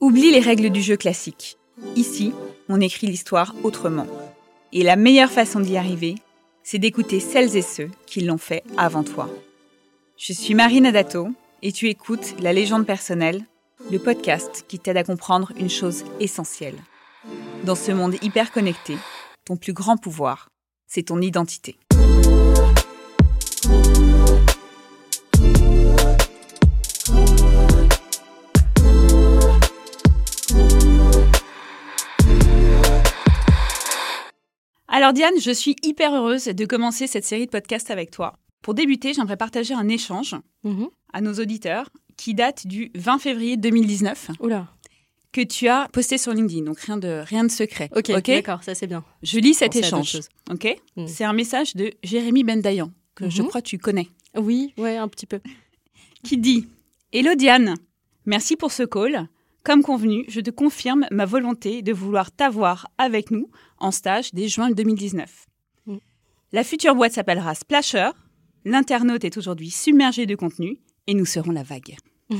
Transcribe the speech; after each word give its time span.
Oublie 0.00 0.30
les 0.30 0.38
règles 0.38 0.70
du 0.70 0.80
jeu 0.80 0.96
classique. 0.96 1.58
Ici, 1.96 2.32
on 2.68 2.80
écrit 2.80 3.08
l'histoire 3.08 3.52
autrement. 3.64 4.06
Et 4.72 4.84
la 4.84 4.94
meilleure 4.94 5.32
façon 5.32 5.58
d'y 5.58 5.76
arriver, 5.76 6.14
c'est 6.62 6.78
d'écouter 6.78 7.18
celles 7.18 7.56
et 7.56 7.62
ceux 7.62 7.90
qui 8.06 8.20
l'ont 8.20 8.38
fait 8.38 8.62
avant 8.76 9.02
toi. 9.02 9.28
Je 10.16 10.32
suis 10.32 10.54
Marine 10.54 10.86
Adato 10.86 11.30
et 11.62 11.72
tu 11.72 11.88
écoutes 11.88 12.36
La 12.40 12.52
légende 12.52 12.86
personnelle, 12.86 13.44
le 13.90 13.98
podcast 13.98 14.64
qui 14.68 14.78
t'aide 14.78 14.98
à 14.98 15.02
comprendre 15.02 15.52
une 15.58 15.70
chose 15.70 16.04
essentielle. 16.20 16.78
Dans 17.64 17.74
ce 17.74 17.90
monde 17.90 18.14
hyper 18.22 18.52
connecté, 18.52 18.96
ton 19.44 19.56
plus 19.56 19.72
grand 19.72 19.96
pouvoir, 19.96 20.48
c'est 20.86 21.06
ton 21.06 21.20
identité. 21.20 21.76
Alors 34.98 35.12
Diane, 35.12 35.38
je 35.40 35.52
suis 35.52 35.76
hyper 35.84 36.12
heureuse 36.12 36.46
de 36.46 36.64
commencer 36.66 37.06
cette 37.06 37.24
série 37.24 37.46
de 37.46 37.50
podcasts 37.52 37.92
avec 37.92 38.10
toi. 38.10 38.32
Pour 38.62 38.74
débuter, 38.74 39.14
j'aimerais 39.14 39.36
partager 39.36 39.72
un 39.72 39.86
échange 39.86 40.34
Mhm. 40.64 40.88
à 41.12 41.20
nos 41.20 41.34
auditeurs 41.34 41.88
qui 42.16 42.34
date 42.34 42.66
du 42.66 42.90
20 42.96 43.20
février 43.20 43.56
2019 43.56 44.32
Oula. 44.40 44.66
que 45.30 45.40
tu 45.40 45.68
as 45.68 45.86
posté 45.92 46.18
sur 46.18 46.32
LinkedIn. 46.34 46.64
Donc 46.64 46.80
rien 46.80 46.96
de, 46.96 47.22
rien 47.24 47.44
de 47.44 47.50
secret. 47.52 47.90
Ok, 47.94 48.10
d'accord, 48.26 48.64
ça 48.64 48.74
c'est 48.74 48.88
bien. 48.88 49.04
Je 49.22 49.38
lis 49.38 49.54
cet 49.54 49.76
échange. 49.76 50.18
Ok? 50.50 50.66
Mm. 50.96 51.06
C'est 51.06 51.22
un 51.22 51.32
message 51.32 51.76
de 51.76 51.92
Jérémy 52.02 52.42
Bendayan, 52.42 52.90
que 53.14 53.30
je 53.30 53.42
Mhm. 53.42 53.48
crois 53.50 53.62
tu 53.62 53.78
connais, 53.78 54.08
Oui, 54.34 54.74
ouais, 54.78 54.96
un 54.96 55.06
petit 55.06 55.26
peu. 55.26 55.38
qui 56.24 56.38
dit 56.38 56.66
Hello 57.12 57.36
Diane, 57.36 57.76
merci 58.26 58.56
pour 58.56 58.72
ce 58.72 58.82
call. 58.82 59.28
Comme 59.64 59.82
convenu, 59.82 60.24
je 60.28 60.40
te 60.40 60.50
confirme 60.50 61.06
ma 61.10 61.24
volonté 61.24 61.82
de 61.82 61.92
vouloir 61.92 62.30
t'avoir 62.30 62.88
avec 62.96 63.30
nous 63.30 63.50
en 63.78 63.90
stage 63.90 64.32
dès 64.32 64.48
juin 64.48 64.70
2019. 64.70 65.46
Mm. 65.86 65.96
La 66.52 66.64
future 66.64 66.94
boîte 66.94 67.12
s'appellera 67.12 67.54
Splasher. 67.54 68.10
L'internaute 68.64 69.24
est 69.24 69.36
aujourd'hui 69.36 69.70
submergé 69.70 70.26
de 70.26 70.34
contenu 70.34 70.78
et 71.06 71.14
nous 71.14 71.26
serons 71.26 71.50
la 71.50 71.62
vague. 71.62 71.96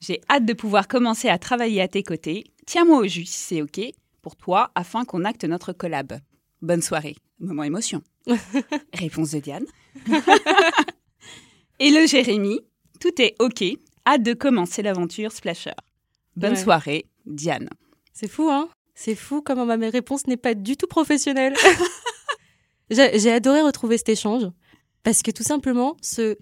J'ai 0.00 0.20
hâte 0.28 0.44
de 0.44 0.52
pouvoir 0.52 0.88
commencer 0.88 1.28
à 1.28 1.38
travailler 1.38 1.80
à 1.80 1.88
tes 1.88 2.02
côtés. 2.02 2.44
Tiens-moi 2.66 2.98
au 2.98 3.06
jus 3.06 3.26
si 3.26 3.38
c'est 3.38 3.62
OK 3.62 3.80
pour 4.20 4.36
toi 4.36 4.72
afin 4.74 5.04
qu'on 5.04 5.24
acte 5.24 5.44
notre 5.44 5.72
collab. 5.72 6.18
Bonne 6.60 6.82
soirée. 6.82 7.16
Moment 7.38 7.62
émotion. 7.62 8.02
Réponse 8.94 9.30
de 9.32 9.40
Diane. 9.40 9.66
Hello 11.78 12.06
Jérémy, 12.06 12.60
tout 13.00 13.20
est 13.20 13.34
OK. 13.40 13.64
Hâte 14.06 14.22
de 14.22 14.32
commencer 14.32 14.82
l'aventure 14.82 15.32
Splasher. 15.32 15.72
Bonne 16.36 16.52
Ouais. 16.52 16.56
soirée, 16.62 17.06
Diane. 17.26 17.68
C'est 18.12 18.28
fou, 18.28 18.48
hein? 18.50 18.68
C'est 18.94 19.14
fou 19.14 19.42
comment 19.42 19.64
ma 19.66 19.74
réponse 19.76 20.26
n'est 20.26 20.36
pas 20.36 20.54
du 20.54 20.76
tout 20.76 20.86
professionnelle. 20.86 21.54
J'ai 22.90 23.30
adoré 23.32 23.62
retrouver 23.62 23.96
cet 23.98 24.10
échange 24.10 24.44
parce 25.02 25.22
que 25.22 25.30
tout 25.30 25.42
simplement, 25.42 25.96
ce 26.02 26.36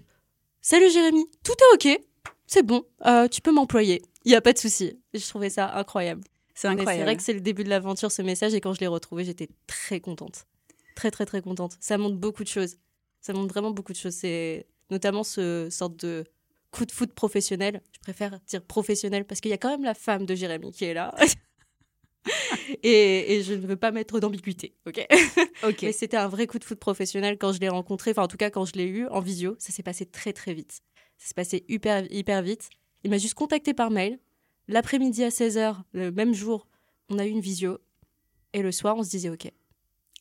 Salut 0.61 0.91
Jérémy, 0.91 1.25
tout 1.43 1.53
est 1.53 1.73
ok, 1.95 2.01
c'est 2.45 2.61
bon, 2.63 2.83
euh, 3.07 3.27
tu 3.27 3.41
peux 3.41 3.51
m'employer, 3.51 4.01
il 4.25 4.29
n'y 4.29 4.35
a 4.35 4.41
pas 4.41 4.53
de 4.53 4.59
souci. 4.59 4.99
Je 5.13 5.27
trouvais 5.27 5.49
ça 5.49 5.73
incroyable. 5.75 6.21
C'est 6.53 6.67
Mais 6.67 6.75
C'est 6.75 6.81
incroyable. 6.81 7.05
vrai 7.05 7.17
que 7.17 7.23
c'est 7.23 7.33
le 7.33 7.41
début 7.41 7.63
de 7.63 7.69
l'aventure 7.69 8.11
ce 8.11 8.21
message 8.21 8.53
et 8.53 8.61
quand 8.61 8.73
je 8.73 8.79
l'ai 8.81 8.87
retrouvé, 8.87 9.23
j'étais 9.25 9.49
très 9.65 9.99
contente. 9.99 10.45
Très 10.95 11.09
très 11.09 11.25
très 11.25 11.41
contente. 11.41 11.77
Ça 11.79 11.97
montre 11.97 12.17
beaucoup 12.17 12.43
de 12.43 12.49
choses. 12.49 12.75
Ça 13.21 13.33
montre 13.33 13.47
vraiment 13.51 13.71
beaucoup 13.71 13.91
de 13.93 13.97
choses. 13.97 14.13
C'est 14.13 14.67
notamment 14.91 15.23
ce 15.23 15.67
sorte 15.71 15.95
de 16.05 16.25
coup 16.71 16.85
de 16.85 16.91
foot 16.91 17.13
professionnel. 17.13 17.81
Je 17.93 17.99
préfère 17.99 18.39
dire 18.47 18.63
professionnel 18.63 19.25
parce 19.25 19.41
qu'il 19.41 19.51
y 19.51 19.53
a 19.53 19.57
quand 19.57 19.69
même 19.69 19.83
la 19.83 19.93
femme 19.93 20.25
de 20.25 20.35
Jérémy 20.35 20.71
qui 20.71 20.85
est 20.85 20.93
là. 20.93 21.13
et, 22.83 23.35
et 23.35 23.43
je 23.43 23.53
ne 23.53 23.67
veux 23.67 23.75
pas 23.75 23.91
mettre 23.91 24.19
d'ambiguïté, 24.19 24.75
ok? 24.87 25.05
Ok. 25.63 25.83
Mais 25.83 25.91
c'était 25.91 26.17
un 26.17 26.27
vrai 26.27 26.47
coup 26.47 26.59
de 26.59 26.63
foot 26.63 26.79
professionnel 26.79 27.37
quand 27.37 27.51
je 27.51 27.59
l'ai 27.59 27.69
rencontré, 27.69 28.11
enfin 28.11 28.23
en 28.23 28.27
tout 28.27 28.37
cas 28.37 28.49
quand 28.49 28.65
je 28.65 28.73
l'ai 28.73 28.85
eu 28.85 29.07
en 29.07 29.19
visio, 29.19 29.55
ça 29.59 29.71
s'est 29.71 29.83
passé 29.83 30.05
très 30.05 30.33
très 30.33 30.53
vite. 30.53 30.81
Ça 31.17 31.27
s'est 31.27 31.33
passé 31.33 31.65
hyper, 31.67 32.11
hyper 32.11 32.41
vite. 32.41 32.69
Il 33.03 33.11
m'a 33.11 33.17
juste 33.17 33.35
contacté 33.35 33.73
par 33.73 33.91
mail. 33.91 34.19
L'après-midi 34.67 35.23
à 35.23 35.29
16h, 35.29 35.75
le 35.93 36.11
même 36.11 36.33
jour, 36.33 36.67
on 37.09 37.19
a 37.19 37.25
eu 37.25 37.29
une 37.29 37.41
visio. 37.41 37.79
Et 38.53 38.61
le 38.61 38.71
soir, 38.71 38.95
on 38.97 39.03
se 39.03 39.09
disait 39.09 39.29
OK. 39.29 39.51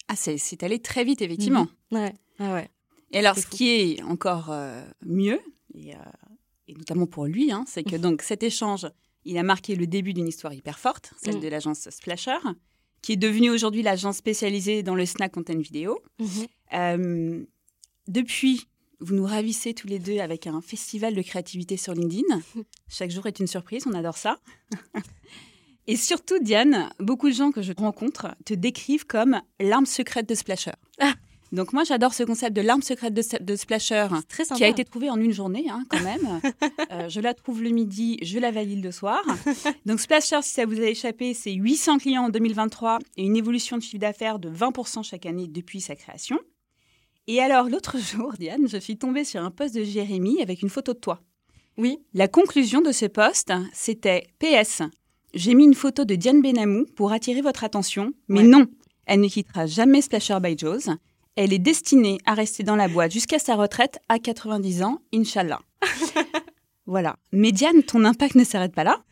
Ah, 0.08 0.16
c'est 0.16 0.38
c'est 0.38 0.62
allé 0.62 0.80
très 0.80 1.04
vite, 1.04 1.22
effectivement. 1.22 1.68
Ouais, 1.92 2.12
ah 2.38 2.54
ouais. 2.54 2.68
Et 3.12 3.18
alors, 3.18 3.36
ce 3.36 3.42
fou. 3.42 3.56
qui 3.56 3.70
est 3.70 4.02
encore 4.02 4.50
euh, 4.50 4.84
mieux, 5.02 5.40
et, 5.74 5.94
euh, 5.94 5.98
et 6.70 6.74
notamment 6.74 7.06
pour 7.06 7.26
lui, 7.26 7.50
hein, 7.52 7.64
c'est 7.66 7.82
que 7.82 7.96
donc 7.96 8.22
cet 8.22 8.42
échange, 8.42 8.86
il 9.24 9.36
a 9.38 9.42
marqué 9.42 9.74
le 9.74 9.86
début 9.86 10.14
d'une 10.14 10.28
histoire 10.28 10.54
hyper 10.54 10.78
forte, 10.78 11.12
celle 11.22 11.36
Mm. 11.36 11.40
de 11.40 11.48
l'agence 11.48 11.90
Splasher, 11.90 12.38
qui 13.02 13.12
est 13.12 13.16
devenue 13.16 13.50
aujourd'hui 13.50 13.82
l'agence 13.82 14.16
spécialisée 14.18 14.82
dans 14.82 14.94
le 14.94 15.04
snack 15.06 15.32
content 15.32 15.58
vidéo. 15.58 16.00
Euh, 16.72 17.44
depuis, 18.06 18.66
vous 19.00 19.14
nous 19.14 19.24
ravissez 19.26 19.74
tous 19.74 19.86
les 19.88 19.98
deux 19.98 20.18
avec 20.18 20.46
un 20.46 20.60
festival 20.60 21.14
de 21.14 21.22
créativité 21.22 21.76
sur 21.76 21.94
LinkedIn. 21.94 22.40
Chaque 22.88 23.10
jour 23.10 23.26
est 23.26 23.40
une 23.40 23.46
surprise, 23.46 23.84
on 23.86 23.94
adore 23.94 24.16
ça. 24.16 24.38
Et 25.86 25.96
surtout, 25.96 26.38
Diane, 26.38 26.90
beaucoup 27.00 27.28
de 27.28 27.34
gens 27.34 27.50
que 27.50 27.62
je 27.62 27.72
rencontre 27.76 28.28
te 28.44 28.54
décrivent 28.54 29.06
comme 29.06 29.40
l'arme 29.58 29.86
secrète 29.86 30.28
de 30.28 30.34
Splasher. 30.34 30.72
Donc 31.52 31.72
moi, 31.72 31.82
j'adore 31.84 32.14
ce 32.14 32.22
concept 32.22 32.54
de 32.54 32.60
l'arme 32.60 32.82
secrète 32.82 33.12
de, 33.12 33.22
de 33.42 33.56
Splasher 33.56 34.06
très 34.28 34.44
sympa. 34.44 34.56
qui 34.58 34.64
a 34.64 34.68
été 34.68 34.84
trouvée 34.84 35.10
en 35.10 35.16
une 35.20 35.32
journée, 35.32 35.66
hein, 35.68 35.84
quand 35.88 36.00
même. 36.02 36.40
Euh, 36.92 37.08
je 37.08 37.20
la 37.20 37.34
trouve 37.34 37.62
le 37.62 37.70
midi, 37.70 38.18
je 38.22 38.38
la 38.40 38.50
valide 38.50 38.82
le 38.82 38.90
soir. 38.90 39.22
Donc 39.86 40.00
Splasher, 40.00 40.42
si 40.42 40.50
ça 40.52 40.66
vous 40.66 40.80
a 40.80 40.86
échappé, 40.86 41.34
c'est 41.34 41.52
800 41.52 41.98
clients 41.98 42.24
en 42.24 42.28
2023 42.30 42.98
et 43.16 43.22
une 43.24 43.36
évolution 43.36 43.76
de 43.76 43.82
chiffre 43.82 44.00
d'affaires 44.00 44.40
de 44.40 44.50
20% 44.50 45.04
chaque 45.04 45.24
année 45.26 45.46
depuis 45.46 45.80
sa 45.80 45.94
création. 45.94 46.38
Et 47.28 47.40
alors, 47.40 47.68
l'autre 47.68 47.96
jour, 48.12 48.32
Diane, 48.38 48.66
je 48.66 48.76
suis 48.78 48.96
tombée 48.96 49.22
sur 49.24 49.40
un 49.42 49.52
post 49.52 49.74
de 49.74 49.84
Jérémy 49.84 50.42
avec 50.42 50.62
une 50.62 50.68
photo 50.68 50.94
de 50.94 50.98
toi. 50.98 51.20
Oui, 51.76 51.98
La 52.12 52.26
conclusion 52.26 52.80
de 52.80 52.90
ce 52.92 53.06
post, 53.06 53.52
c'était 53.72 54.26
PS. 54.40 54.82
J'ai 55.32 55.54
mis 55.54 55.64
une 55.64 55.74
photo 55.74 56.04
de 56.04 56.16
Diane 56.16 56.42
Benamou 56.42 56.86
pour 56.96 57.12
attirer 57.12 57.40
votre 57.40 57.62
attention, 57.62 58.12
mais 58.26 58.40
Ouais. 58.40 58.46
non, 58.46 58.66
elle 59.06 59.20
ne 59.20 59.28
quittera 59.28 59.66
jamais 59.66 60.02
Splasher 60.02 60.38
by 60.42 60.58
Joe's. 60.58 60.88
Elle 61.36 61.52
est 61.52 61.58
destinée 61.58 62.18
à 62.26 62.34
rester 62.34 62.62
dans 62.62 62.76
la 62.76 62.88
boîte 62.88 63.12
jusqu'à 63.12 63.38
sa 63.38 63.54
retraite 63.56 63.98
à 64.08 64.18
90 64.18 64.82
ans, 64.82 65.00
Inch'Allah. 65.14 65.60
voilà. 66.86 67.16
Mais 67.32 67.52
Diane, 67.52 67.82
ton 67.82 68.04
impact 68.04 68.34
ne 68.34 68.44
s'arrête 68.44 68.74
pas 68.74 68.84
là, 68.84 69.02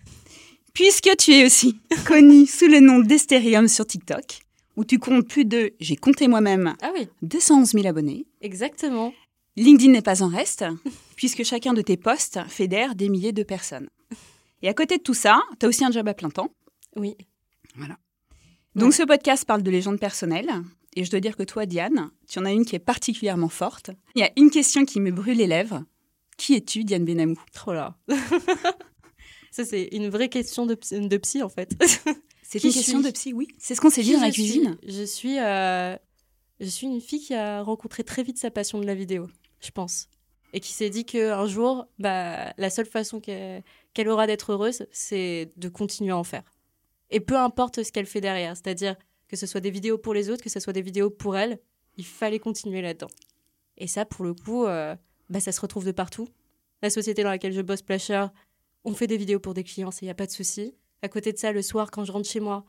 puisque 0.75 1.11
tu 1.17 1.33
es 1.33 1.45
aussi 1.47 1.79
connue 2.06 2.47
sous 2.47 2.67
le 2.67 2.81
nom 2.81 2.99
d'Estérium 3.01 3.69
sur 3.69 3.87
TikTok, 3.87 4.41
où 4.77 4.84
tu 4.84 4.99
comptes 4.99 5.29
plus 5.29 5.45
de, 5.45 5.73
j'ai 5.81 5.97
compté 5.97 6.29
moi-même, 6.29 6.75
ah 6.83 6.91
oui, 6.95 7.09
211 7.23 7.71
000 7.73 7.87
abonnés. 7.87 8.27
exactement. 8.41 9.12
LinkedIn 9.56 9.91
n'est 9.91 10.03
pas 10.03 10.23
en 10.23 10.29
reste, 10.29 10.65
puisque 11.17 11.43
chacun 11.43 11.73
de 11.73 11.83
tes 11.83 11.97
posts 11.97 12.39
fédère 12.49 12.95
des 12.95 13.09
milliers 13.09 13.33
de 13.33 13.43
personnes. 13.43 13.89
Et 14.62 14.69
à 14.69 14.75
côté 14.75 14.99
de 14.99 15.03
tout 15.03 15.15
ça, 15.15 15.41
tu 15.59 15.67
as 15.67 15.69
aussi 15.69 15.85
un 15.85 15.91
job 15.91 16.06
à 16.06 16.15
plein 16.15 16.31
temps. 16.31 16.50
Oui. 16.97 17.17
Donc 18.75 18.89
Ouais. 18.91 18.93
ce 18.93 19.03
podcast 19.03 19.45
parle 19.45 19.62
de 19.62 19.71
légendes 19.71 19.99
personnelles. 19.99 20.50
Et 20.98 21.04
je 21.04 21.10
dois 21.12 21.20
dire 21.20 21.36
que 21.36 21.44
toi, 21.44 21.64
Diane, 21.64 22.10
tu 22.28 22.41
en 22.41 22.44
as 22.44 22.50
une 22.50 22.64
qui 22.64 22.75
est 22.75 22.81
particulièrement 22.81 23.48
forte. 23.48 23.92
Il 24.16 24.20
y 24.20 24.25
a 24.25 24.32
une 24.36 24.50
question 24.50 24.84
qui 24.84 24.98
me 24.98 25.12
brûle 25.12 25.36
les 25.36 25.47
lèvres. 25.47 25.84
Qui 26.36 26.54
es-tu, 26.54 26.82
Diane 26.82 27.04
Benamou? 27.04 27.41
Oh 27.69 27.72
là. 27.72 27.97
Ça, 29.53 29.64
c'est 29.64 29.84
une 29.92 30.08
vraie 30.08 30.28
question 30.28 30.66
de, 30.66 30.75
psy- 30.75 31.06
de 31.08 31.16
psy, 31.19 31.41
en 31.44 31.48
fait. 31.48 31.70
C'est 32.42 32.64
une 32.64 32.72
question 32.72 32.98
de 32.98 33.10
psy, 33.12 33.32
oui. 33.32 33.47
C'est 33.58 33.76
ce 33.76 33.81
qu'on 33.81 33.91
s'est 33.91 34.03
dit 34.03 34.12
dans 34.14 34.20
la 34.20 34.32
suis 34.32 34.42
cuisine. 34.42 34.76
Je 34.87 35.04
suis, 35.04 35.38
euh, 35.38 35.94
je 36.58 36.66
suis 36.66 36.88
une 36.88 37.00
fille 37.00 37.20
qui 37.20 37.34
a 37.34 37.62
rencontré 37.62 38.03
très 38.03 38.25
vite 38.25 38.38
sa 38.38 38.50
passion 38.50 38.81
de 38.81 38.87
la 38.87 38.97
vidéo, 38.97 39.28
je 39.60 39.70
pense. 39.70 40.08
Et 40.53 40.58
qui 40.58 40.72
s'est 40.72 40.91
dit 40.91 41.04
qu'un 41.04 41.47
jour, 41.47 41.87
bah, 42.00 42.53
la 42.58 42.70
seule 42.70 42.87
façon 42.87 43.20
qu'elle 43.20 43.62
qu'elle 43.94 44.08
aura 44.08 44.26
d'être 44.26 44.53
heureuse, 44.53 44.87
c'est 44.91 45.53
de 45.56 45.69
continuer 45.69 46.10
à 46.10 46.16
en 46.16 46.25
faire. 46.25 46.42
Et 47.11 47.20
peu 47.20 47.37
importe 47.37 47.84
ce 47.84 47.93
qu'elle 47.93 48.06
fait 48.06 48.20
derrière, 48.20 48.56
c'est-à-dire 48.56 48.96
que 49.28 49.36
ce 49.36 49.46
soit 49.46 49.60
des 49.60 49.70
vidéos 49.70 49.98
pour 49.98 50.14
les 50.14 50.30
autres, 50.30 50.42
que 50.42 50.50
ce 50.50 50.60
soit 50.60 50.72
des 50.72 50.82
vidéos 50.82 51.10
pour 51.10 51.36
elle, 51.36 51.58
il 51.96 52.04
fallait 52.04 52.38
continuer 52.38 52.82
là-dedans. 52.82 53.10
Et 53.76 53.86
ça, 53.86 54.04
pour 54.04 54.25
le 54.25 54.34
coup, 54.34 54.64
euh, 54.66 54.96
bah, 55.28 55.40
ça 55.40 55.52
se 55.52 55.60
retrouve 55.60 55.84
de 55.84 55.92
partout. 55.92 56.28
La 56.82 56.90
société 56.90 57.22
dans 57.22 57.30
laquelle 57.30 57.52
je 57.52 57.60
bosse, 57.60 57.82
Plasher, 57.82 58.26
on 58.84 58.94
fait 58.94 59.06
des 59.06 59.16
vidéos 59.16 59.40
pour 59.40 59.54
des 59.54 59.64
clients, 59.64 59.90
il 60.00 60.04
n'y 60.04 60.10
a 60.10 60.14
pas 60.14 60.26
de 60.26 60.30
souci. 60.30 60.75
À 61.02 61.08
côté 61.08 61.32
de 61.32 61.38
ça, 61.38 61.52
le 61.52 61.62
soir, 61.62 61.90
quand 61.90 62.04
je 62.04 62.12
rentre 62.12 62.28
chez 62.28 62.40
moi, 62.40 62.64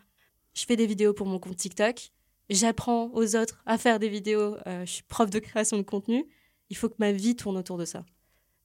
je 0.53 0.65
fais 0.65 0.75
des 0.75 0.85
vidéos 0.85 1.13
pour 1.13 1.27
mon 1.27 1.39
compte 1.39 1.56
TikTok. 1.56 2.11
J'apprends 2.50 3.11
aux 3.13 3.35
autres 3.35 3.61
à 3.65 3.77
faire 3.77 4.00
des 4.00 4.09
vidéos. 4.09 4.57
euh, 4.67 4.85
je 4.85 4.91
suis 4.91 5.03
prof 5.03 5.29
de 5.29 5.39
création 5.39 5.77
de 5.77 5.83
contenu. 5.83 6.25
Il 6.69 6.77
faut 6.77 6.89
que 6.89 6.95
ma 7.00 7.11
vie 7.11 7.35
tourne 7.35 7.57
autour 7.57 7.77
de 7.77 7.85
ça. 7.85 8.03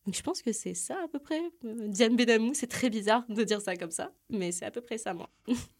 Donc 0.04 0.14
je 0.14 0.22
pense 0.22 0.42
que 0.42 0.52
c'est 0.52 0.74
ça 0.74 0.98
à 1.04 1.08
peu 1.08 1.18
près. 1.18 1.40
Euh, 1.64 1.88
Diane 1.88 2.16
Benamou, 2.16 2.52
c'est 2.54 2.66
très 2.66 2.90
bizarre 2.90 3.24
de 3.28 3.42
dire 3.44 3.60
ça 3.60 3.76
comme 3.76 3.90
ça, 3.90 4.12
mais 4.30 4.52
c'est 4.52 4.64
à 4.64 4.70
peu 4.70 4.80
près 4.80 4.98
ça, 4.98 5.14
moi. 5.14 5.30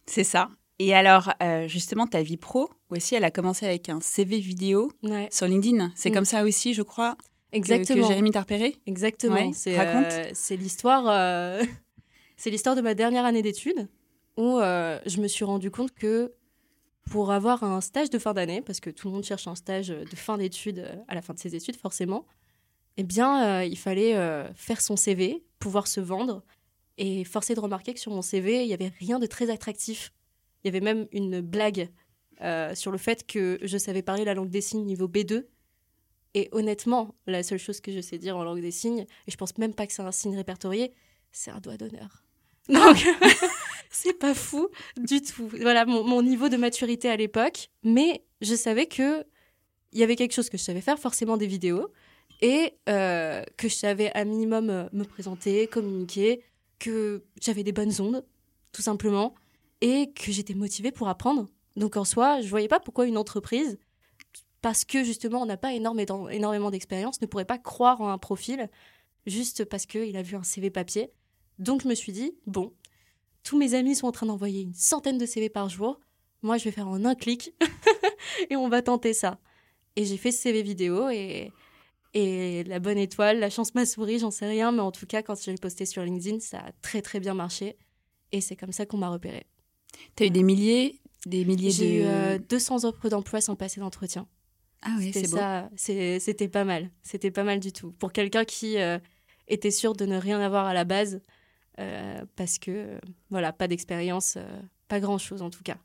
C'est 0.05 0.23
ça. 0.23 0.49
Et 0.79 0.93
alors, 0.93 1.31
euh, 1.41 1.67
justement, 1.67 2.05
ta 2.05 2.21
vie 2.21 2.37
pro 2.37 2.69
aussi, 2.89 3.15
elle 3.15 3.23
a 3.23 3.31
commencé 3.31 3.65
avec 3.65 3.87
un 3.89 4.01
CV 4.01 4.39
vidéo 4.39 4.91
Ouais, 5.03 5.29
sur 5.31 5.47
LinkedIn. 5.47 5.91
C'est 5.95 6.09
Mm. 6.09 6.13
comme 6.13 6.25
ça 6.25 6.43
aussi, 6.43 6.73
je 6.73 6.81
crois, 6.81 7.15
que- 7.51 7.57
exactement. 7.57 8.01
que 8.01 8.07
Jérémy 8.07 8.31
t'a 8.31 8.41
repéré 8.41 8.75
Exactement. 8.85 9.35
Ouais, 9.35 9.51
c'est 9.53 9.77
raconte. 9.77 10.11
euh, 10.11 10.29
c'est 10.33 10.57
l'histoire. 10.57 11.05
euh, 11.09 11.63
C'est 12.37 12.49
l'histoire 12.49 12.75
de 12.75 12.81
ma 12.81 12.95
dernière 12.95 13.23
année 13.23 13.41
d'études 13.41 13.87
où 14.35 14.57
je 14.59 15.21
me 15.21 15.27
suis 15.29 15.45
rendu 15.45 15.71
compte 15.71 15.91
que 15.93 16.33
pour 17.09 17.31
avoir 17.31 17.63
un 17.63 17.79
stage 17.79 18.09
de 18.09 18.19
fin 18.19 18.33
d'année, 18.33 18.61
parce 18.61 18.81
que 18.81 18.89
tout 18.89 19.07
le 19.07 19.13
monde 19.13 19.23
cherche 19.23 19.47
un 19.47 19.55
stage 19.55 19.87
de 19.87 20.15
fin 20.17 20.37
d'études 20.37 20.85
à 21.07 21.15
la 21.15 21.21
fin 21.21 21.33
de 21.33 21.39
ses 21.39 21.55
études 21.55 21.77
forcément, 21.77 22.25
eh 22.97 23.03
bien, 23.03 23.63
il 23.63 23.77
fallait 23.77 24.15
faire 24.55 24.81
son 24.81 24.97
CV, 24.97 25.45
pouvoir 25.59 25.87
se 25.87 26.01
vendre. 26.01 26.43
Et 26.97 27.23
forcé 27.23 27.55
de 27.55 27.59
remarquer 27.61 27.93
que 27.93 27.99
sur 28.01 28.11
mon 28.11 28.21
CV, 28.21 28.63
il 28.63 28.67
n'y 28.67 28.73
avait 28.73 28.91
rien 28.99 29.17
de 29.19 29.25
très 29.27 29.49
attractif. 29.49 30.11
Il 30.65 30.67
y 30.67 30.69
avait 30.69 30.81
même 30.81 31.07
une 31.11 31.39
blague 31.41 31.89
sur 32.73 32.91
le 32.91 32.97
fait 32.97 33.25
que 33.25 33.59
je 33.61 33.77
savais 33.77 34.01
parler 34.01 34.25
la 34.25 34.33
langue 34.33 34.49
des 34.49 34.59
signes 34.59 34.83
niveau 34.83 35.07
B2. 35.07 35.45
Et 36.35 36.49
honnêtement, 36.51 37.15
la 37.27 37.43
seule 37.43 37.59
chose 37.59 37.79
que 37.79 37.93
je 37.93 38.01
sais 38.01 38.17
dire 38.17 38.35
en 38.35 38.43
langue 38.43 38.59
des 38.59 38.71
signes, 38.71 39.05
et 39.25 39.31
je 39.31 39.37
pense 39.37 39.57
même 39.57 39.73
pas 39.73 39.87
que 39.87 39.93
c'est 39.93 40.01
un 40.01 40.11
signe 40.11 40.35
répertorié, 40.35 40.91
c'est 41.31 41.49
un 41.49 41.61
doigt 41.61 41.77
d'honneur. 41.77 42.23
Donc, 42.69 43.05
c'est 43.89 44.19
pas 44.19 44.33
fou 44.33 44.67
du 44.97 45.21
tout. 45.21 45.47
Voilà 45.61 45.85
mon, 45.85 46.21
niveau 46.21 46.49
de 46.49 46.57
maturité 46.57 47.09
à 47.09 47.15
l'époque. 47.15 47.69
Mais 47.83 48.25
je 48.41 48.53
savais 48.53 48.85
que 48.85 49.23
il 49.93 49.99
y 49.99 50.03
avait 50.03 50.17
quelque 50.17 50.33
chose 50.33 50.49
que 50.49 50.57
je 50.57 50.63
savais 50.63 50.81
faire, 50.81 50.99
forcément 50.99 51.37
des 51.37 51.47
vidéos, 51.47 51.87
et 52.41 52.73
euh, 52.89 53.41
que 53.55 53.69
je 53.69 53.75
savais 53.75 54.11
à 54.13 54.25
minimum 54.25 54.69
euh, 54.69 54.89
me 54.91 55.05
présenter, 55.05 55.67
communiquer, 55.67 56.41
que 56.79 57.23
j'avais 57.41 57.63
des 57.63 57.71
bonnes 57.71 57.93
ondes, 58.01 58.25
tout 58.73 58.81
simplement, 58.81 59.35
et 59.85 60.11
que 60.13 60.31
j'étais 60.31 60.55
motivée 60.55 60.91
pour 60.91 61.07
apprendre. 61.07 61.45
Donc 61.75 61.95
en 61.95 62.05
soi, 62.05 62.41
je 62.41 62.49
voyais 62.49 62.67
pas 62.67 62.79
pourquoi 62.79 63.05
une 63.05 63.19
entreprise, 63.19 63.77
parce 64.61 64.83
que 64.83 65.03
justement 65.03 65.43
on 65.43 65.45
n'a 65.45 65.57
pas 65.57 65.73
énormément 65.73 66.71
d'expérience, 66.71 67.21
ne 67.21 67.27
pourrait 67.27 67.45
pas 67.45 67.59
croire 67.59 68.01
en 68.01 68.09
un 68.09 68.17
profil 68.17 68.67
juste 69.27 69.63
parce 69.63 69.85
qu'il 69.85 70.17
a 70.17 70.23
vu 70.23 70.37
un 70.37 70.43
CV 70.43 70.71
papier. 70.71 71.11
Donc 71.59 71.83
je 71.83 71.87
me 71.87 71.93
suis 71.93 72.11
dit, 72.11 72.33
bon, 72.47 72.73
tous 73.43 73.59
mes 73.59 73.75
amis 73.75 73.93
sont 73.93 74.07
en 74.07 74.11
train 74.11 74.25
d'envoyer 74.25 74.63
une 74.63 74.73
centaine 74.73 75.19
de 75.19 75.25
CV 75.27 75.49
par 75.49 75.69
jour. 75.69 75.99
Moi, 76.41 76.57
je 76.57 76.63
vais 76.63 76.71
faire 76.71 76.87
en 76.87 77.05
un 77.05 77.13
clic 77.13 77.53
et 78.49 78.55
on 78.55 78.69
va 78.69 78.81
tenter 78.81 79.13
ça. 79.13 79.39
Et 79.95 80.03
j'ai 80.03 80.17
fait 80.17 80.31
ce 80.31 80.41
CV 80.41 80.63
vidéo 80.63 81.09
et, 81.09 81.51
la 82.15 82.79
bonne 82.79 82.97
étoile, 82.97 83.39
la 83.39 83.51
chance 83.51 83.75
m'a 83.75 83.85
souri, 83.85 84.17
j'en 84.17 84.31
sais 84.31 84.47
rien, 84.47 84.71
mais 84.71 84.79
en 84.79 84.91
tout 84.91 85.05
cas, 85.05 85.21
quand 85.21 85.39
je 85.39 85.51
l'ai 85.51 85.57
posté 85.57 85.85
sur 85.85 86.01
LinkedIn, 86.01 86.39
ça 86.39 86.59
a 86.59 86.71
très 86.81 87.03
très 87.03 87.19
bien 87.19 87.35
marché. 87.35 87.77
Et 88.31 88.41
c'est 88.41 88.55
comme 88.55 88.71
ça 88.71 88.85
qu'on 88.85 88.97
m'a 88.97 89.09
repéré. 89.09 89.45
Tu 90.15 90.23
as 90.23 90.25
eu 90.27 90.29
des 90.29 90.43
milliers, 90.43 90.99
des 91.25 91.43
milliers 91.43 91.71
J'ai 91.71 92.01
eu 92.01 92.39
200 92.39 92.83
euh, 92.83 92.87
offres 92.89 93.09
d'emploi 93.09 93.41
sans 93.41 93.55
passer 93.55 93.79
d'entretien. 93.79 94.27
Ah 94.81 94.95
oui, 94.99 95.11
c'est 95.13 95.27
ça. 95.27 95.69
C'était 95.75 96.47
pas 96.47 96.63
mal. 96.63 96.91
C'était 97.03 97.31
pas 97.31 97.43
mal 97.43 97.59
du 97.59 97.71
tout. 97.71 97.91
Pour 97.93 98.11
quelqu'un 98.11 98.45
qui 98.45 98.77
euh, 98.77 98.99
était 99.47 99.71
sûr 99.71 99.93
de 99.93 100.05
ne 100.05 100.17
rien 100.17 100.39
avoir 100.39 100.65
à 100.65 100.73
la 100.73 100.83
base, 100.85 101.21
euh, 101.79 102.23
parce 102.35 102.59
que, 102.59 102.99
voilà, 103.29 103.51
pas 103.51 103.67
d'expérience, 103.67 104.37
pas 104.87 104.99
grand-chose 104.99 105.41
en 105.41 105.49
tout 105.49 105.63
cas. 105.63 105.77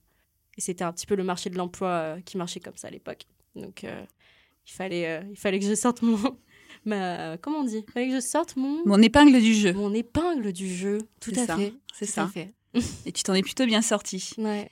Et 0.59 0.61
c'était 0.61 0.85
un 0.85 0.93
petit 0.93 1.07
peu 1.07 1.15
le 1.15 1.25
marché 1.25 1.49
de 1.49 1.57
l'emploi 1.57 2.19
qui 2.25 2.37
marchait 2.37 2.61
comme 2.61 2.77
ça 2.77 2.89
à 2.89 2.91
l'époque. 2.91 3.23
Donc, 3.57 3.85
il, 3.85 4.73
fallait, 4.73 5.25
il 5.31 5.37
fallait 5.37 5.59
que 5.59 5.67
je 5.67 5.75
sorte 5.75 6.03
mon... 6.03 6.19
Ma, 6.87 7.37
comment 7.39 7.59
on 7.59 7.65
dit? 7.65 7.85
Il 7.87 7.93
fallait 7.93 8.09
que 8.09 8.15
je 8.15 8.21
sorte 8.21 8.57
mon... 8.57 8.87
Mon 8.87 9.03
épingle 9.03 9.39
du 9.41 9.55
jeu. 9.55 9.73
Mon 9.73 9.93
épingle 9.93 10.53
du 10.53 10.73
jeu, 10.73 10.99
tout 11.21 11.33
à 11.37 11.57
fait. 11.57 11.75
C'est 11.93 12.07
ça. 12.07 12.29
Fait. 12.29 12.55
Et 13.07 13.13
tu 13.13 13.23
t'en 13.23 13.35
es 13.35 13.43
plutôt 13.43 13.67
bien 13.67 13.83
sorti. 13.83 14.33
Ouais. 14.39 14.71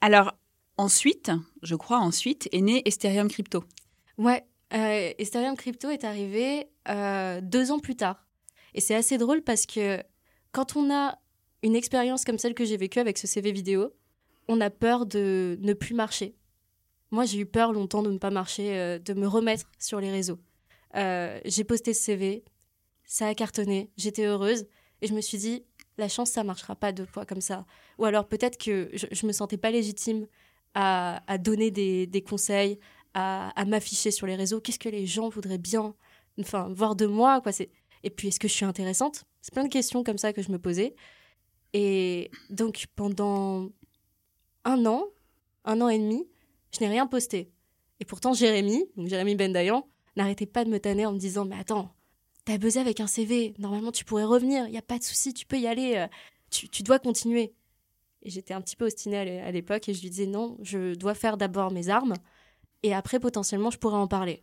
alors, 0.00 0.32
ensuite, 0.76 1.30
je 1.62 1.74
crois 1.74 1.98
ensuite, 1.98 2.48
est 2.52 2.60
né 2.60 2.82
Ethereum 2.86 3.28
Crypto. 3.28 3.64
Ouais, 4.18 4.44
Ethereum 4.70 5.56
Crypto 5.56 5.90
est 5.90 6.04
arrivé 6.04 6.68
deux 7.42 7.70
ans 7.70 7.78
plus 7.78 7.96
tard. 7.96 8.26
Et 8.74 8.80
c'est 8.80 8.94
assez 8.94 9.18
drôle 9.18 9.42
parce 9.42 9.66
que 9.66 10.02
quand 10.52 10.76
on 10.76 10.92
a 10.92 11.18
une 11.62 11.76
expérience 11.76 12.24
comme 12.24 12.38
celle 12.38 12.54
que 12.54 12.64
j'ai 12.64 12.76
vécue 12.76 12.98
avec 12.98 13.18
ce 13.18 13.26
CV 13.26 13.52
vidéo, 13.52 13.92
on 14.48 14.60
a 14.60 14.70
peur 14.70 15.06
de 15.06 15.58
ne 15.60 15.72
plus 15.72 15.94
marcher. 15.94 16.34
Moi, 17.10 17.24
j'ai 17.24 17.38
eu 17.38 17.46
peur 17.46 17.72
longtemps 17.72 18.02
de 18.02 18.10
ne 18.10 18.18
pas 18.18 18.30
marcher, 18.30 18.76
euh, 18.76 18.98
de 18.98 19.14
me 19.14 19.26
remettre 19.26 19.70
sur 19.78 20.00
les 20.00 20.10
réseaux. 20.10 20.38
Euh, 20.96 21.40
j'ai 21.44 21.64
posté 21.64 21.94
ce 21.94 22.02
CV, 22.02 22.44
ça 23.04 23.28
a 23.28 23.34
cartonné, 23.34 23.90
j'étais 23.96 24.24
heureuse 24.24 24.66
et 25.00 25.06
je 25.06 25.14
me 25.14 25.20
suis 25.20 25.38
dit, 25.38 25.64
la 26.02 26.08
chance, 26.08 26.30
ça 26.30 26.44
marchera 26.44 26.76
pas 26.76 26.92
deux 26.92 27.06
fois 27.06 27.24
comme 27.24 27.40
ça. 27.40 27.64
Ou 27.98 28.04
alors 28.04 28.26
peut-être 28.26 28.58
que 28.58 28.90
je, 28.92 29.26
me 29.26 29.32
sentais 29.32 29.56
pas 29.56 29.70
légitime 29.70 30.26
à, 30.74 31.22
donner 31.38 31.70
des, 31.70 32.24
conseils, 32.26 32.78
à, 33.14 33.64
m'afficher 33.66 34.10
sur 34.10 34.26
les 34.26 34.36
réseaux. 34.36 34.60
Qu'est-ce 34.60 34.78
que 34.78 34.88
les 34.88 35.06
gens 35.06 35.28
voudraient 35.28 35.58
bien 35.58 35.94
enfin, 36.40 36.68
voir 36.72 36.96
de 36.96 37.06
moi 37.06 37.40
quoi. 37.40 37.52
Et 38.04 38.10
puis, 38.10 38.28
est-ce 38.28 38.40
que 38.40 38.48
je 38.48 38.52
suis 38.52 38.64
intéressante? 38.64 39.24
C'est 39.40 39.54
plein 39.54 39.64
de 39.64 39.68
questions 39.68 40.02
comme 40.02 40.18
ça 40.18 40.32
que 40.32 40.42
je 40.42 40.50
me 40.50 40.58
posais. 40.58 40.94
Et 41.72 42.30
donc, 42.50 42.86
pendant 42.96 43.70
un 44.64 44.86
an, 44.86 45.04
un 45.64 45.80
an 45.80 45.88
et 45.88 45.98
demi, 45.98 46.26
je 46.74 46.80
n'ai 46.80 46.88
rien 46.88 47.06
posté. 47.06 47.52
Et 48.00 48.04
pourtant, 48.04 48.32
Jérémy, 48.32 48.84
donc 48.96 49.08
Jérémy 49.08 49.36
Bendayan, 49.36 49.86
n'arrêtait 50.16 50.46
pas 50.46 50.64
de 50.64 50.70
me 50.70 50.80
tanner 50.80 51.06
en 51.06 51.12
me 51.12 51.18
disant 51.18 51.44
Mais 51.44 51.56
attends, 51.56 51.94
t'as 52.44 52.58
buzzé 52.58 52.80
avec 52.80 53.00
un 53.00 53.06
CV, 53.06 53.54
normalement 53.58 53.92
tu 53.92 54.04
pourrais 54.04 54.24
revenir, 54.24 54.66
il 54.66 54.72
n'y 54.72 54.78
a 54.78 54.82
pas 54.82 54.98
de 54.98 55.04
souci, 55.04 55.32
tu 55.34 55.46
peux 55.46 55.58
y 55.58 55.66
aller, 55.66 55.96
euh, 55.96 56.06
tu, 56.50 56.82
dois 56.82 56.98
continuer. 56.98 57.54
Et 58.22 58.30
j'étais 58.30 58.54
un 58.54 58.60
petit 58.60 58.76
peu 58.76 58.86
ostinée 58.86 59.40
à 59.40 59.50
l'époque 59.50 59.88
et 59.88 59.94
je 59.94 60.02
lui 60.02 60.10
disais 60.10 60.26
Non, 60.26 60.56
je 60.62 60.94
dois 60.94 61.14
faire 61.14 61.36
d'abord 61.36 61.72
mes 61.72 61.88
armes 61.88 62.14
et 62.82 62.94
après, 62.94 63.20
potentiellement, 63.20 63.70
je 63.70 63.78
pourrais 63.78 63.96
en 63.96 64.08
parler. 64.08 64.42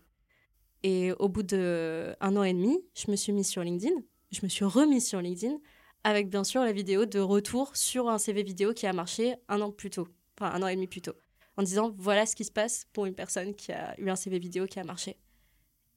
Et 0.84 1.12
au 1.14 1.28
bout 1.28 1.44
d'un 1.44 2.16
an 2.22 2.44
et 2.44 2.54
demi, 2.54 2.80
je 2.96 3.12
me 3.12 3.16
suis 3.16 3.34
mise 3.34 3.50
sur 3.50 3.64
LinkedIn. 3.64 3.96
Je 4.32 4.40
me 4.44 4.48
suis 4.48 4.64
remise 4.64 5.06
sur 5.08 5.22
LinkedIn 5.22 5.58
avec 6.06 6.30
bien 6.30 6.46
sûr 6.46 6.62
la 6.62 6.72
vidéo 6.72 7.06
de 7.06 7.20
retour 7.20 7.76
sur 7.76 8.08
un 8.08 8.18
CV 8.18 8.44
vidéo 8.44 8.74
qui 8.74 8.88
a 8.88 8.94
marché 8.94 9.36
un 9.50 9.60
an 9.60 9.72
plus 9.72 9.90
tôt, 9.90 10.08
enfin 10.40 10.52
un 10.54 10.64
an 10.64 10.68
et 10.68 10.76
demi 10.76 10.88
plus 10.88 11.02
tôt, 11.02 11.16
en 11.58 11.64
disant 11.64 11.94
voilà 11.98 12.26
ce 12.26 12.38
qui 12.38 12.46
se 12.46 12.52
passe 12.52 12.88
pour 12.94 13.06
une 13.06 13.16
personne 13.16 13.54
qui 13.54 13.74
a 13.74 14.00
eu 14.00 14.10
un 14.10 14.16
CV 14.16 14.40
vidéo 14.40 14.66
qui 14.66 14.80
a 14.80 14.86
marché. 14.86 15.18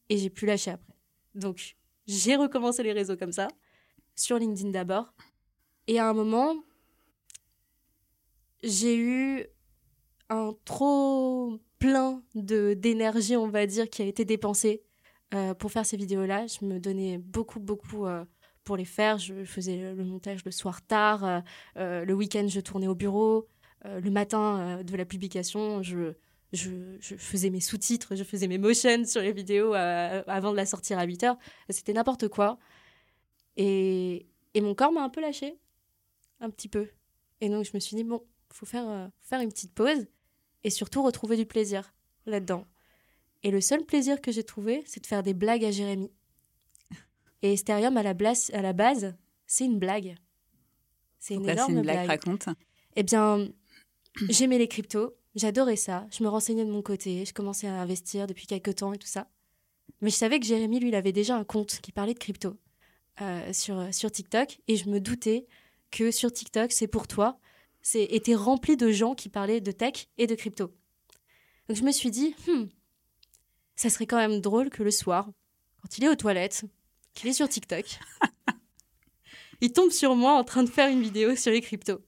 Et 0.08 0.18
j'ai 0.18 0.30
pu 0.30 0.46
lâcher 0.46 0.72
après. 0.72 0.94
Donc 1.36 1.76
j'ai 2.06 2.36
recommencé 2.36 2.82
les 2.82 2.92
réseaux 2.92 3.16
comme 3.16 3.32
ça, 3.32 3.48
sur 4.14 4.38
LinkedIn 4.38 4.70
d'abord. 4.70 5.12
Et 5.86 5.98
à 5.98 6.08
un 6.08 6.12
moment, 6.12 6.54
j'ai 8.62 8.96
eu 8.96 9.46
un 10.28 10.54
trop 10.64 11.58
plein 11.78 12.22
d'énergie, 12.34 13.36
on 13.36 13.48
va 13.48 13.66
dire, 13.66 13.90
qui 13.90 14.02
a 14.02 14.04
été 14.04 14.24
dépensée 14.24 14.82
euh, 15.34 15.54
pour 15.54 15.72
faire 15.72 15.84
ces 15.84 15.96
vidéos-là. 15.96 16.46
Je 16.46 16.64
me 16.64 16.78
donnais 16.78 17.18
beaucoup, 17.18 17.60
beaucoup 17.60 18.06
euh, 18.06 18.24
pour 18.64 18.76
les 18.76 18.84
faire. 18.84 19.18
Je 19.18 19.44
faisais 19.44 19.92
le 19.92 20.04
montage 20.04 20.44
le 20.44 20.50
soir 20.52 20.82
tard. 20.86 21.42
Euh, 21.76 22.04
le 22.04 22.14
week-end, 22.14 22.46
je 22.48 22.60
tournais 22.60 22.86
au 22.86 22.94
bureau. 22.94 23.48
le 23.84 24.10
matin 24.10 24.82
de 24.84 24.96
la 24.96 25.04
publication, 25.04 25.82
je, 25.82 26.14
je, 26.52 27.16
faisais 27.16 27.50
mes 27.50 27.60
sous-titres, 27.60 28.14
je 28.14 28.24
faisais 28.24 28.46
mes 28.46 28.58
motions 28.58 29.04
sur 29.04 29.22
les 29.22 29.32
vidéos 29.32 29.72
avant 29.74 30.52
de 30.52 30.56
la 30.56 30.66
sortir 30.66 30.98
à 30.98 31.04
8 31.04 31.24
heures. 31.24 31.38
C'était 31.70 31.92
n'importe 31.92 32.28
quoi. 32.28 32.58
Et, 33.56 34.26
et 34.54 34.60
mon 34.60 34.74
corps 34.74 34.92
m'a 34.92 35.02
un 35.02 35.08
peu 35.08 35.20
lâché, 35.20 35.58
un 36.40 36.50
petit 36.50 36.68
peu. 36.68 36.88
Et 37.40 37.48
donc, 37.48 37.64
je 37.64 37.70
me 37.74 37.80
suis 37.80 37.96
dit, 37.96 38.04
bon, 38.04 38.22
il 38.50 38.54
faut 38.54 38.66
faire, 38.66 39.10
faire 39.20 39.40
une 39.40 39.50
petite 39.50 39.74
pause 39.74 40.06
et 40.64 40.70
surtout 40.70 41.02
retrouver 41.02 41.36
du 41.36 41.46
plaisir 41.46 41.94
là-dedans. 42.26 42.66
Et 43.42 43.50
le 43.50 43.60
seul 43.60 43.84
plaisir 43.84 44.20
que 44.20 44.30
j'ai 44.30 44.44
trouvé, 44.44 44.82
c'est 44.86 45.00
de 45.00 45.06
faire 45.06 45.22
des 45.22 45.34
blagues 45.34 45.64
à 45.64 45.70
Jérémy. 45.70 46.10
Et 47.42 47.54
Esterium, 47.54 47.96
à 47.96 48.02
la, 48.02 48.14
à 48.52 48.62
la 48.62 48.72
base, 48.72 49.16
c'est 49.46 49.64
une 49.64 49.78
blague. 49.78 50.14
C'est 51.18 51.34
une 51.34 51.48
énorme 51.48 51.76
une 51.76 51.82
blague. 51.82 52.06
Raconte? 52.06 52.48
Eh 52.94 53.02
bien, 53.02 53.48
j'aimais 54.28 54.58
les 54.58 54.68
cryptos, 54.68 55.16
j'adorais 55.34 55.76
ça. 55.76 56.06
Je 56.10 56.22
me 56.22 56.28
renseignais 56.28 56.64
de 56.64 56.70
mon 56.70 56.82
côté, 56.82 57.24
je 57.24 57.32
commençais 57.32 57.66
à 57.66 57.80
investir 57.80 58.26
depuis 58.26 58.46
quelques 58.46 58.76
temps 58.76 58.92
et 58.92 58.98
tout 58.98 59.06
ça. 59.06 59.28
Mais 60.00 60.10
je 60.10 60.16
savais 60.16 60.40
que 60.40 60.46
Jérémy, 60.46 60.80
lui, 60.80 60.88
il 60.88 60.94
avait 60.94 61.12
déjà 61.12 61.36
un 61.36 61.44
compte 61.44 61.80
qui 61.80 61.92
parlait 61.92 62.14
de 62.14 62.18
crypto 62.18 62.56
euh, 63.20 63.52
sur, 63.52 63.92
sur 63.94 64.10
TikTok. 64.10 64.60
Et 64.68 64.76
je 64.76 64.88
me 64.88 65.00
doutais 65.00 65.46
que 65.90 66.10
sur 66.10 66.32
TikTok, 66.32 66.72
c'est 66.72 66.88
pour 66.88 67.06
toi 67.06 67.38
était 67.94 68.34
rempli 68.34 68.76
de 68.76 68.90
gens 68.90 69.14
qui 69.14 69.28
parlaient 69.28 69.60
de 69.60 69.72
tech 69.72 70.08
et 70.18 70.26
de 70.26 70.34
crypto. 70.34 70.72
Donc 71.68 71.76
je 71.76 71.82
me 71.82 71.92
suis 71.92 72.10
dit, 72.10 72.34
hmm, 72.46 72.66
ça 73.76 73.90
serait 73.90 74.06
quand 74.06 74.16
même 74.16 74.40
drôle 74.40 74.70
que 74.70 74.82
le 74.82 74.90
soir, 74.90 75.30
quand 75.80 75.98
il 75.98 76.04
est 76.04 76.08
aux 76.08 76.16
toilettes, 76.16 76.64
qu'il 77.14 77.28
est 77.28 77.32
sur 77.32 77.48
TikTok, 77.48 77.84
il 79.60 79.72
tombe 79.72 79.90
sur 79.90 80.14
moi 80.14 80.32
en 80.32 80.44
train 80.44 80.62
de 80.62 80.70
faire 80.70 80.90
une 80.90 81.02
vidéo 81.02 81.36
sur 81.36 81.52
les 81.52 81.60
cryptos. 81.60 82.00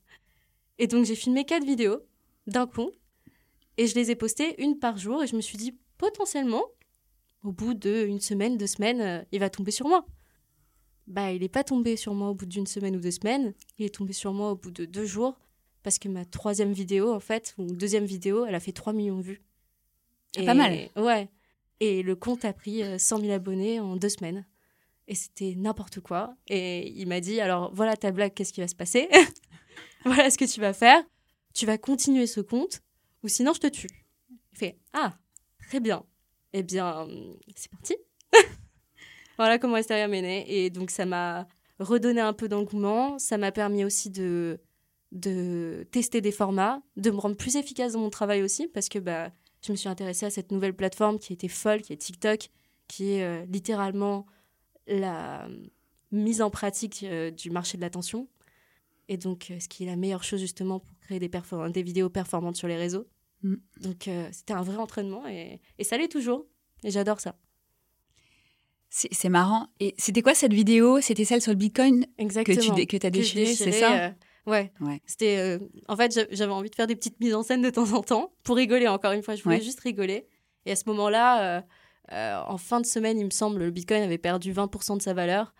Et 0.78 0.86
donc 0.86 1.04
j'ai 1.04 1.14
filmé 1.14 1.44
quatre 1.44 1.64
vidéos 1.64 2.00
d'un 2.46 2.66
coup 2.66 2.90
et 3.76 3.86
je 3.86 3.94
les 3.94 4.10
ai 4.10 4.14
postées 4.14 4.60
une 4.62 4.78
par 4.78 4.96
jour 4.96 5.22
et 5.22 5.26
je 5.26 5.36
me 5.36 5.40
suis 5.40 5.58
dit 5.58 5.78
potentiellement 5.98 6.64
au 7.42 7.52
bout 7.52 7.74
d'une 7.74 8.20
semaine, 8.20 8.56
deux 8.56 8.66
semaines, 8.66 9.00
euh, 9.00 9.22
il 9.32 9.40
va 9.40 9.50
tomber 9.50 9.70
sur 9.70 9.86
moi. 9.86 10.06
Bah, 11.06 11.32
il 11.32 11.42
n'est 11.42 11.48
pas 11.48 11.64
tombé 11.64 11.96
sur 11.96 12.14
moi 12.14 12.30
au 12.30 12.34
bout 12.34 12.46
d'une 12.46 12.66
semaine 12.66 12.96
ou 12.96 13.00
deux 13.00 13.10
semaines, 13.10 13.52
il 13.78 13.84
est 13.84 13.94
tombé 13.94 14.14
sur 14.14 14.32
moi 14.32 14.52
au 14.52 14.56
bout 14.56 14.70
de 14.70 14.86
deux 14.86 15.04
jours 15.04 15.38
parce 15.82 15.98
que 15.98 16.08
ma 16.08 16.24
troisième 16.24 16.72
vidéo, 16.72 17.12
en 17.12 17.20
fait, 17.20 17.54
ou 17.58 17.66
deuxième 17.76 18.06
vidéo, 18.06 18.46
elle 18.46 18.54
a 18.54 18.60
fait 18.60 18.72
3 18.72 18.94
millions 18.94 19.18
de 19.18 19.22
vues. 19.22 19.42
Ah, 20.38 20.44
pas 20.44 20.54
mal. 20.54 20.88
Ouais. 20.96 21.28
Et 21.78 22.02
le 22.02 22.16
compte 22.16 22.46
a 22.46 22.54
pris 22.54 22.82
100 22.98 23.18
euh, 23.18 23.20
000 23.20 23.32
abonnés 23.32 23.80
en 23.80 23.96
deux 23.96 24.08
semaines. 24.08 24.46
Et 25.06 25.14
c'était 25.14 25.54
n'importe 25.54 26.00
quoi. 26.00 26.34
Et 26.48 26.90
il 26.98 27.06
m'a 27.06 27.20
dit 27.20 27.38
alors 27.38 27.70
voilà 27.74 27.96
ta 27.98 28.10
blague, 28.10 28.32
qu'est-ce 28.32 28.54
qui 28.54 28.60
va 28.60 28.68
se 28.68 28.74
passer? 28.74 29.08
Voilà 30.06 30.30
ce 30.30 30.36
que 30.36 30.44
tu 30.44 30.60
vas 30.60 30.74
faire. 30.74 31.02
Tu 31.54 31.64
vas 31.64 31.78
continuer 31.78 32.26
ce 32.26 32.40
compte 32.40 32.82
ou 33.24 33.28
sinon 33.28 33.52
je 33.54 33.60
te 33.60 33.66
tue. 33.66 33.88
Il 34.52 34.58
fait 34.58 34.78
ah 34.92 35.14
très 35.66 35.80
bien. 35.80 36.04
Eh 36.52 36.62
bien 36.62 37.08
c'est 37.56 37.70
parti. 37.70 37.96
voilà 39.36 39.58
comment 39.58 39.76
Hysteria 39.76 40.04
est 40.04 40.22
née. 40.22 40.44
Et 40.46 40.70
donc 40.70 40.90
ça 40.90 41.06
m'a 41.06 41.48
redonné 41.80 42.20
un 42.20 42.32
peu 42.32 42.48
d'engouement. 42.48 43.18
Ça 43.18 43.38
m'a 43.38 43.50
permis 43.50 43.84
aussi 43.84 44.10
de 44.10 44.60
de 45.14 45.86
tester 45.92 46.20
des 46.20 46.32
formats, 46.32 46.82
de 46.96 47.10
me 47.10 47.18
rendre 47.18 47.36
plus 47.36 47.56
efficace 47.56 47.92
dans 47.92 48.00
mon 48.00 48.10
travail 48.10 48.42
aussi, 48.42 48.66
parce 48.66 48.88
que 48.88 48.98
bah, 48.98 49.30
je 49.62 49.70
me 49.70 49.76
suis 49.76 49.88
intéressée 49.88 50.26
à 50.26 50.30
cette 50.30 50.50
nouvelle 50.50 50.74
plateforme 50.74 51.18
qui 51.18 51.32
était 51.32 51.48
folle, 51.48 51.82
qui 51.82 51.92
est 51.92 51.96
TikTok, 51.96 52.50
qui 52.88 53.12
est 53.12 53.22
euh, 53.22 53.46
littéralement 53.46 54.26
la 54.88 55.48
mise 56.10 56.42
en 56.42 56.50
pratique 56.50 57.04
euh, 57.04 57.30
du 57.30 57.50
marché 57.50 57.76
de 57.76 57.82
l'attention. 57.82 58.28
Et 59.08 59.16
donc, 59.16 59.50
euh, 59.50 59.60
ce 59.60 59.68
qui 59.68 59.84
est 59.84 59.86
la 59.86 59.96
meilleure 59.96 60.24
chose 60.24 60.40
justement 60.40 60.80
pour 60.80 60.98
créer 61.00 61.20
des 61.20 61.82
vidéos 61.82 62.10
performantes 62.10 62.56
sur 62.56 62.68
les 62.68 62.76
réseaux. 62.76 63.06
Mm. 63.44 63.54
Donc, 63.82 64.10
c'était 64.32 64.54
un 64.54 64.62
vrai 64.62 64.76
entraînement 64.76 65.26
et, 65.28 65.60
et 65.78 65.84
ça 65.84 65.96
l'est 65.96 66.08
toujours. 66.08 66.46
Et 66.82 66.90
j'adore 66.90 67.20
ça. 67.20 67.36
C'est 68.90 69.28
marrant. 69.28 69.66
Et 69.80 69.94
c'était 69.98 70.22
quoi 70.22 70.34
cette 70.34 70.52
vidéo? 70.52 71.00
C'était 71.00 71.24
celle 71.24 71.42
sur 71.42 71.50
le 71.50 71.56
Bitcoin 71.58 72.06
Exactement. 72.16 72.56
que 72.76 72.82
tu 72.82 72.86
que 72.86 73.06
as 73.06 73.10
déchiré, 73.10 73.46
c'est 73.46 73.72
ça? 73.72 74.14
Ouais. 74.46 74.72
C'était. 75.06 75.38
Euh, 75.38 75.58
en 75.88 75.96
fait, 75.96 76.28
j'avais 76.30 76.52
envie 76.52 76.70
de 76.70 76.74
faire 76.74 76.86
des 76.86 76.94
petites 76.94 77.18
mises 77.18 77.34
en 77.34 77.42
scène 77.42 77.62
de 77.62 77.70
temps 77.70 77.92
en 77.92 78.02
temps 78.02 78.32
pour 78.44 78.56
rigoler. 78.56 78.86
Encore 78.86 79.12
une 79.12 79.22
fois, 79.22 79.34
je 79.34 79.42
voulais 79.42 79.60
juste 79.60 79.80
rigoler. 79.80 80.28
Et 80.64 80.70
à 80.70 80.76
ce 80.76 80.84
moment-là, 80.86 81.58
euh, 81.58 81.62
euh, 82.12 82.40
en 82.46 82.56
fin 82.56 82.80
de 82.80 82.86
semaine, 82.86 83.18
il 83.18 83.24
me 83.24 83.30
semble, 83.30 83.58
le 83.58 83.70
Bitcoin 83.70 84.02
avait 84.02 84.18
perdu 84.18 84.52
20% 84.52 84.98
de 84.98 85.02
sa 85.02 85.12
valeur. 85.12 85.54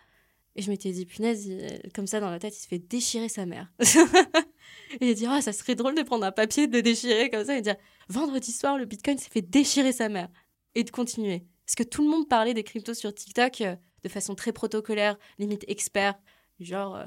Et 0.55 0.61
je 0.61 0.71
m'étais 0.71 0.91
dit, 0.91 1.05
punaise, 1.05 1.51
comme 1.93 2.07
ça 2.07 2.21
dans 2.21 2.29
la 2.29 2.39
tête, 2.39 2.55
il 2.57 2.61
se 2.61 2.67
fait 2.67 2.79
déchirer 2.79 3.27
sa 3.27 3.45
mère. 3.45 3.73
et 5.01 5.09
il 5.09 5.15
dit, 5.15 5.25
ah, 5.27 5.41
ça 5.41 5.53
serait 5.53 5.75
drôle 5.75 5.95
de 5.95 6.03
prendre 6.03 6.25
un 6.25 6.31
papier, 6.31 6.67
de 6.67 6.73
le 6.73 6.81
déchirer 6.81 7.29
comme 7.29 7.45
ça 7.45 7.55
et 7.55 7.59
de 7.59 7.63
dire, 7.63 7.75
vendredi 8.09 8.51
soir, 8.51 8.77
le 8.77 8.85
Bitcoin 8.85 9.17
s'est 9.17 9.29
fait 9.29 9.41
déchirer 9.41 9.91
sa 9.91 10.09
mère. 10.09 10.29
Et 10.77 10.83
de 10.83 10.91
continuer. 10.91 11.45
Parce 11.65 11.75
que 11.75 11.83
tout 11.83 12.03
le 12.03 12.09
monde 12.09 12.27
parlait 12.27 12.53
des 12.53 12.63
cryptos 12.63 12.95
sur 12.95 13.13
TikTok 13.13 13.63
de 14.03 14.09
façon 14.09 14.35
très 14.35 14.51
protocolaire, 14.51 15.17
limite 15.39 15.63
expert. 15.67 16.15
Genre, 16.59 16.99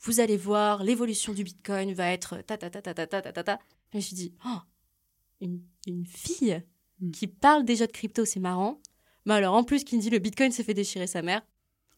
vous 0.00 0.20
allez 0.20 0.36
voir, 0.36 0.82
l'évolution 0.82 1.32
du 1.32 1.44
Bitcoin 1.44 1.92
va 1.92 2.12
être 2.12 2.40
ta 2.46 2.56
ta 2.56 2.70
ta 2.70 2.80
ta 2.80 2.94
ta 2.94 3.06
ta 3.06 3.32
ta 3.32 3.42
ta. 3.44 3.58
Je 3.92 3.98
me 3.98 4.00
suis 4.00 4.14
dit, 4.14 4.32
oh, 4.46 4.58
une, 5.40 5.60
une 5.86 6.06
fille 6.06 6.62
hmm. 7.00 7.10
qui 7.10 7.26
parle 7.26 7.64
déjà 7.64 7.86
de 7.86 7.92
crypto, 7.92 8.24
c'est 8.24 8.40
marrant. 8.40 8.80
Mais 9.26 9.34
alors, 9.34 9.54
en 9.54 9.64
plus, 9.64 9.84
qui 9.84 9.96
me 9.96 10.00
dit 10.00 10.10
le 10.10 10.18
Bitcoin 10.18 10.52
s'est 10.52 10.64
fait 10.64 10.74
déchirer 10.74 11.06
sa 11.06 11.22
mère, 11.22 11.42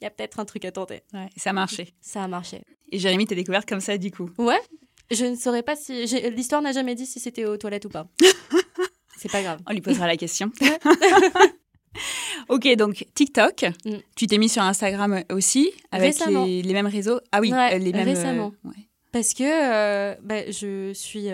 il 0.00 0.04
y 0.04 0.06
a 0.06 0.10
peut-être 0.10 0.40
un 0.40 0.44
truc 0.44 0.64
à 0.64 0.72
tenter. 0.72 1.02
Ouais, 1.12 1.28
ça 1.36 1.50
a 1.50 1.52
marché. 1.52 1.94
Ça 2.00 2.24
a 2.24 2.28
marché. 2.28 2.62
Et 2.90 2.98
Jérémy, 2.98 3.26
t'es 3.26 3.36
découverte 3.36 3.68
comme 3.68 3.80
ça, 3.80 3.96
du 3.98 4.10
coup 4.10 4.28
Ouais. 4.38 4.60
Je 5.12 5.26
ne 5.26 5.36
saurais 5.36 5.62
pas 5.62 5.76
si. 5.76 6.06
L'histoire 6.30 6.62
n'a 6.62 6.72
jamais 6.72 6.94
dit 6.94 7.06
si 7.06 7.20
c'était 7.20 7.44
aux 7.44 7.56
toilettes 7.56 7.84
ou 7.84 7.90
pas. 7.90 8.08
c'est 9.18 9.30
pas 9.30 9.42
grave. 9.42 9.60
On 9.68 9.72
lui 9.72 9.80
posera 9.80 10.06
la 10.06 10.16
question. 10.16 10.50
ok, 12.48 12.76
donc 12.76 13.06
TikTok, 13.14 13.64
mm. 13.84 13.96
tu 14.16 14.26
t'es 14.26 14.38
mis 14.38 14.48
sur 14.48 14.62
Instagram 14.62 15.22
aussi, 15.30 15.72
avec 15.90 16.16
les, 16.26 16.72
mêmes 16.72 16.86
réseaux? 16.86 17.20
Ah 17.30 17.40
oui, 17.40 17.52
euh, 17.52 17.78
les 17.78 17.92
mêmes. 17.92 18.08
Récemment. 18.08 18.52
Euh, 18.64 18.70
Parce 19.12 19.34
que 19.34 19.44
euh, 19.44 20.16
bah, 20.22 20.50
je 20.50 20.92
suis. 20.94 21.28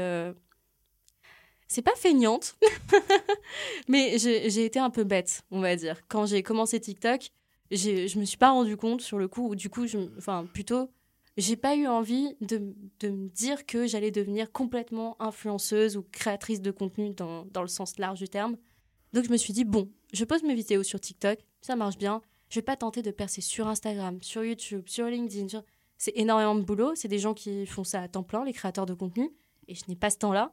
C'est 1.70 1.82
pas 1.82 1.94
feignante, 1.96 2.56
mais 3.88 4.16
j'ai 4.18 4.64
été 4.64 4.78
un 4.78 4.90
peu 4.90 5.04
bête, 5.04 5.42
on 5.50 5.60
va 5.60 5.76
dire. 5.76 6.00
Quand 6.08 6.24
j'ai 6.24 6.42
commencé 6.42 6.80
TikTok, 6.80 7.28
je 7.70 8.18
me 8.18 8.24
suis 8.24 8.38
pas 8.38 8.50
rendu 8.50 8.76
compte 8.78 9.02
sur 9.02 9.18
le 9.18 9.28
coup, 9.28 9.50
ou 9.50 9.54
du 9.54 9.68
coup, 9.68 9.86
je, 9.86 9.98
enfin, 10.16 10.46
plutôt, 10.52 10.88
j'ai 11.38 11.56
pas 11.56 11.76
eu 11.76 11.86
envie 11.86 12.36
de, 12.40 12.74
de 13.00 13.08
me 13.08 13.28
dire 13.28 13.64
que 13.64 13.86
j'allais 13.86 14.10
devenir 14.10 14.52
complètement 14.52 15.16
influenceuse 15.22 15.96
ou 15.96 16.04
créatrice 16.12 16.60
de 16.60 16.70
contenu 16.70 17.10
dans, 17.10 17.46
dans 17.46 17.62
le 17.62 17.68
sens 17.68 17.98
large 17.98 18.18
du 18.18 18.28
terme. 18.28 18.56
Donc 19.12 19.24
je 19.24 19.30
me 19.30 19.36
suis 19.36 19.52
dit, 19.52 19.64
bon, 19.64 19.88
je 20.12 20.24
pose 20.24 20.42
mes 20.42 20.54
vidéos 20.54 20.82
sur 20.82 21.00
TikTok, 21.00 21.38
ça 21.60 21.76
marche 21.76 21.96
bien. 21.96 22.20
Je 22.50 22.56
vais 22.56 22.64
pas 22.64 22.76
tenter 22.76 23.02
de 23.02 23.10
percer 23.10 23.40
sur 23.40 23.68
Instagram, 23.68 24.18
sur 24.22 24.44
YouTube, 24.44 24.82
sur 24.86 25.06
LinkedIn. 25.06 25.62
C'est 25.96 26.12
énormément 26.16 26.54
de 26.54 26.62
boulot. 26.62 26.94
C'est 26.94 27.08
des 27.08 27.18
gens 27.18 27.34
qui 27.34 27.66
font 27.66 27.84
ça 27.84 28.02
à 28.02 28.08
temps 28.08 28.22
plein, 28.22 28.44
les 28.44 28.52
créateurs 28.52 28.86
de 28.86 28.94
contenu. 28.94 29.30
Et 29.66 29.74
je 29.74 29.82
n'ai 29.88 29.96
pas 29.96 30.10
ce 30.10 30.18
temps-là. 30.18 30.52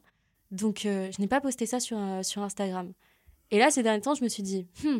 Donc, 0.52 0.86
euh, 0.86 1.10
je 1.16 1.22
n'ai 1.22 1.28
pas 1.28 1.42
posté 1.42 1.66
ça 1.66 1.80
sur, 1.80 1.98
euh, 1.98 2.22
sur 2.22 2.42
Instagram. 2.42 2.92
Et 3.52 3.60
là, 3.60 3.72
ces 3.72 3.82
derniers 3.82 4.02
temps, 4.02 4.16
je 4.16 4.24
me 4.24 4.30
suis 4.30 4.44
dit, 4.44 4.68
hmm, 4.84 5.00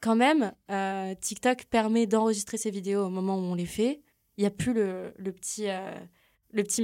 quand 0.00 0.16
même, 0.16 0.52
euh, 0.70 1.14
TikTok 1.20 1.64
permet 1.64 2.06
d'enregistrer 2.06 2.56
ces 2.56 2.70
vidéos 2.70 3.06
au 3.06 3.10
moment 3.10 3.36
où 3.36 3.42
on 3.42 3.54
les 3.54 3.66
fait. 3.66 4.00
Il 4.36 4.42
n'y 4.42 4.46
a 4.46 4.50
plus 4.50 4.72
le, 4.72 5.12
le 5.16 5.32
petit 5.32 5.68
le 6.54 6.62
petit. 6.62 6.82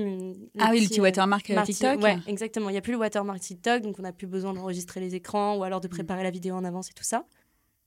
ah 0.59 0.71
oui, 0.73 0.81
le 0.81 0.89
petit 0.89 1.01
watermark 1.01 1.49
euh, 1.51 1.63
TikTok. 1.63 2.03
Ouais, 2.03 2.19
exactement. 2.27 2.69
Il 2.69 2.73
n'y 2.73 2.79
a 2.79 2.83
plus 2.83 2.93
le 2.93 2.99
watermark 2.99 3.39
TikTok, 3.41 3.83
donc 3.83 3.99
on 3.99 4.03
n'a 4.03 4.13
plus 4.13 4.27
besoin 4.27 4.53
d'enregistrer 4.53 5.01
les 5.01 5.15
écrans 5.15 5.57
ou 5.57 5.63
alors 5.63 5.81
de 5.81 5.87
mm. 5.87 5.91
préparer 5.91 6.23
la 6.25 6.31
vidéo 6.31 6.57
en 6.57 6.65
avance 6.65 6.91
et 6.91 6.93
tout 6.93 7.05
ça. 7.05 7.25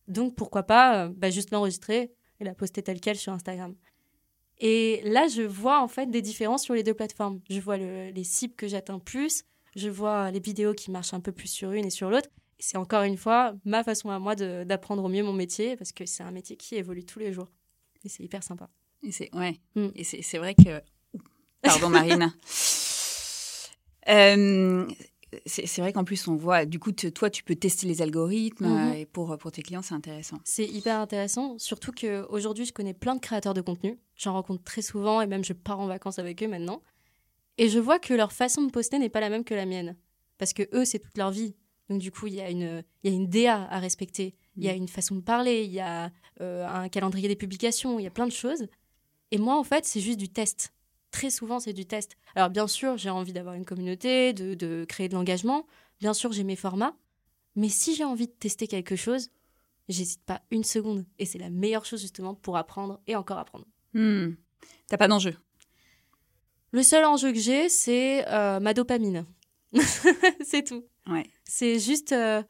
Donc 0.07 0.35
pourquoi 0.35 0.63
pas 0.63 1.05
euh, 1.05 1.09
bah, 1.15 1.29
juste 1.29 1.51
l'enregistrer 1.51 2.13
et 2.39 2.43
la 2.45 2.55
poster 2.55 2.81
telle 2.81 3.01
quelle 3.01 3.17
sur 3.17 3.33
Instagram. 3.33 3.75
Et 4.59 5.01
là, 5.03 5.27
je 5.27 5.41
vois 5.41 5.81
en 5.81 5.89
fait 5.89 6.09
des 6.09 6.21
différences 6.21 6.63
sur 6.63 6.73
les 6.73 6.83
deux 6.83 6.93
plateformes. 6.93 7.41
Je 7.49 7.59
vois 7.59 7.77
les 7.77 8.23
cibles 8.23 8.55
que 8.55 8.67
j'atteins 8.67 8.99
plus, 8.99 9.43
je 9.75 9.89
vois 9.89 10.31
les 10.31 10.39
vidéos 10.39 10.73
qui 10.73 10.89
marchent 10.89 11.13
un 11.13 11.19
peu 11.19 11.33
plus 11.33 11.49
sur 11.49 11.71
une 11.71 11.85
et 11.85 11.89
sur 11.89 12.09
l'autre. 12.09 12.29
C'est 12.59 12.77
encore 12.77 13.03
une 13.03 13.17
fois 13.17 13.55
ma 13.65 13.83
façon 13.83 14.09
à 14.09 14.19
moi 14.19 14.35
d'apprendre 14.35 15.03
au 15.03 15.09
mieux 15.09 15.23
mon 15.23 15.33
métier 15.33 15.75
parce 15.75 15.91
que 15.91 16.05
c'est 16.05 16.23
un 16.23 16.31
métier 16.31 16.55
qui 16.55 16.75
évolue 16.75 17.03
tous 17.03 17.19
les 17.19 17.33
jours. 17.33 17.49
Et 18.05 18.09
c'est 18.09 18.23
hyper 18.23 18.41
sympa. 18.41 18.69
Et 19.03 19.11
c'est 19.11 19.33
ouais. 19.35 19.59
Mm. 19.75 19.89
Et 19.95 20.03
c'est 20.03 20.37
vrai 20.37 20.55
que 20.55 20.81
Pardon, 21.63 21.89
Marine. 21.89 22.33
Euh, 24.09 24.85
c'est 25.45 25.79
vrai 25.79 25.93
qu'en 25.93 26.03
plus, 26.03 26.27
on 26.27 26.35
voit, 26.35 26.65
du 26.65 26.77
coup, 26.77 26.91
toi, 26.91 27.29
tu 27.29 27.41
peux 27.41 27.55
tester 27.55 27.87
les 27.87 28.01
algorithmes 28.01 28.65
mhm. 28.65 28.91
euh, 28.91 28.93
et 28.95 29.05
pour, 29.05 29.37
pour 29.37 29.49
tes 29.53 29.61
clients, 29.61 29.81
c'est 29.81 29.93
intéressant. 29.93 30.39
C'est 30.43 30.65
hyper 30.67 30.99
intéressant, 30.99 31.57
surtout 31.57 31.93
qu'aujourd'hui, 31.93 32.65
je 32.65 32.73
connais 32.73 32.93
plein 32.93 33.15
de 33.15 33.21
créateurs 33.21 33.53
de 33.53 33.61
contenu. 33.61 33.97
J'en 34.17 34.33
rencontre 34.33 34.61
très 34.61 34.81
souvent 34.81 35.21
et 35.21 35.25
même 35.25 35.45
je 35.45 35.53
pars 35.53 35.79
en 35.79 35.87
vacances 35.87 36.19
avec 36.19 36.43
eux 36.43 36.49
maintenant. 36.49 36.81
Et 37.57 37.69
je 37.69 37.79
vois 37.79 37.97
que 37.97 38.13
leur 38.13 38.33
façon 38.33 38.63
de 38.63 38.71
poster 38.71 38.99
n'est 38.99 39.07
pas 39.07 39.21
la 39.21 39.29
même 39.29 39.45
que 39.45 39.55
la 39.55 39.65
mienne. 39.65 39.95
Parce 40.37 40.51
que 40.51 40.63
eux, 40.73 40.83
c'est 40.83 40.99
toute 40.99 41.17
leur 41.17 41.31
vie. 41.31 41.55
Donc, 41.89 41.99
du 41.99 42.11
coup, 42.11 42.27
il 42.27 42.33
y, 42.33 42.41
a 42.41 42.49
une, 42.49 42.83
y 43.05 43.07
a 43.07 43.11
une 43.11 43.29
DA 43.29 43.69
à 43.69 43.79
respecter. 43.79 44.35
Il 44.57 44.65
y 44.65 44.69
a 44.69 44.73
mm. 44.73 44.77
une 44.77 44.87
façon 44.89 45.15
de 45.15 45.21
parler. 45.21 45.63
Il 45.63 45.71
y 45.71 45.79
a 45.79 46.11
euh, 46.41 46.67
un 46.67 46.89
calendrier 46.89 47.29
des 47.29 47.37
publications. 47.37 47.99
Il 47.99 48.03
y 48.03 48.07
a 48.07 48.11
plein 48.11 48.27
de 48.27 48.33
choses. 48.33 48.67
Et 49.33 49.39
moi, 49.39 49.57
en 49.57 49.63
fait, 49.63 49.83
c'est 49.83 49.99
juste 49.99 50.19
du 50.19 50.29
test 50.29 50.73
très 51.09 51.31
souvent, 51.31 51.59
c'est 51.59 51.73
du 51.73 51.87
test. 51.87 52.17
Alors, 52.35 52.51
bien 52.51 52.67
sûr, 52.67 52.97
j'ai 52.97 53.09
envie 53.09 53.33
d'avoir 53.33 53.55
une 53.55 53.65
communauté, 53.65 54.31
de, 54.31 54.85
créer 54.87 55.09
de 55.09 55.15
l'engagement. 55.15 55.65
Bien 55.99 56.13
sûr, 56.13 56.31
j'ai 56.31 56.43
mes 56.43 56.55
formats. 56.55 56.95
Mais 57.55 57.67
si 57.67 57.95
j'ai 57.95 58.03
envie 58.03 58.27
de 58.27 58.31
tester 58.31 58.67
quelque 58.67 58.95
chose, 58.95 59.31
j'hésite 59.89 60.23
pas 60.23 60.43
une 60.51 60.63
seconde. 60.63 61.03
Et 61.17 61.25
c'est 61.25 61.39
la 61.39 61.49
meilleure 61.49 61.83
chose, 61.83 61.99
justement, 61.99 62.35
pour 62.35 62.57
apprendre 62.57 63.01
et 63.07 63.15
encore 63.15 63.39
apprendre. 63.39 63.65
Hmm. 63.95 64.33
T'as 64.87 64.97
pas 64.97 65.07
d'enjeu? 65.07 65.35
Le 66.71 66.83
seul 66.83 67.03
enjeu 67.03 67.33
que 67.33 67.39
j'ai, 67.39 67.69
c'est 67.69 68.27
euh, 68.27 68.59
ma 68.59 68.75
dopamine. 68.75 69.25
c'est 70.43 70.63
tout. 70.63 70.85
Ouais. 71.07 71.25
C'est 71.43 71.79
juste, 71.79 72.11
euh, 72.11 72.43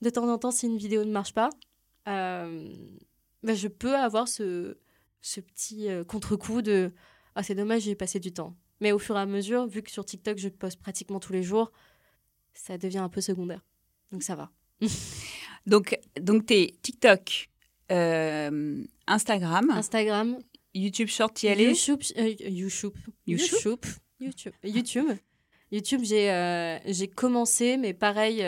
de 0.00 0.08
temps 0.08 0.26
en 0.26 0.38
temps, 0.38 0.50
si 0.50 0.64
une 0.64 0.78
vidéo 0.78 1.04
ne 1.04 1.12
marche 1.12 1.34
pas, 1.34 1.50
euh, 2.08 2.72
ben, 3.42 3.54
je 3.54 3.68
peux 3.68 3.94
avoir 3.94 4.26
ce, 4.26 4.78
ce 5.20 5.40
petit 5.40 5.88
contre-coup 6.06 6.62
de 6.62 6.92
ah, 7.34 7.42
c'est 7.42 7.54
dommage, 7.54 7.82
j'ai 7.82 7.94
passé 7.94 8.20
du 8.20 8.32
temps. 8.32 8.56
Mais 8.80 8.92
au 8.92 8.98
fur 8.98 9.16
et 9.16 9.20
à 9.20 9.26
mesure, 9.26 9.66
vu 9.66 9.82
que 9.82 9.90
sur 9.90 10.04
TikTok, 10.04 10.38
je 10.38 10.48
poste 10.48 10.80
pratiquement 10.80 11.20
tous 11.20 11.32
les 11.32 11.42
jours, 11.42 11.70
ça 12.54 12.78
devient 12.78 12.98
un 12.98 13.08
peu 13.08 13.20
secondaire. 13.20 13.64
Donc 14.10 14.22
ça 14.22 14.34
va. 14.34 14.50
donc, 15.66 15.98
donc 16.20 16.46
tu 16.46 16.54
es 16.54 16.74
TikTok, 16.82 17.48
euh, 17.92 18.84
Instagram. 19.06 19.70
Instagram. 19.70 20.38
YouTube 20.74 21.08
Short, 21.08 21.42
y 21.42 21.48
aller 21.48 21.64
YouTube. 21.64 22.00
Euh, 22.16 22.34
YouTube. 22.48 22.94
YouTube? 23.26 23.80
YouTube. 24.20 24.52
YouTube. 24.62 25.08
YouTube, 25.72 26.00
j'ai 26.04 26.30
euh, 26.30 26.78
j'ai 26.86 27.08
commencé, 27.08 27.76
mais 27.76 27.92
pareil, 27.92 28.42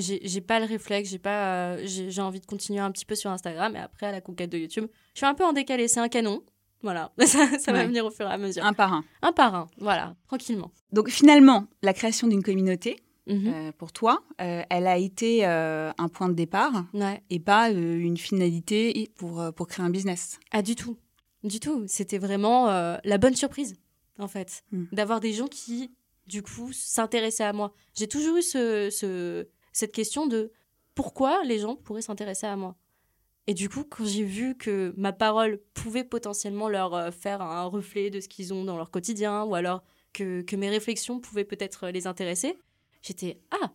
j'ai 0.00 0.40
pas 0.40 0.60
le 0.60 0.66
réflexe, 0.66 1.10
j'ai 1.10 1.18
pas 1.18 1.84
j'ai 1.84 2.20
envie 2.22 2.40
de 2.40 2.46
continuer 2.46 2.80
un 2.80 2.90
petit 2.90 3.04
peu 3.04 3.14
sur 3.14 3.30
Instagram, 3.30 3.76
et 3.76 3.80
après, 3.80 4.06
à 4.06 4.12
la 4.12 4.20
conquête 4.20 4.50
de 4.50 4.58
YouTube, 4.58 4.86
je 5.14 5.18
suis 5.18 5.26
un 5.26 5.34
peu 5.34 5.44
en 5.44 5.52
décalé, 5.52 5.88
c'est 5.88 6.00
un 6.00 6.08
canon. 6.08 6.42
Voilà, 6.82 7.12
ça, 7.26 7.72
va 7.72 7.84
venir 7.84 8.06
au 8.06 8.10
fur 8.10 8.26
et 8.26 8.32
à 8.32 8.38
mesure. 8.38 8.64
Un 8.64 8.72
par 8.72 8.92
un. 8.92 9.04
Un 9.22 9.32
par 9.32 9.54
un, 9.54 9.68
voilà, 9.78 10.14
tranquillement. 10.26 10.70
Donc 10.92 11.10
finalement, 11.10 11.66
la 11.82 11.92
création 11.92 12.26
d'une 12.26 12.42
communauté, 12.42 13.02
mhm. 13.26 13.46
euh, 13.46 13.72
pour 13.72 13.92
toi, 13.92 14.22
euh, 14.40 14.62
elle 14.70 14.86
a 14.86 14.96
été 14.96 15.46
euh, 15.46 15.92
un 15.98 16.08
point 16.08 16.28
de 16.28 16.34
départ 16.34 16.86
et 17.28 17.38
pas 17.38 17.70
une 17.70 18.16
finalité 18.16 19.10
pour, 19.16 19.42
pour 19.54 19.66
créer 19.66 19.84
un 19.84 19.90
business. 19.90 20.38
Ah, 20.52 20.62
du 20.62 20.74
tout. 20.74 20.96
Du 21.44 21.60
tout. 21.60 21.84
C'était 21.86 22.18
vraiment 22.18 22.66
la 22.66 23.18
bonne 23.18 23.36
surprise, 23.36 23.76
en 24.18 24.28
fait, 24.28 24.62
hmm. 24.72 24.84
d'avoir 24.92 25.20
des 25.20 25.32
gens 25.32 25.48
qui, 25.48 25.90
du 26.26 26.42
coup, 26.42 26.72
s'intéressaient 26.72 27.44
à 27.44 27.52
moi. 27.52 27.72
J'ai 27.94 28.08
toujours 28.08 28.36
eu 28.38 28.42
ce, 28.42 28.88
ce, 28.90 29.46
cette 29.80 29.92
question 29.92 30.26
de 30.26 30.52
pourquoi 30.94 31.42
les 31.44 31.58
gens 31.58 31.76
pourraient 31.76 32.02
s'intéresser 32.02 32.46
à 32.46 32.56
moi 32.56 32.76
Et 33.46 33.54
du 33.54 33.68
coup, 33.68 33.84
quand 33.84 34.04
j'ai 34.04 34.24
vu 34.24 34.56
que 34.56 34.92
ma 34.96 35.12
parole 35.12 35.60
pouvait 35.74 36.04
potentiellement 36.04 36.68
leur 36.68 36.94
euh, 36.94 37.10
faire 37.10 37.40
un 37.42 37.64
reflet 37.64 38.10
de 38.10 38.20
ce 38.20 38.28
qu'ils 38.28 38.52
ont 38.54 38.64
dans 38.64 38.76
leur 38.76 38.90
quotidien, 38.90 39.44
ou 39.44 39.54
alors 39.54 39.82
que, 40.12 40.42
que 40.42 40.56
mes 40.56 40.68
réflexions 40.70 41.20
pouvaient 41.20 41.44
peut-être 41.44 41.88
les 41.88 42.06
intéresser, 42.06 42.58
j'étais 43.02 43.40
Ah, 43.50 43.70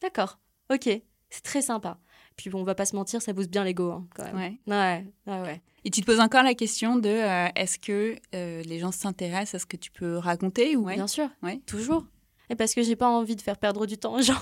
d'accord, 0.00 0.38
ok, 0.72 0.88
c'est 1.30 1.42
très 1.42 1.62
sympa. 1.62 1.98
Puis 2.36 2.48
bon, 2.48 2.60
on 2.60 2.64
va 2.64 2.74
pas 2.74 2.86
se 2.86 2.96
mentir, 2.96 3.20
ça 3.20 3.32
booste 3.34 3.50
bien 3.50 3.64
l'ego 3.64 3.90
hein, 3.90 4.06
quand 4.14 4.24
même. 4.24 4.36
Ouais. 4.36 4.58
Ouais, 4.66 5.04
ouais, 5.26 5.40
ouais. 5.42 5.62
Et 5.84 5.90
tu 5.90 6.00
te 6.00 6.06
poses 6.06 6.20
encore 6.20 6.42
la 6.44 6.54
question 6.54 6.96
de 6.96 7.08
euh, 7.10 7.48
est-ce 7.56 7.78
que 7.78 8.16
euh, 8.34 8.62
les 8.62 8.78
gens 8.78 8.92
s'intéressent 8.92 9.56
à 9.56 9.58
ce 9.58 9.66
que 9.66 9.76
tu 9.76 9.90
peux 9.90 10.16
raconter 10.16 10.76
ou 10.76 10.86
Bien 10.86 11.06
sûr, 11.08 11.28
Ouais. 11.42 11.60
toujours. 11.66 12.06
Et 12.48 12.54
parce 12.56 12.74
que 12.74 12.82
j'ai 12.82 12.96
pas 12.96 13.08
envie 13.08 13.36
de 13.36 13.42
faire 13.42 13.58
perdre 13.58 13.84
du 13.86 13.98
temps 13.98 14.14
aux 14.14 14.22
gens, 14.22 14.40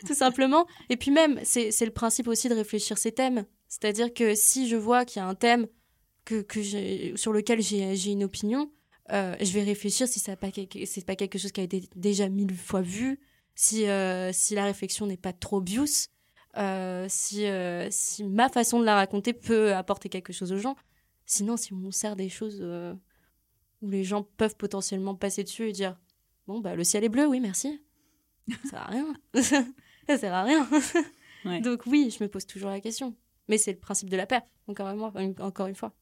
tout 0.06 0.14
simplement. 0.14 0.66
Et 0.88 0.96
puis 0.96 1.10
même, 1.10 1.40
c'est 1.44 1.84
le 1.84 1.90
principe 1.90 2.28
aussi 2.28 2.48
de 2.48 2.54
réfléchir 2.54 2.98
ces 2.98 3.12
thèmes. 3.12 3.44
C'est-à-dire 3.68 4.12
que 4.12 4.34
si 4.34 4.68
je 4.68 4.76
vois 4.76 5.04
qu'il 5.04 5.20
y 5.20 5.24
a 5.24 5.28
un 5.28 5.34
thème 5.34 5.66
que, 6.24 6.42
que 6.42 7.16
sur 7.16 7.32
lequel 7.32 7.60
j'ai 7.60 8.10
une 8.10 8.24
opinion, 8.24 8.70
euh, 9.12 9.34
je 9.40 9.52
vais 9.52 9.62
réfléchir 9.62 10.06
si 10.08 10.22
quelque- 10.52 10.84
c'est 10.86 11.04
pas 11.04 11.16
quelque 11.16 11.38
chose 11.38 11.52
qui 11.52 11.60
a 11.60 11.64
été 11.64 11.82
déjà 11.96 12.28
mille 12.28 12.54
fois 12.54 12.80
vu, 12.82 13.18
si, 13.54 13.86
euh, 13.88 14.30
si 14.32 14.54
la 14.54 14.64
réflexion 14.64 15.06
n'est 15.06 15.16
pas 15.16 15.32
trop 15.32 15.60
bios, 15.60 16.08
euh, 16.56 17.06
si, 17.08 17.44
si 17.90 18.24
ma 18.24 18.48
façon 18.48 18.80
de 18.80 18.84
la 18.84 18.94
raconter 18.94 19.32
peut 19.32 19.74
apporter 19.74 20.08
quelque 20.08 20.32
chose 20.32 20.52
aux 20.52 20.58
gens. 20.58 20.76
Sinon, 21.26 21.56
si 21.56 21.72
on 21.74 21.90
sert 21.90 22.16
des 22.16 22.28
choses 22.28 22.62
où 23.82 23.90
les 23.90 24.04
gens 24.04 24.22
peuvent 24.22 24.56
potentiellement 24.56 25.14
passer 25.14 25.44
dessus 25.44 25.68
et 25.68 25.72
dire 25.72 25.98
Bon, 26.46 26.60
bah, 26.60 26.74
le 26.74 26.82
ciel 26.84 27.04
est 27.04 27.10
bleu, 27.10 27.26
oui, 27.26 27.40
merci. 27.40 27.82
Ça 28.70 28.80
à 28.80 28.86
rien. 28.86 29.14
ça 30.08 30.18
sert 30.18 30.34
à 30.34 30.42
rien. 30.44 30.68
Ouais. 31.44 31.60
Donc, 31.60 31.82
oui, 31.86 32.12
je 32.16 32.22
me 32.24 32.28
pose 32.28 32.46
toujours 32.46 32.68
la 32.68 32.80
question. 32.80 33.14
Mais 33.48 33.58
c'est 33.58 33.70
le 33.70 33.78
principe 33.78 34.10
de 34.10 34.16
la 34.16 34.26
paix, 34.26 34.40
encore 34.66 34.88
une, 34.88 34.98
fois- 34.98 35.44
encore 35.46 35.68
une 35.68 35.76
fois. 35.76 35.92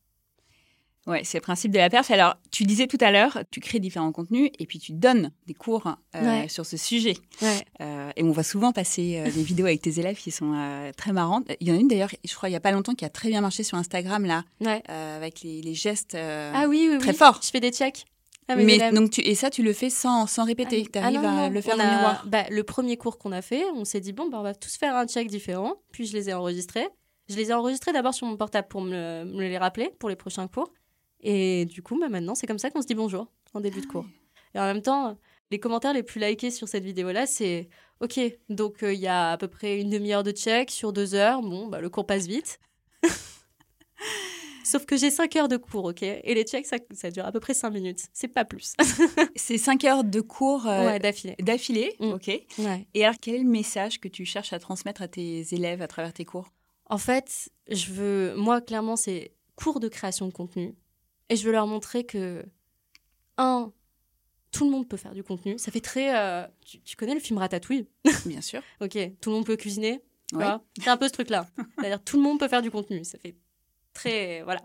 Ouais, 1.07 1.23
c'est 1.25 1.37
le 1.39 1.43
principe 1.43 1.71
de 1.73 1.77
la 1.79 1.91
perf. 1.91 2.11
Alors, 2.11 2.37
tu 2.51 2.65
disais 2.65 2.87
tout 2.87 2.97
à 3.03 3.11
l'heure, 3.13 3.41
tu 3.51 3.61
crées 3.61 3.79
différents 3.79 4.11
contenus 4.13 4.51
et 4.59 4.65
puis 4.67 4.79
tu 4.79 4.93
donnes 4.93 5.31
des 5.47 5.53
cours 5.53 5.87
euh, 6.17 6.21
Ouais. 6.43 6.49
sur 6.49 6.65
ce 6.65 6.79
sujet. 6.79 7.17
Ouais. 7.43 7.61
Euh, 7.83 8.11
et 8.17 8.25
on 8.25 8.33
voit 8.33 8.43
souvent 8.43 8.73
passer 8.73 9.19
euh, 9.21 9.31
des 9.31 9.43
vidéos 9.45 9.67
avec 9.67 9.83
tes 9.83 10.01
élèves 10.01 10.17
qui 10.17 10.31
sont 10.31 10.91
très 10.97 11.13
marrantes. 11.13 11.47
Il 11.61 11.69
y 11.69 11.71
en 11.71 11.75
a 11.75 11.79
une 11.79 11.87
d'ailleurs, 11.89 12.11
je 12.25 12.35
crois, 12.35 12.49
il 12.49 12.53
n'y 12.53 12.57
a 12.57 12.61
pas 12.61 12.73
longtemps, 12.73 12.95
qui 12.95 13.05
a 13.05 13.11
très 13.11 13.29
bien 13.29 13.43
marché 13.43 13.63
sur 13.63 13.77
Instagram, 13.77 14.25
là, 14.25 14.43
ouais. 14.63 14.83
avec 14.89 15.43
les, 15.43 15.61
les 15.61 15.75
gestes 15.75 16.17
Ah 16.17 16.65
oui, 16.67 16.89
oui, 16.91 16.99
très 16.99 17.11
oui. 17.11 17.17
forts. 17.17 17.41
Je 17.45 17.51
fais 17.51 17.61
des 17.61 17.71
checks. 17.73 18.07
Mes 18.55 18.65
Mais 18.65 18.93
donc 18.93 19.11
tu, 19.11 19.23
et 19.23 19.35
ça, 19.35 19.51
tu 19.51 19.63
le 19.65 19.73
fais 19.73 19.91
sans, 19.91 20.27
sans 20.29 20.45
répéter. 20.45 20.85
Ah, 20.87 20.91
tu 20.93 20.99
arrives 21.01 21.19
ah 21.19 21.23
non, 21.23 21.29
à 21.39 21.49
non, 21.49 21.55
le 21.55 21.61
faire 21.61 21.75
on 21.75 21.79
au 21.79 21.83
a- 21.83 21.91
miroir. 21.97 22.25
bah, 22.29 22.45
le 22.51 22.63
premier 22.63 22.97
cours 22.97 23.19
qu'on 23.19 23.33
a 23.33 23.43
fait, 23.43 23.65
on 23.75 23.85
s'est 23.85 23.99
dit, 24.01 24.13
bon, 24.13 24.29
bah, 24.29 24.39
on 24.39 24.43
va 24.43 24.55
tous 24.55 24.77
faire 24.77 24.95
un 24.95 25.07
check 25.07 25.27
différent. 25.27 25.75
Puis 25.91 26.07
je 26.07 26.13
les 26.13 26.29
ai 26.31 26.35
enregistrés. 26.35 26.87
Je 27.29 27.35
les 27.35 27.51
ai 27.51 27.55
enregistrés 27.55 27.93
d'abord 27.93 28.15
sur 28.15 28.27
mon 28.29 28.37
portable 28.37 28.69
pour 28.69 28.83
me, 28.83 29.25
me 29.25 29.41
les 29.49 29.59
rappeler 29.59 29.91
pour 29.99 30.09
les 30.09 30.15
prochains 30.17 30.47
cours. 30.47 30.73
Et 31.21 31.65
du 31.65 31.83
coup, 31.83 31.99
bah, 31.99 32.09
maintenant, 32.09 32.37
c'est 32.37 32.47
comme 32.47 32.59
ça 32.61 32.71
qu'on 32.71 32.83
se 32.83 32.87
dit 32.87 32.95
bonjour 32.95 33.27
en 33.55 33.61
début 33.61 33.81
de 33.81 33.87
cours. 33.87 34.07
Et 34.55 34.61
en 34.61 34.65
même 34.65 34.83
temps, 34.83 35.19
les 35.51 35.59
commentaires 35.59 35.93
les 35.93 36.05
plus 36.05 36.21
likés 36.21 36.51
sur 36.53 36.69
cette 36.69 36.85
vidéo-là, 36.85 37.27
c'est 37.27 37.69
OK, 38.01 38.21
donc 38.49 38.83
euh, 38.83 38.93
il 38.93 39.01
y 39.01 39.07
a 39.09 39.33
à 39.33 39.37
peu 39.39 39.49
près 39.49 39.81
une 39.81 39.91
demi-heure 39.91 40.23
de 40.23 40.31
check 40.31 40.71
sur 40.71 40.93
deux 40.93 41.15
heures. 41.15 41.41
Bon, 41.43 41.67
bah, 41.67 41.81
le 41.81 41.89
cours 41.91 42.07
passe 42.07 42.27
vite. 42.27 42.61
Sauf 44.67 44.85
que 44.85 44.97
j'ai 44.97 45.11
cinq 45.13 45.37
heures 45.37 45.47
de 45.47 45.57
cours, 45.57 45.85
OK? 45.85 46.03
Et 46.03 46.35
les 46.35 46.43
checks, 46.43 46.67
ça, 46.67 46.79
ça 46.93 47.13
dure 47.13 47.25
à 47.25 47.31
peu 47.31 47.39
près 47.39 47.55
cinq 47.55 47.71
minutes. 47.71 48.09
C'est 48.13 48.27
pas 48.27 48.45
plus. 48.45 48.75
C'est 49.37 49.59
cinq 49.59 49.85
heures 49.85 50.03
de 50.03 50.21
cours 50.21 50.67
euh, 50.67 50.87
ouais, 50.87 50.99
d'affilée. 50.99 51.37
d'affilée. 51.39 51.95
Mm. 52.01 52.11
Ok. 52.11 52.27
Ouais. 52.59 52.87
Et 52.95 53.05
alors, 53.05 53.17
quel 53.21 53.37
est 53.37 53.43
le 53.45 53.49
message 53.49 54.01
que 54.01 54.09
tu 54.09 54.25
cherches 54.25 54.53
à 54.53 54.59
transmettre 54.59 55.03
à 55.03 55.09
tes 55.09 55.55
élèves 55.55 55.83
à 55.83 55.87
travers 55.87 56.13
tes 56.13 56.25
cours? 56.25 56.49
En 56.91 56.99
fait, 56.99 57.49
je 57.71 57.93
veux, 57.93 58.35
moi, 58.37 58.61
clairement, 58.61 58.97
c'est 58.97 59.33
cours 59.55 59.79
de 59.79 59.87
création 59.89 60.27
de 60.27 60.33
contenu. 60.33 60.75
Et 61.29 61.37
je 61.37 61.45
veux 61.47 61.53
leur 61.53 61.69
montrer 61.69 62.05
que, 62.05 62.45
un, 63.37 63.73
tout 64.51 64.65
le 64.65 64.73
monde 64.73 64.89
peut 64.89 64.97
faire 64.97 65.15
du 65.15 65.23
contenu. 65.23 65.59
Ça 65.59 65.71
fait 65.71 65.81
très. 65.81 66.17
euh, 66.17 66.45
tu, 66.65 66.81
tu 66.81 66.97
connais 66.97 67.15
le 67.15 67.21
film 67.21 67.39
Ratatouille? 67.39 67.87
Bien 68.27 68.41
sûr. 68.41 68.63
Ok, 68.81 68.99
tout 69.21 69.31
le 69.31 69.37
monde 69.37 69.47
peut 69.47 69.57
cuisiner. 69.57 70.01
Ouais. 70.33 70.47
C'est 70.83 70.89
un 70.91 70.97
peu 70.97 71.07
ce 71.07 71.13
truc-là. 71.13 71.47
C'est-à-dire, 71.79 72.03
tout 72.03 72.17
le 72.17 72.25
monde 72.25 72.41
peut 72.41 72.49
faire 72.49 72.63
du 72.63 72.71
contenu. 72.73 73.05
Ça 73.05 73.17
fait 73.19 73.37
très. 73.97 74.43
Voilà. 74.43 74.61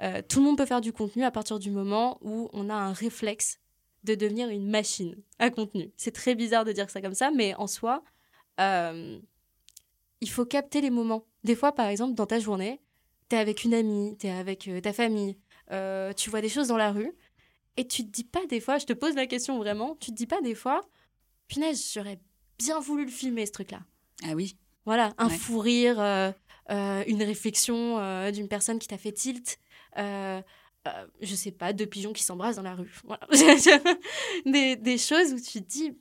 Euh, 0.00 0.22
tout 0.28 0.38
le 0.38 0.44
monde 0.46 0.56
peut 0.56 0.66
faire 0.66 0.80
du 0.80 0.92
contenu 0.92 1.24
à 1.24 1.30
partir 1.32 1.58
du 1.58 1.70
moment 1.72 2.18
où 2.22 2.48
on 2.52 2.70
a 2.70 2.74
un 2.74 2.92
réflexe 2.92 3.58
de 4.04 4.14
devenir 4.14 4.48
une 4.48 4.68
machine 4.70 5.16
à 5.40 5.50
contenu. 5.50 5.90
C'est 5.96 6.12
très 6.12 6.36
bizarre 6.36 6.64
de 6.64 6.70
dire 6.72 6.88
ça 6.88 7.00
comme 7.00 7.14
ça, 7.14 7.30
mais 7.32 7.54
en 7.56 7.66
soi, 7.66 8.04
euh, 8.60 9.18
il 10.20 10.30
faut 10.30 10.46
capter 10.46 10.80
les 10.80 10.90
moments. 10.90 11.24
Des 11.42 11.56
fois, 11.56 11.72
par 11.72 11.86
exemple, 11.88 12.14
dans 12.14 12.26
ta 12.26 12.38
journée, 12.38 12.80
tu 13.28 13.34
es 13.36 13.38
avec 13.40 13.64
une 13.64 13.74
amie, 13.74 14.16
tu 14.18 14.28
es 14.28 14.30
avec 14.30 14.68
euh, 14.68 14.80
ta 14.80 14.92
famille, 14.92 15.36
euh, 15.72 16.12
tu 16.12 16.30
vois 16.30 16.40
des 16.40 16.48
choses 16.48 16.68
dans 16.68 16.76
la 16.76 16.92
rue, 16.92 17.12
et 17.76 17.86
tu 17.86 18.04
te 18.04 18.10
dis 18.10 18.24
pas 18.24 18.46
des 18.46 18.60
fois, 18.60 18.78
je 18.78 18.86
te 18.86 18.92
pose 18.92 19.14
la 19.16 19.26
question 19.26 19.58
vraiment, 19.58 19.96
tu 19.96 20.10
te 20.12 20.16
dis 20.16 20.26
pas 20.26 20.40
des 20.40 20.54
fois, 20.54 20.80
punaise, 21.48 21.90
j'aurais 21.92 22.20
bien 22.58 22.78
voulu 22.78 23.04
le 23.04 23.10
filmer 23.10 23.46
ce 23.46 23.52
truc-là. 23.52 23.80
Ah 24.24 24.34
oui. 24.34 24.56
Voilà, 24.84 25.12
un 25.18 25.28
Ouais. 25.28 25.36
fou 25.36 25.58
rire, 25.58 26.00
euh, 26.00 26.30
une 26.68 27.22
réflexion 27.22 27.98
euh, 27.98 28.30
d'une 28.30 28.48
personne 28.48 28.78
qui 28.78 28.88
t'a 28.88 28.98
fait 28.98 29.12
tilt, 29.12 29.58
euh, 29.96 30.40
euh, 30.86 31.06
je 31.20 31.34
sais 31.34 31.50
pas, 31.50 31.72
deux 31.72 31.86
pigeons 31.86 32.12
qui 32.12 32.22
s'embrassent 32.22 32.56
dans 32.56 32.62
la 32.62 32.74
rue. 32.74 32.94
Voilà. 33.04 33.26
des, 34.46 34.76
des 34.76 34.98
choses 34.98 35.32
où 35.32 35.40
tu 35.40 35.62
te 35.62 35.68
dis, 35.68 35.92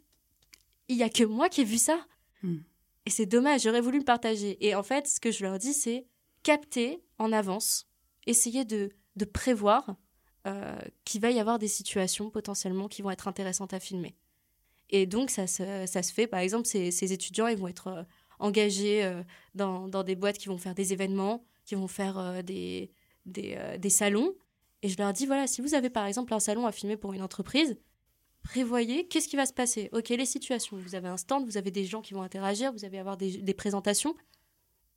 il 0.87 0.97
y 0.97 1.03
a 1.03 1.09
que 1.09 1.23
moi 1.23 1.49
qui 1.49 1.61
ai 1.61 1.63
vu 1.63 1.77
ça. 1.77 2.05
Hmm. 2.43 2.57
Et 3.05 3.09
c'est 3.09 3.25
dommage, 3.25 3.61
j'aurais 3.61 3.81
voulu 3.81 3.99
le 3.99 4.03
partager. 4.03 4.57
Et 4.65 4.75
en 4.75 4.83
fait, 4.83 5.07
ce 5.07 5.19
que 5.19 5.31
je 5.31 5.43
leur 5.43 5.57
dis, 5.57 5.73
c'est 5.73 6.05
capter 6.43 7.01
en 7.17 7.31
avance, 7.31 7.87
essayer 8.25 8.65
de, 8.65 8.91
de 9.15 9.25
prévoir 9.25 9.95
euh, 10.45 10.77
qu'il 11.05 11.21
va 11.21 11.31
y 11.31 11.39
avoir 11.39 11.59
des 11.59 11.67
situations 11.67 12.29
potentiellement 12.29 12.87
qui 12.87 13.01
vont 13.01 13.11
être 13.11 13.27
intéressantes 13.27 13.73
à 13.73 13.79
filmer. 13.79 14.15
Et 14.89 15.05
donc, 15.05 15.29
ça 15.29 15.47
se, 15.47 15.85
ça 15.85 16.03
se 16.03 16.13
fait. 16.13 16.27
Par 16.27 16.39
exemple, 16.39 16.67
ces, 16.67 16.91
ces 16.91 17.11
étudiants, 17.11 17.47
ils 17.47 17.57
vont 17.57 17.67
être 17.67 17.87
euh, 17.87 18.03
engagés 18.39 19.03
euh, 19.03 19.23
dans, 19.55 19.87
dans 19.87 20.03
des 20.03 20.15
boîtes 20.15 20.37
qui 20.37 20.47
vont 20.47 20.57
faire 20.57 20.75
des 20.75 20.93
événements, 20.93 21.43
qui 21.65 21.75
vont 21.75 21.87
faire 21.87 22.17
euh, 22.17 22.41
des, 22.41 22.91
euh, 23.37 23.77
des 23.77 23.89
salons. 23.89 24.33
Et 24.83 24.89
je 24.89 24.97
leur 24.97 25.13
dis, 25.13 25.25
voilà, 25.25 25.47
si 25.47 25.61
vous 25.61 25.73
avez 25.73 25.89
par 25.89 26.05
exemple 26.05 26.33
un 26.33 26.39
salon 26.39 26.65
à 26.65 26.71
filmer 26.71 26.97
pour 26.97 27.13
une 27.13 27.21
entreprise, 27.21 27.77
prévoyez 28.43 29.07
qu'est-ce 29.07 29.27
qui 29.27 29.35
va 29.35 29.45
se 29.45 29.53
passer? 29.53 29.89
Ok, 29.91 30.09
les 30.09 30.25
situations. 30.25 30.77
Vous 30.77 30.95
avez 30.95 31.07
un 31.07 31.17
stand, 31.17 31.45
vous 31.45 31.57
avez 31.57 31.71
des 31.71 31.85
gens 31.85 32.01
qui 32.01 32.13
vont 32.13 32.21
interagir, 32.21 32.71
vous 32.71 32.85
allez 32.85 32.99
avoir 32.99 33.17
des, 33.17 33.37
des 33.37 33.53
présentations. 33.53 34.15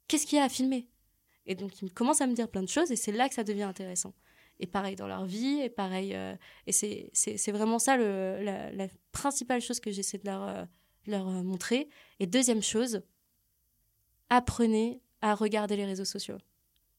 Qu'est-ce 0.09 0.27
qu'il 0.27 0.39
y 0.39 0.41
a 0.41 0.45
à 0.45 0.49
filmer? 0.49 0.89
Et 1.47 1.55
donc, 1.55 1.81
ils 1.83 1.93
commencent 1.93 2.21
à 2.21 2.27
me 2.27 2.35
dire 2.35 2.49
plein 2.49 2.63
de 2.63 2.69
choses 2.69 2.91
et 2.93 2.97
c'est 2.97 3.13
là 3.13 3.29
que 3.29 3.35
ça 3.35 3.45
devient 3.45 3.63
intéressant. 3.63 4.15
Et 4.63 4.67
pareil 4.67 4.95
dans 4.95 5.07
leur 5.07 5.25
vie, 5.25 5.59
et 5.63 5.71
pareil. 5.71 6.15
et 6.67 6.73
c'est- 6.73 7.51
vraiment 7.51 7.79
ça 7.79 7.97
le, 7.97 8.41
la, 8.43 8.89
principale 9.11 9.63
chose 9.63 9.81
que 9.81 9.91
j'essaie 9.91 10.19
de 10.19 10.27
leur, 10.27 10.67
leur 11.07 11.25
montrer. 11.43 11.89
Et 12.19 12.27
deuxième 12.27 12.63
chose, 12.63 13.03
apprenez 14.31 15.03
à 15.21 15.35
regarder 15.35 15.77
les 15.77 15.85
réseaux 15.85 16.05
sociaux. 16.05 16.39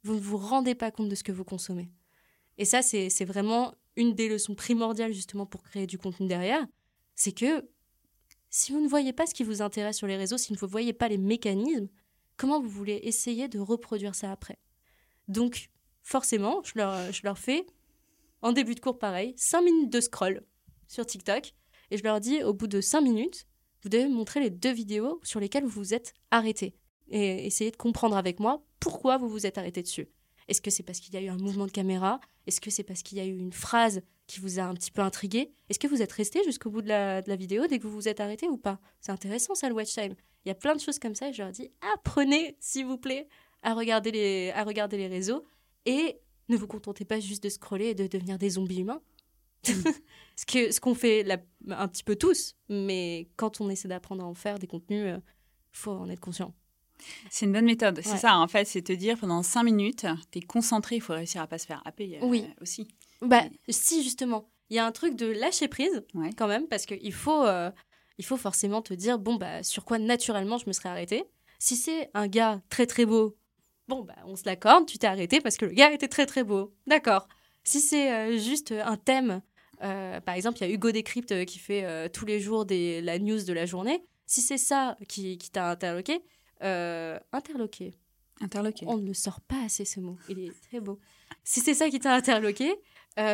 Vous 0.03 0.15
ne 0.15 0.19
vous 0.19 0.37
rendez 0.37 0.75
pas 0.75 0.91
compte 0.91 1.09
de 1.09 1.15
ce 1.15 1.23
que 1.23 1.31
vous 1.31 1.43
consommez. 1.43 1.89
Et 2.57 2.65
ça, 2.65 2.81
c'est 2.81 3.25
vraiment 3.25 3.73
une 3.95 4.13
des 4.13 4.29
leçons 4.29 4.55
primordiales 4.55 5.13
justement 5.13 5.45
pour 5.45 5.63
créer 5.63 5.87
du 5.87 5.97
contenu 5.97 6.27
derrière. 6.27 6.65
C'est 7.15 7.31
que 7.31 7.67
si 8.49 8.71
vous 8.71 8.81
ne 8.81 8.87
voyez 8.87 9.13
pas 9.13 9.25
ce 9.25 9.33
qui 9.33 9.43
vous 9.43 9.61
intéresse 9.61 9.97
sur 9.97 10.07
les 10.07 10.17
réseaux, 10.17 10.37
si 10.37 10.53
vous 10.53 10.65
ne 10.65 10.71
voyez 10.71 10.93
pas 10.93 11.07
les 11.07 11.17
mécanismes, 11.17 11.87
comment 12.37 12.61
vous 12.61 12.69
voulez 12.69 12.99
essayer 13.03 13.47
de 13.47 13.59
reproduire 13.59 14.13
ça 14.13 14.31
après? 14.31 14.59
Donc, 15.27 15.69
forcément, 16.03 16.61
je 16.63 16.73
leur, 16.75 17.11
je 17.11 17.21
leur 17.23 17.37
fais, 17.37 17.65
en 18.41 18.51
début 18.51 18.75
de 18.75 18.79
cours 18.79 18.99
pareil, 18.99 19.33
5 19.37 19.61
minutes 19.61 19.91
de 19.91 20.01
scroll 20.01 20.43
sur 20.87 21.05
TikTok. 21.05 21.53
Et 21.91 21.97
je 21.97 22.03
leur 22.03 22.19
dis, 22.19 22.43
au 22.43 22.53
bout 22.53 22.67
de 22.67 22.81
5 22.81 23.01
minutes, 23.01 23.45
vous 23.83 23.89
devez 23.89 24.07
me 24.07 24.13
montrer 24.13 24.39
les 24.39 24.49
deux 24.49 24.71
vidéos 24.71 25.19
sur 25.23 25.39
lesquelles 25.39 25.63
vous 25.63 25.81
vous 25.81 25.93
êtes 25.93 26.13
arrêté. 26.31 26.75
Et 27.11 27.45
essayer 27.45 27.69
de 27.71 27.77
comprendre 27.77 28.17
avec 28.17 28.39
moi 28.39 28.63
pourquoi 28.79 29.17
vous 29.17 29.29
vous 29.29 29.45
êtes 29.45 29.57
arrêté 29.57 29.83
dessus. 29.83 30.07
Est-ce 30.47 30.61
que 30.61 30.71
c'est 30.71 30.83
parce 30.83 30.99
qu'il 30.99 31.13
y 31.13 31.17
a 31.17 31.21
eu 31.21 31.27
un 31.29 31.37
mouvement 31.37 31.65
de 31.67 31.71
caméra? 31.71 32.19
Est-ce 32.47 32.59
que 32.59 32.71
c'est 32.71 32.83
parce 32.83 33.03
qu'il 33.03 33.17
y 33.17 33.21
a 33.21 33.25
eu 33.25 33.37
une 33.37 33.53
phrase 33.53 34.01
qui 34.27 34.39
vous 34.39 34.59
a 34.59 34.63
un 34.63 34.73
petit 34.73 34.91
peu 34.91 35.01
intrigué? 35.01 35.51
Est-ce 35.69 35.77
que 35.77 35.87
vous 35.87 36.01
êtes 36.01 36.11
resté 36.11 36.43
jusqu'au 36.43 36.69
bout 36.71 36.81
de 36.81 36.87
la, 36.87 37.21
de 37.21 37.29
la 37.29 37.35
vidéo 37.35 37.67
dès 37.67 37.77
que 37.79 37.83
vous 37.87 37.93
vous 37.93 38.07
êtes 38.07 38.19
arrêté 38.19 38.47
ou 38.49 38.57
pas? 38.57 38.79
C'est 39.01 39.11
intéressant 39.11 39.55
ça 39.55 39.69
le 39.69 39.75
watch 39.75 39.93
time. 39.93 40.15
Il 40.45 40.49
y 40.49 40.51
a 40.51 40.55
plein 40.55 40.75
de 40.75 40.79
choses 40.81 40.99
comme 40.99 41.13
ça 41.15 41.29
et 41.29 41.33
je 41.33 41.41
leur 41.43 41.51
dis 41.51 41.69
apprenez 41.93 42.57
s'il 42.59 42.85
vous 42.85 42.97
plaît 42.97 43.27
à 43.61 43.73
regarder 43.75 44.11
les, 44.11 44.51
à 44.55 44.63
regarder 44.63 44.97
les 44.97 45.07
réseaux 45.07 45.43
et 45.85 46.19
ne 46.49 46.57
vous 46.57 46.67
contentez 46.67 47.05
pas 47.05 47.19
juste 47.19 47.43
de 47.43 47.49
scroller 47.49 47.87
et 47.87 47.95
de 47.95 48.07
devenir 48.07 48.37
des 48.37 48.51
zombies 48.51 48.79
humains. 48.79 49.01
ce 49.63 50.45
que 50.45 50.71
ce 50.71 50.79
qu'on 50.79 50.95
fait 50.95 51.23
la- 51.23 51.37
un 51.69 51.87
petit 51.87 52.03
peu 52.03 52.15
tous, 52.15 52.55
mais 52.67 53.29
quand 53.35 53.61
on 53.61 53.69
essaie 53.69 53.87
d'apprendre 53.87 54.23
à 54.23 54.27
en 54.27 54.33
faire 54.33 54.57
des 54.57 54.65
contenus, 54.67 55.05
euh, 55.05 55.19
faut 55.71 55.91
en 55.91 56.09
être 56.09 56.19
conscient. 56.19 56.53
C'est 57.29 57.45
une 57.45 57.51
bonne 57.53 57.65
méthode. 57.65 58.01
C'est 58.03 58.17
ça, 58.17 58.37
en 58.37 58.47
fait, 58.47 58.65
c'est 58.65 58.81
te 58.81 58.93
dire 58.93 59.17
pendant 59.17 59.43
cinq 59.43 59.63
minutes, 59.63 60.05
tu 60.31 60.39
es 60.39 60.41
concentré, 60.41 60.95
il 60.97 61.01
faut 61.01 61.13
réussir 61.13 61.41
à 61.41 61.47
pas 61.47 61.57
se 61.57 61.65
faire 61.65 61.81
happer 61.85 62.17
euh, 62.21 62.25
Oui. 62.25 62.45
aussi. 62.61 62.87
Bah, 63.21 63.43
si 63.69 64.03
justement, 64.03 64.49
il 64.69 64.75
y 64.75 64.79
a 64.79 64.85
un 64.85 64.91
truc 64.91 65.15
de 65.15 65.27
lâcher 65.27 65.67
prise 65.67 66.03
Ouais. 66.13 66.29
quand 66.37 66.47
même, 66.47 66.67
parce 66.67 66.85
qu'il 66.85 67.13
faut, 67.13 67.45
euh, 67.45 67.69
il 68.17 68.25
faut 68.25 68.37
forcément 68.37 68.81
te 68.81 68.93
dire 68.93 69.19
bon 69.19 69.35
bah 69.35 69.63
sur 69.63 69.85
quoi 69.85 69.99
naturellement 69.99 70.57
je 70.57 70.65
me 70.67 70.73
serais 70.73 70.89
arrêtée. 70.89 71.23
Si 71.59 71.75
c'est 71.75 72.09
un 72.13 72.27
gars 72.27 72.61
très 72.69 72.85
très 72.87 73.05
beau, 73.05 73.37
Bon, 73.87 74.03
bah, 74.03 74.15
on 74.25 74.35
se 74.37 74.43
l'accorde, 74.45 74.85
tu 74.85 74.97
t'es 74.97 75.07
arrêté 75.07 75.41
parce 75.41 75.57
que 75.57 75.65
le 75.65 75.73
gars 75.73 75.91
était 75.91 76.07
très 76.07 76.25
très 76.25 76.43
beau. 76.45 76.73
D'accord. 76.87 77.27
Si 77.63 77.81
c'est 77.81 78.11
euh, 78.11 78.37
juste 78.37 78.71
un 78.71 78.95
thème, 78.95 79.41
par 79.79 80.35
exemple, 80.35 80.59
il 80.59 80.67
y 80.67 80.71
a 80.71 80.73
Hugo 80.73 80.91
Décrypte 80.91 81.45
qui 81.45 81.57
fait 81.59 82.09
tous 82.11 82.25
les 82.25 82.39
jours 82.39 82.65
des, 82.65 83.01
la 83.01 83.17
news 83.19 83.43
de 83.43 83.51
la 83.53 83.65
journée. 83.65 84.03
Si 84.27 84.41
c'est 84.41 84.59
ça 84.59 84.95
qui, 85.09 85.37
qui 85.37 85.49
t'a 85.49 85.69
interloqué, 85.69 86.21
interloqué. 86.61 87.93
Interloqué. 88.39 88.85
On 88.87 88.97
ne 88.97 89.13
sort 89.13 89.41
pas 89.41 89.63
assez 89.65 89.85
ce 89.85 89.99
mot. 89.99 90.17
Il 90.29 90.39
est 90.39 90.61
très 90.69 90.79
beau. 90.79 90.99
Si 91.43 91.59
c'est 91.59 91.73
ça 91.73 91.89
qui 91.89 91.99
t'a 91.99 92.13
interloqué, 92.13 92.73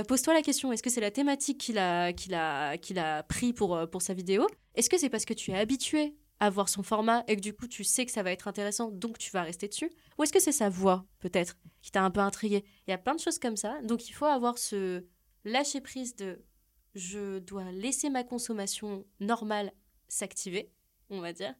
pose-toi 0.08 0.34
la 0.34 0.42
question 0.42 0.72
est-ce 0.72 0.84
que 0.84 0.90
c'est 0.90 1.02
la 1.02 1.12
thématique 1.12 1.60
qu'il 1.60 1.78
a, 1.78 2.14
qu'il 2.14 2.34
a, 2.34 2.78
qu'il 2.78 3.00
a 3.00 3.24
pris 3.24 3.54
pour, 3.54 3.90
pour 3.90 4.02
sa 4.02 4.14
vidéo? 4.14 4.48
Est-ce 4.76 4.90
que 4.90 4.98
c'est 4.98 5.10
parce 5.10 5.26
que 5.26 5.34
tu 5.34 5.52
es 5.52 5.58
habitué 5.58 6.16
à 6.40 6.50
voir 6.50 6.70
son 6.70 6.84
format 6.84 7.24
et 7.28 7.36
que 7.36 7.42
du 7.42 7.54
coup 7.54 7.68
tu 7.68 7.84
sais 7.84 8.06
que 8.06 8.12
ça 8.12 8.22
va 8.22 8.32
être 8.32 8.48
intéressant, 8.48 8.92
donc 8.92 9.18
tu 9.18 9.32
vas 9.32 9.42
rester 9.42 9.68
dessus? 9.68 9.90
Ou 10.18 10.24
est-ce 10.24 10.34
que 10.34 10.40
c'est 10.40 10.52
sa 10.52 10.70
voix, 10.70 11.06
peut-être, 11.20 11.58
qui 11.82 11.92
t'a 11.92 12.04
un 12.04 12.12
peu 12.12 12.20
intrigué? 12.20 12.64
Il 12.88 12.92
y 12.92 12.94
a 12.94 12.98
plein 12.98 13.16
de 13.16 13.20
choses 13.20 13.40
comme 13.40 13.58
ça, 13.58 13.82
donc 13.82 14.08
il 14.08 14.14
faut 14.14 14.26
avoir 14.26 14.58
ce 14.58 15.04
lâcher 15.46 15.82
prise 15.82 16.16
de 16.16 16.44
je 16.94 17.40
dois 17.40 17.72
laisser 17.72 18.10
ma 18.10 18.24
consommation 18.24 19.06
normale 19.20 19.72
s'activer, 20.08 20.72
on 21.10 21.22
va 21.22 21.34
dire, 21.34 21.54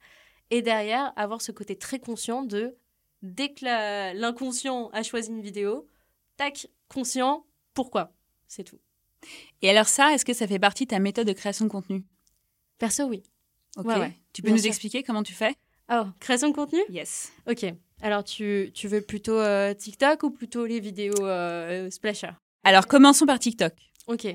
et 0.50 0.62
derrière 0.62 1.14
avoir 1.16 1.42
ce 1.42 1.52
côté 1.52 1.76
très 1.76 2.00
conscient 2.00 2.44
de 2.44 2.76
dès 3.22 3.54
que 3.54 3.66
l'inconscient 4.14 4.90
a 4.90 5.04
choisi 5.04 5.30
une 5.30 5.42
vidéo, 5.42 5.88
tac, 6.38 6.68
conscient, 6.88 7.46
pourquoi? 7.74 8.14
C'est 8.48 8.64
tout. 8.64 8.80
Et 9.62 9.70
alors 9.70 9.88
ça, 9.88 10.14
est-ce 10.14 10.26
que 10.26 10.34
ça 10.34 10.48
fait 10.48 10.60
partie 10.60 10.86
de 10.86 10.90
ta 10.90 11.00
méthode 11.00 11.28
de 11.28 11.34
création 11.34 11.66
de 11.66 11.72
contenu? 11.72 12.06
Perso, 12.78 13.06
oui. 13.06 13.24
Ok. 13.78 13.92
Tu 14.34 14.42
peux 14.42 14.52
nous 14.52 14.68
expliquer 14.68 15.04
comment 15.04 15.24
tu 15.24 15.34
fais? 15.34 15.56
Oh, 15.92 16.04
création 16.20 16.50
de 16.50 16.56
contenu? 16.56 16.80
Yes. 16.90 17.32
Ok. 17.50 17.66
Alors, 18.02 18.24
tu, 18.24 18.72
tu 18.74 18.88
veux 18.88 19.02
plutôt 19.02 19.40
euh, 19.40 19.74
TikTok 19.74 20.22
ou 20.24 20.30
plutôt 20.30 20.66
les 20.66 20.80
vidéos 20.80 21.26
euh, 21.26 21.90
Splasher? 21.90 22.32
Alors, 22.64 22.88
commençons 22.88 23.26
par 23.26 23.40
TikTok. 23.40 23.74
Ok. 24.08 24.28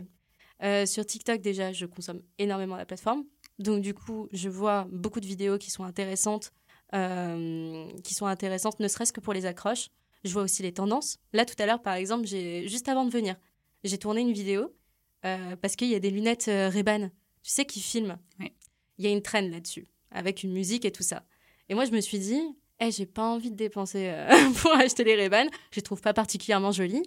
Euh, 0.62 0.86
sur 0.86 1.06
TikTok, 1.06 1.40
déjà, 1.40 1.72
je 1.72 1.86
consomme 1.86 2.22
énormément 2.38 2.76
la 2.76 2.86
plateforme. 2.86 3.24
Donc, 3.62 3.82
du 3.82 3.94
coup, 3.94 4.28
je 4.32 4.48
vois 4.48 4.86
beaucoup 4.90 5.20
de 5.20 5.26
vidéos 5.26 5.58
qui 5.58 5.70
sont 5.70 5.84
intéressantes, 5.84 6.52
qui 6.92 8.14
sont 8.14 8.26
intéressantes, 8.26 8.80
ne 8.80 8.88
serait-ce 8.88 9.12
que 9.12 9.20
pour 9.20 9.32
les 9.32 9.46
accroches. 9.46 9.88
Je 10.24 10.32
vois 10.32 10.42
aussi 10.42 10.62
les 10.62 10.72
tendances. 10.72 11.18
Là, 11.32 11.44
tout 11.44 11.54
à 11.58 11.66
l'heure, 11.66 11.82
par 11.82 11.94
exemple, 11.94 12.26
j'ai 12.26 12.68
juste 12.68 12.88
avant 12.88 13.04
de 13.04 13.10
venir, 13.10 13.34
j'ai 13.82 13.98
tourné 13.98 14.20
une 14.20 14.32
vidéo 14.32 14.74
parce 15.22 15.76
qu'il 15.76 15.88
y 15.88 15.94
a 15.94 16.00
des 16.00 16.10
lunettes 16.10 16.46
Ray-Ban, 16.46 17.08
tu 17.42 17.50
sais, 17.50 17.64
qui 17.64 17.80
filment. 17.80 18.18
Oui 18.38 18.52
il 18.98 19.04
y 19.04 19.08
a 19.08 19.10
une 19.10 19.22
traîne 19.22 19.50
là-dessus, 19.50 19.88
avec 20.10 20.42
une 20.42 20.52
musique 20.52 20.84
et 20.84 20.92
tout 20.92 21.02
ça. 21.02 21.24
Et 21.68 21.74
moi, 21.74 21.84
je 21.84 21.90
me 21.90 22.00
suis 22.00 22.18
dit, 22.18 22.40
hey, 22.78 22.92
j'ai 22.92 23.06
pas 23.06 23.24
envie 23.24 23.50
de 23.50 23.56
dépenser 23.56 24.08
euh, 24.08 24.28
pour 24.60 24.72
acheter 24.72 25.04
les 25.04 25.16
Ray-Ban, 25.16 25.46
je 25.70 25.76
les 25.76 25.82
trouve 25.82 26.00
pas 26.00 26.12
particulièrement 26.12 26.72
jolies. 26.72 27.02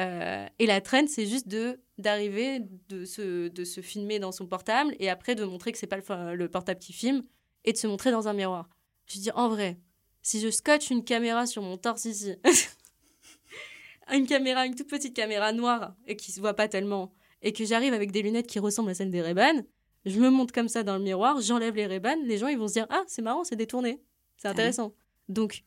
Euh, 0.00 0.46
et 0.58 0.66
la 0.66 0.80
traîne, 0.80 1.06
c'est 1.08 1.26
juste 1.26 1.48
de 1.48 1.80
d'arriver, 1.98 2.60
de 2.88 3.04
se, 3.04 3.46
de 3.46 3.64
se 3.64 3.80
filmer 3.80 4.18
dans 4.18 4.32
son 4.32 4.46
portable 4.46 4.96
et 4.98 5.08
après 5.08 5.36
de 5.36 5.44
montrer 5.44 5.70
que 5.70 5.78
c'est 5.78 5.86
pas 5.86 5.96
le, 5.96 6.34
le, 6.34 6.48
portable 6.48 6.80
qui 6.80 6.92
filme 6.92 7.22
et 7.64 7.72
de 7.72 7.78
se 7.78 7.86
montrer 7.86 8.10
dans 8.10 8.26
un 8.26 8.32
miroir. 8.32 8.68
Je 9.06 9.20
dis 9.20 9.30
en 9.30 9.48
vrai, 9.48 9.78
si 10.20 10.40
je 10.40 10.50
scotche 10.50 10.90
une 10.90 11.04
caméra 11.04 11.46
sur 11.46 11.62
mon 11.62 11.76
torse 11.76 12.06
ici, 12.06 12.34
une 14.12 14.26
caméra, 14.26 14.66
une 14.66 14.74
toute 14.74 14.88
petite 14.88 15.14
caméra 15.14 15.52
noire 15.52 15.94
et 16.08 16.16
qui 16.16 16.32
se 16.32 16.40
voit 16.40 16.54
pas 16.54 16.66
tellement, 16.66 17.14
et 17.42 17.52
que 17.52 17.64
j'arrive 17.64 17.94
avec 17.94 18.10
des 18.10 18.22
lunettes 18.22 18.48
qui 18.48 18.58
ressemblent 18.58 18.90
à 18.90 18.94
celles 18.94 19.12
des 19.12 19.22
Ray-Ban, 19.22 19.62
je 20.04 20.18
me 20.18 20.30
monte 20.30 20.50
comme 20.50 20.68
ça 20.68 20.82
dans 20.82 20.96
le 20.96 21.02
miroir, 21.02 21.40
j'enlève 21.40 21.76
les 21.76 21.86
ray 21.86 22.00
les 22.24 22.38
gens 22.38 22.48
ils 22.48 22.58
vont 22.58 22.68
se 22.68 22.74
dire 22.74 22.86
ah 22.90 23.04
c'est 23.06 23.22
marrant, 23.22 23.44
c'est 23.44 23.56
détourné, 23.56 24.02
c'est 24.36 24.48
ah 24.48 24.50
intéressant. 24.50 24.94
Donc, 25.28 25.64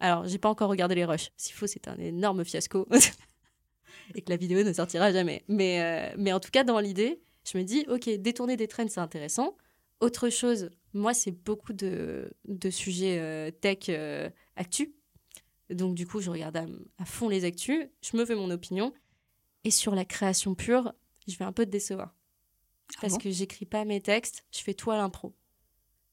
alors 0.00 0.26
j'ai 0.26 0.38
pas 0.38 0.48
encore 0.48 0.68
regardé 0.68 0.94
les 0.96 1.04
rushs. 1.04 1.30
S'il 1.36 1.54
faut, 1.54 1.66
c'est 1.66 1.88
un 1.88 1.96
énorme 1.98 2.44
fiasco 2.44 2.88
et 4.14 4.22
que 4.22 4.30
la 4.30 4.36
vidéo 4.36 4.62
ne 4.62 4.72
sortira 4.72 5.12
jamais. 5.12 5.44
Mais 5.48 5.80
euh, 5.80 6.14
mais 6.18 6.32
en 6.32 6.40
tout 6.40 6.50
cas 6.50 6.64
dans 6.64 6.78
l'idée, 6.80 7.20
je 7.50 7.58
me 7.58 7.64
dis 7.64 7.84
ok 7.88 8.08
détourner 8.18 8.56
des 8.56 8.68
trends 8.68 8.88
c'est 8.88 9.00
intéressant. 9.00 9.56
Autre 10.00 10.30
chose, 10.30 10.70
moi 10.94 11.12
c'est 11.12 11.32
beaucoup 11.32 11.72
de, 11.72 12.32
de 12.46 12.70
sujets 12.70 13.18
euh, 13.18 13.50
tech 13.50 13.88
euh, 13.88 14.30
actu. 14.56 14.94
Donc 15.68 15.94
du 15.94 16.06
coup 16.06 16.20
je 16.20 16.30
regarde 16.30 16.56
à, 16.56 16.66
à 16.98 17.04
fond 17.04 17.28
les 17.28 17.44
actus, 17.44 17.86
je 18.02 18.16
me 18.16 18.24
fais 18.24 18.34
mon 18.34 18.50
opinion 18.50 18.92
et 19.64 19.70
sur 19.70 19.94
la 19.94 20.04
création 20.04 20.54
pure, 20.54 20.92
je 21.28 21.36
vais 21.36 21.44
un 21.44 21.52
peu 21.52 21.66
te 21.66 21.70
décevoir 21.70 22.14
parce 23.00 23.18
que 23.18 23.30
j'écris 23.30 23.66
pas 23.66 23.84
mes 23.84 24.00
textes, 24.00 24.44
je 24.52 24.60
fais 24.60 24.74
tout 24.74 24.90
à 24.90 24.96
l'impro. 24.96 25.34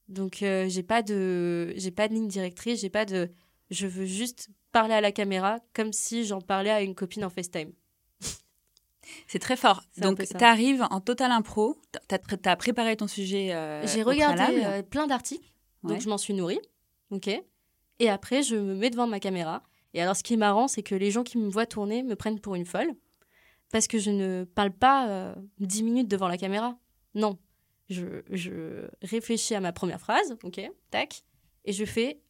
Donc 0.08 0.42
euh, 0.42 0.68
j'ai 0.68 0.82
pas 0.82 1.02
de 1.02 1.72
j'ai 1.76 1.90
pas 1.90 2.08
de 2.08 2.14
ligne 2.14 2.28
directrice, 2.28 2.80
j'ai 2.80 2.90
pas 2.90 3.04
de 3.04 3.30
je 3.70 3.86
veux 3.86 4.06
juste 4.06 4.48
parler 4.72 4.94
à 4.94 5.00
la 5.00 5.12
caméra 5.12 5.58
comme 5.74 5.92
si 5.92 6.24
j'en 6.24 6.40
parlais 6.40 6.70
à 6.70 6.82
une 6.82 6.94
copine 6.94 7.24
en 7.24 7.30
FaceTime. 7.30 7.72
C'est 9.26 9.38
très 9.38 9.56
fort. 9.56 9.82
Donc 9.98 10.22
tu 10.22 10.44
arrives 10.44 10.86
en 10.90 11.00
total 11.00 11.30
impro, 11.32 11.80
tu 12.08 12.48
as, 12.48 12.56
préparé 12.56 12.96
ton 12.96 13.06
sujet 13.06 13.54
euh, 13.54 13.86
J'ai 13.86 14.02
regardé 14.02 14.64
euh, 14.64 14.82
plein 14.82 15.06
d'articles, 15.06 15.52
donc 15.82 16.00
je 16.00 16.08
m'en 16.08 16.18
suis 16.18 16.34
nourrie. 16.34 16.60
OK 17.10 17.28
Et 17.98 18.10
après 18.10 18.42
je 18.42 18.56
me 18.56 18.74
mets 18.74 18.90
devant 18.90 19.06
ma 19.06 19.20
caméra 19.20 19.62
et 19.94 20.02
alors 20.02 20.16
ce 20.16 20.22
qui 20.22 20.34
est 20.34 20.38
marrant 20.38 20.68
c'est 20.68 20.82
que 20.82 20.94
les 20.94 21.10
gens 21.10 21.24
qui 21.24 21.38
me 21.38 21.48
voient 21.48 21.64
tourner 21.66 22.02
me 22.02 22.14
prennent 22.14 22.40
pour 22.40 22.54
une 22.54 22.66
folle 22.66 22.94
parce 23.70 23.86
que 23.86 23.98
je 23.98 24.10
ne 24.10 24.44
parle 24.44 24.72
pas 24.72 25.08
euh, 25.08 25.34
dix 25.58 25.82
minutes 25.82 26.08
devant 26.08 26.28
la 26.28 26.38
caméra. 26.38 26.78
Non. 27.14 27.38
Je, 27.90 28.22
je, 28.30 28.86
réfléchis 29.02 29.54
à 29.54 29.60
ma 29.60 29.72
première 29.72 30.00
phrase, 30.00 30.36
ok, 30.42 30.60
tac, 30.90 31.22
et 31.64 31.72
je 31.72 31.84
fais, 31.84 32.20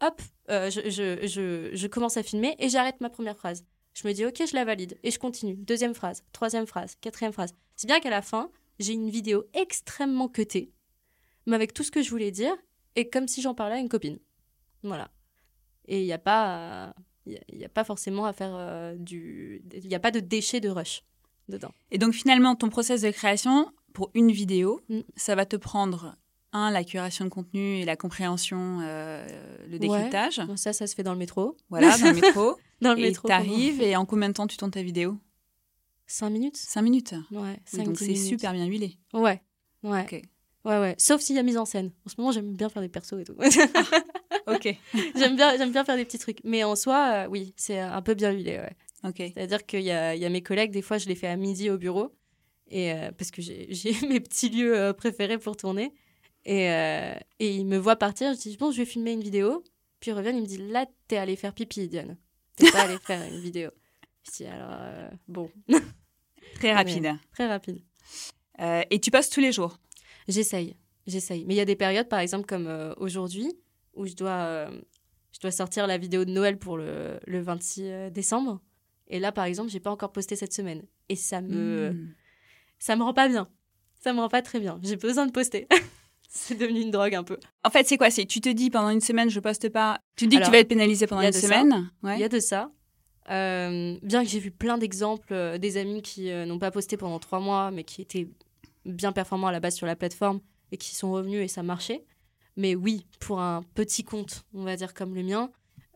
hop, 0.00 0.20
euh, 0.50 0.70
je, 0.70 0.80
je, 0.90 1.70
je, 1.72 1.86
commence 1.86 2.16
à 2.16 2.22
filmer 2.22 2.54
et 2.58 2.68
j'arrête 2.68 3.00
ma 3.00 3.10
première 3.10 3.36
phrase. 3.36 3.64
Je 3.94 4.06
me 4.06 4.12
dis, 4.12 4.26
ok, 4.26 4.42
je 4.48 4.54
la 4.54 4.64
valide, 4.64 4.98
et 5.02 5.10
je 5.10 5.18
continue. 5.18 5.54
Deuxième 5.56 5.94
phrase, 5.94 6.24
troisième 6.32 6.66
phrase, 6.66 6.96
quatrième 7.00 7.32
phrase. 7.32 7.54
C'est 7.76 7.86
bien 7.86 8.00
qu'à 8.00 8.10
la 8.10 8.22
fin, 8.22 8.50
j'ai 8.78 8.92
une 8.92 9.08
vidéo 9.08 9.44
extrêmement 9.54 10.28
cutée, 10.28 10.72
mais 11.46 11.54
avec 11.54 11.72
tout 11.72 11.84
ce 11.84 11.92
que 11.92 12.02
je 12.02 12.10
voulais 12.10 12.32
dire, 12.32 12.54
et 12.96 13.08
comme 13.08 13.28
si 13.28 13.40
j'en 13.40 13.54
parlais 13.54 13.76
à 13.76 13.78
une 13.78 13.88
copine. 13.88 14.18
Voilà. 14.82 15.10
Et 15.86 16.00
il 16.00 16.04
n'y 16.04 16.12
a 16.12 16.18
pas 16.18 16.94
il 17.26 17.40
n'y 17.56 17.64
a, 17.64 17.68
pas 17.68 17.84
forcément 17.84 18.26
à 18.26 18.32
faire 18.32 18.54
euh, 18.54 18.94
du. 18.96 19.62
Il 19.72 19.88
n'y 19.88 19.94
a 19.94 20.00
pas 20.00 20.10
de 20.10 20.20
déchets 20.20 20.60
de 20.60 20.68
rush 20.68 21.02
dedans. 21.48 21.72
Et 21.90 21.98
donc 21.98 22.12
finalement, 22.12 22.54
ton 22.54 22.68
process 22.68 23.02
de 23.02 23.10
création 23.10 23.72
pour 23.92 24.10
une 24.14 24.30
vidéo, 24.30 24.80
mm. 24.88 25.00
ça 25.16 25.34
va 25.34 25.46
te 25.46 25.56
prendre 25.56 26.16
un, 26.54 26.70
la 26.70 26.84
curation 26.84 27.26
de 27.26 27.30
contenu 27.30 27.76
et 27.76 27.84
la 27.84 27.96
compréhension, 27.96 28.78
euh, 28.82 29.26
le 29.68 29.78
décryptage. 29.78 30.40
ça, 30.56 30.72
ça 30.72 30.86
se 30.86 30.94
fait 30.94 31.02
dans 31.02 31.12
le 31.12 31.18
métro. 31.18 31.56
Voilà, 31.68 31.96
dans 31.98 32.06
le 32.06 32.14
métro. 32.20 32.58
dans 32.80 32.94
le 32.94 33.00
et 33.00 33.02
métro. 33.02 33.28
T'arrives 33.28 33.82
et 33.82 33.96
en 33.96 34.06
combien 34.06 34.28
de 34.28 34.34
temps 34.34 34.46
tu 34.46 34.56
tournes 34.56 34.70
ta 34.70 34.82
vidéo? 34.82 35.18
Cinq 36.06 36.30
minutes. 36.30 36.56
Cinq 36.56 36.82
minutes. 36.82 37.14
Ouais. 37.30 37.60
donc 37.84 37.98
c'est 37.98 38.14
super 38.14 38.52
bien 38.52 38.66
huilé. 38.66 38.96
Ouais. 39.12 39.42
Ouais. 39.82 40.22
Ouais, 40.64 40.78
ouais. 40.78 40.94
Sauf 40.96 41.20
s'il 41.20 41.36
y 41.36 41.38
a 41.38 41.42
mise 41.42 41.58
en 41.58 41.66
scène. 41.66 41.90
En 42.06 42.08
ce 42.08 42.14
moment, 42.18 42.32
j'aime 42.32 42.54
bien 42.54 42.70
faire 42.70 42.80
des 42.80 42.88
persos 42.88 43.20
et 43.20 43.24
tout. 43.24 43.36
Ah, 44.46 44.54
ok. 44.54 44.76
j'aime 45.16 45.36
bien, 45.36 45.56
j'aime 45.58 45.72
bien 45.72 45.84
faire 45.84 45.96
des 45.96 46.04
petits 46.04 46.18
trucs. 46.18 46.38
Mais 46.44 46.64
en 46.64 46.74
soi, 46.74 47.24
euh, 47.24 47.28
oui, 47.28 47.52
c'est 47.56 47.78
un 47.78 48.00
peu 48.00 48.14
bien 48.14 48.30
huilé, 48.30 48.58
ouais. 48.58 48.76
Ok. 49.04 49.16
C'est-à-dire 49.18 49.66
qu'il 49.66 49.82
y 49.82 49.90
a, 49.90 50.14
y 50.14 50.24
a, 50.24 50.28
mes 50.30 50.42
collègues, 50.42 50.70
des 50.70 50.80
fois, 50.80 50.96
je 50.96 51.06
les 51.06 51.14
fais 51.14 51.26
à 51.26 51.36
midi 51.36 51.68
au 51.68 51.76
bureau. 51.76 52.14
Et, 52.70 52.92
euh, 52.92 53.10
parce 53.12 53.30
que 53.30 53.42
j'ai 53.42 53.68
mes 54.08 54.20
petits 54.20 54.48
lieux 54.48 54.76
euh, 54.76 54.92
préférés 54.94 55.38
pour 55.38 55.56
tourner. 55.56 55.92
Et, 56.46 56.66
et 56.66 57.54
ils 57.56 57.64
me 57.64 57.78
voient 57.78 57.96
partir. 57.96 58.34
Je 58.34 58.38
dis, 58.38 58.56
bon, 58.56 58.70
je 58.70 58.78
vais 58.78 58.84
filmer 58.84 59.12
une 59.12 59.22
vidéo. 59.22 59.64
Puis 60.00 60.10
ils 60.10 60.14
reviennent, 60.14 60.36
ils 60.36 60.42
me 60.42 60.46
disent, 60.46 60.60
là, 60.60 60.86
t'es 61.08 61.16
allé 61.16 61.36
faire 61.36 61.54
pipi, 61.54 61.88
Diane. 61.88 62.16
T'es 62.56 62.70
pas 62.70 62.82
allé 62.82 62.98
faire 62.98 63.22
une 63.32 63.40
vidéo. 63.40 63.70
Je 64.24 64.30
dis, 64.30 64.44
alors, 64.44 65.10
bon. 65.26 65.50
très 66.56 66.72
rapide. 66.72 67.14
très 67.32 67.48
rapide. 67.48 67.82
et 68.58 69.00
tu 69.00 69.10
passes 69.10 69.30
tous 69.30 69.40
les 69.40 69.52
jours? 69.52 69.78
J'essaye, 70.28 70.76
j'essaye. 71.06 71.44
Mais 71.44 71.54
il 71.54 71.56
y 71.56 71.60
a 71.60 71.64
des 71.64 71.76
périodes, 71.76 72.08
par 72.08 72.20
exemple, 72.20 72.46
comme 72.46 72.66
euh, 72.66 72.94
aujourd'hui, 72.96 73.52
où 73.94 74.06
je 74.06 74.14
dois, 74.14 74.30
euh, 74.30 74.80
je 75.32 75.40
dois 75.40 75.50
sortir 75.50 75.86
la 75.86 75.98
vidéo 75.98 76.24
de 76.24 76.30
Noël 76.30 76.58
pour 76.58 76.76
le, 76.76 77.20
le 77.26 77.40
26 77.40 77.82
euh, 77.84 78.10
décembre. 78.10 78.60
Et 79.08 79.18
là, 79.18 79.32
par 79.32 79.44
exemple, 79.44 79.70
j'ai 79.70 79.80
pas 79.80 79.90
encore 79.90 80.12
posté 80.12 80.34
cette 80.34 80.54
semaine. 80.54 80.82
Et 81.08 81.16
ça 81.16 81.42
me, 81.42 81.90
hmm. 81.90 82.14
ça 82.78 82.96
me 82.96 83.02
rend 83.02 83.12
pas 83.12 83.28
bien. 83.28 83.48
Ça 84.00 84.12
me 84.12 84.20
rend 84.20 84.28
pas 84.28 84.42
très 84.42 84.60
bien. 84.60 84.80
J'ai 84.82 84.96
besoin 84.96 85.26
de 85.26 85.32
poster. 85.32 85.68
c'est 86.28 86.56
devenu 86.56 86.80
une 86.80 86.90
drogue 86.90 87.14
un 87.14 87.24
peu. 87.24 87.38
En 87.64 87.70
fait, 87.70 87.86
c'est 87.86 87.96
quoi? 87.96 88.10
C'est 88.10 88.26
tu 88.26 88.40
te 88.40 88.48
dis 88.48 88.70
pendant 88.70 88.90
une 88.90 89.00
semaine 89.00 89.30
je 89.30 89.40
poste 89.40 89.68
pas. 89.68 90.00
Tu 90.16 90.26
dis 90.26 90.38
que 90.38 90.44
tu 90.44 90.50
vas 90.50 90.58
être 90.58 90.68
pénalisé 90.68 91.06
pendant 91.06 91.22
une 91.22 91.32
semaine? 91.32 91.90
Il 92.02 92.18
y 92.18 92.24
a 92.24 92.28
de 92.28 92.40
ça. 92.40 92.70
bien 93.28 94.22
que 94.22 94.28
j'ai 94.28 94.40
vu 94.40 94.50
plein 94.50 94.78
d'exemples 94.78 95.58
des 95.58 95.76
amis 95.76 96.02
qui 96.02 96.30
n'ont 96.30 96.58
pas 96.58 96.70
posté 96.70 96.96
pendant 96.96 97.18
trois 97.18 97.40
mois, 97.40 97.70
mais 97.70 97.84
qui 97.84 98.02
étaient 98.02 98.28
bien 98.84 99.12
performants 99.12 99.48
à 99.48 99.52
la 99.52 99.60
base 99.60 99.74
sur 99.74 99.86
la 99.86 99.96
plateforme 99.96 100.40
et 100.72 100.76
qui 100.76 100.94
sont 100.94 101.12
revenus 101.12 101.42
et 101.42 101.48
ça 101.48 101.62
marchait. 101.62 102.04
Mais 102.56 102.74
oui, 102.74 103.06
pour 103.20 103.40
un 103.40 103.62
petit 103.74 104.04
compte, 104.04 104.44
on 104.54 104.62
va 104.62 104.76
dire 104.76 104.94
comme 104.94 105.14
le 105.14 105.22
mien, 105.22 105.50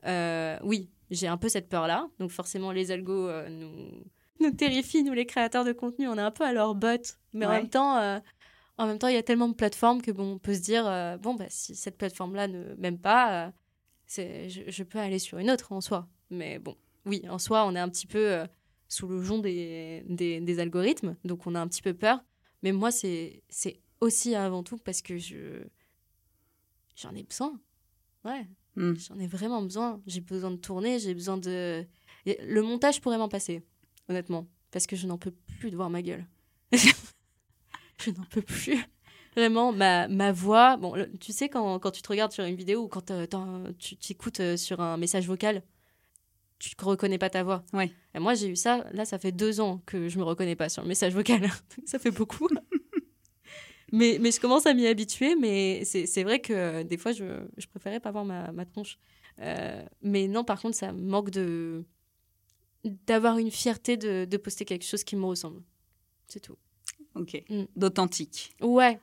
euh, 0.06 0.58
oui, 0.62 0.88
j'ai 1.10 1.28
un 1.28 1.36
peu 1.36 1.48
cette 1.48 1.68
peur-là. 1.68 2.08
Donc 2.18 2.30
forcément, 2.30 2.72
les 2.72 2.90
algos 2.90 3.28
euh, 3.28 3.48
nous, 3.48 3.70
nous 4.40 4.50
terrifient, 4.50 5.04
nous 5.04 5.12
les 5.12 5.26
créateurs 5.26 5.64
de 5.64 5.72
contenu, 5.72 6.08
on 6.08 6.16
est 6.16 6.22
un 6.22 6.30
peu 6.30 6.44
à 6.44 6.52
leur 6.52 6.74
botte. 6.74 7.18
Mais 7.32 7.46
en 7.46 7.50
même 7.50 7.68
temps, 7.68 7.96
euh, 7.98 8.18
en 8.78 8.86
même 8.86 8.98
temps, 8.98 9.08
il 9.08 9.14
y 9.14 9.18
a 9.18 9.22
tellement 9.22 9.48
de 9.48 9.54
plateformes 9.54 10.00
que 10.00 10.10
bon, 10.10 10.34
on 10.34 10.38
peut 10.38 10.54
se 10.54 10.60
dire 10.60 10.84
bon 11.20 11.34
bah 11.34 11.46
si 11.48 11.74
cette 11.74 11.98
plateforme-là 11.98 12.48
ne 12.48 12.74
m'aime 12.76 12.98
pas, 12.98 13.52
c'est, 14.08 14.48
je, 14.48 14.82
peux 14.82 14.98
aller 14.98 15.18
sur 15.18 15.38
une 15.38 15.50
autre 15.50 15.72
en 15.72 15.80
soi. 15.80 16.08
Mais 16.30 16.58
bon, 16.58 16.76
oui, 17.04 17.22
en 17.28 17.38
soi, 17.38 17.64
on 17.66 17.74
est 17.74 17.78
un 17.78 17.88
petit 17.88 18.06
peu 18.06 18.32
euh, 18.32 18.46
sous 18.88 19.06
le 19.06 19.22
jonc 19.22 19.38
des, 19.38 20.02
des, 20.08 20.60
algorithmes, 20.60 21.16
donc 21.24 21.46
on 21.46 21.54
a 21.54 21.60
un 21.60 21.68
petit 21.68 21.82
peu 21.82 21.94
peur. 21.94 22.24
Mais 22.62 22.72
moi, 22.72 22.90
c'est, 22.90 23.42
c'est 23.48 23.80
aussi 24.00 24.34
avant 24.34 24.62
tout 24.62 24.78
parce 24.78 25.02
que 25.02 25.18
je, 25.18 25.62
j'en 26.96 27.14
ai 27.14 27.22
besoin. 27.22 27.60
Ouais, 28.24 28.48
hmm. 28.76 28.94
j'en 28.94 29.18
ai 29.18 29.26
vraiment 29.26 29.62
besoin. 29.62 30.02
J'ai 30.06 30.22
besoin 30.22 30.50
de 30.50 30.56
tourner, 30.56 30.98
j'ai 30.98 31.14
besoin 31.14 31.36
de. 31.36 31.86
Le 32.26 32.60
montage 32.62 33.00
pourrait 33.00 33.18
m'en 33.18 33.28
passer, 33.28 33.62
honnêtement, 34.08 34.46
parce 34.70 34.86
que 34.86 34.96
je 34.96 35.06
n'en 35.06 35.18
peux 35.18 35.32
plus 35.58 35.70
de 35.70 35.76
voir 35.76 35.90
ma 35.90 36.02
gueule. 36.02 36.26
je 38.04 38.10
n'en 38.10 38.24
peux 38.30 38.42
plus. 38.42 38.78
Vraiment, 39.36 39.72
ma, 39.72 40.08
ma 40.08 40.32
voix. 40.32 40.76
Bon, 40.76 40.94
tu 41.20 41.32
sais, 41.32 41.48
quand, 41.48 41.78
quand 41.78 41.90
tu 41.90 42.02
te 42.02 42.08
regardes 42.08 42.32
sur 42.32 42.44
une 42.44 42.56
vidéo 42.56 42.84
ou 42.84 42.88
quand 42.88 43.12
tu 43.78 43.96
t'écoutes 43.96 44.40
euh, 44.40 44.56
sur 44.56 44.80
un 44.80 44.96
message 44.96 45.26
vocal, 45.26 45.62
tu 46.58 46.70
ne 46.78 46.84
reconnais 46.84 47.18
pas 47.18 47.30
ta 47.30 47.42
voix. 47.42 47.64
Ouais. 47.72 47.92
Et 48.14 48.18
moi, 48.18 48.34
j'ai 48.34 48.48
eu 48.48 48.56
ça. 48.56 48.84
Là, 48.92 49.04
ça 49.04 49.18
fait 49.18 49.32
deux 49.32 49.60
ans 49.60 49.80
que 49.86 50.08
je 50.08 50.18
me 50.18 50.24
reconnais 50.24 50.56
pas 50.56 50.68
sur 50.68 50.82
le 50.82 50.88
message 50.88 51.14
vocal. 51.14 51.48
ça 51.86 51.98
fait 51.98 52.10
beaucoup. 52.10 52.48
mais, 53.92 54.18
mais 54.20 54.32
je 54.32 54.40
commence 54.40 54.66
à 54.66 54.74
m'y 54.74 54.86
habituer. 54.86 55.36
Mais 55.36 55.84
c'est 55.84 56.24
vrai 56.24 56.40
que 56.40 56.52
euh, 56.52 56.84
des 56.84 56.96
fois, 56.96 57.12
je, 57.12 57.46
je 57.56 57.66
préférais 57.68 58.00
pas 58.00 58.10
voir 58.10 58.24
ma, 58.24 58.50
ma 58.50 58.64
tronche. 58.64 58.98
Euh, 59.40 59.84
mais 60.02 60.26
non, 60.26 60.42
par 60.42 60.60
contre, 60.60 60.76
ça 60.76 60.92
manque 60.92 61.30
de 61.30 61.84
d'avoir 62.84 63.38
une 63.38 63.50
fierté 63.50 63.96
de, 63.96 64.24
de 64.24 64.36
poster 64.36 64.64
quelque 64.64 64.84
chose 64.84 65.04
qui 65.04 65.16
me 65.16 65.26
ressemble. 65.26 65.62
C'est 66.28 66.40
tout. 66.40 66.56
Ok. 67.18 67.42
Mm. 67.48 67.64
D'authentique. 67.76 68.54
Ouais. 68.60 69.00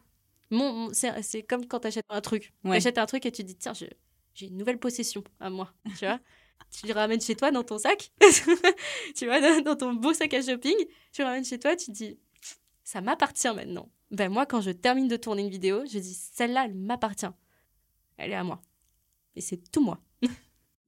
Mon, 0.51 0.91
c'est 0.93 1.43
comme 1.43 1.65
quand 1.65 1.79
tu 1.79 1.87
achètes 1.87 2.05
un 2.09 2.21
truc. 2.21 2.53
Tu 2.63 2.71
achètes 2.71 2.97
un 2.97 3.05
truc 3.05 3.25
et 3.25 3.31
tu 3.31 3.43
dis, 3.43 3.55
tiens, 3.55 3.73
j'ai 3.73 4.47
une 4.47 4.57
nouvelle 4.57 4.79
possession 4.79 5.23
à 5.39 5.49
moi. 5.49 5.73
Tu 5.97 6.05
vois 6.05 6.19
Tu 6.71 6.87
le 6.87 6.93
ramènes 6.93 7.21
chez 7.21 7.35
toi 7.35 7.51
dans 7.51 7.63
ton 7.63 7.77
sac. 7.77 8.11
tu 9.15 9.25
vois, 9.25 9.61
dans, 9.61 9.75
ton 9.75 9.93
beau 9.93 10.13
sac 10.13 10.33
à 10.33 10.41
shopping. 10.41 10.75
Tu 11.11 11.21
le 11.21 11.27
ramènes 11.27 11.45
chez 11.45 11.59
toi, 11.59 11.75
tu 11.75 11.91
dis, 11.91 12.17
ça 12.83 13.01
m'appartient 13.01 13.53
maintenant. 13.53 13.89
Ben 14.11 14.29
moi, 14.29 14.45
quand 14.45 14.61
je 14.61 14.71
termine 14.71 15.07
de 15.07 15.15
tourner 15.15 15.43
une 15.43 15.49
vidéo, 15.49 15.83
je 15.85 15.99
dis, 15.99 16.13
celle-là, 16.13 16.65
elle 16.65 16.75
m'appartient. 16.75 17.25
Elle 18.17 18.31
est 18.31 18.35
à 18.35 18.43
moi. 18.43 18.61
Et 19.35 19.41
c'est 19.41 19.71
tout 19.71 19.81
moi. 19.83 19.99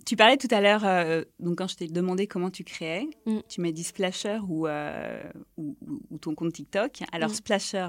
Tu 0.05 0.15
parlais 0.15 0.37
tout 0.37 0.47
à 0.51 0.61
l'heure, 0.61 0.85
euh, 0.85 1.23
donc 1.39 1.57
quand 1.57 1.67
je 1.67 1.75
t'ai 1.75 1.87
demandé 1.87 2.27
comment 2.27 2.49
tu 2.49 2.63
créais, 2.63 3.07
mm. 3.25 3.39
tu 3.49 3.61
m'as 3.61 3.71
dit 3.71 3.83
Splasher 3.83 4.39
euh, 4.49 5.23
ou, 5.57 5.75
ou, 6.09 6.17
ton 6.17 6.33
compte 6.33 6.53
TikTok. 6.53 7.03
Alors, 7.11 7.29
mm. 7.29 7.33
Splasher, 7.33 7.87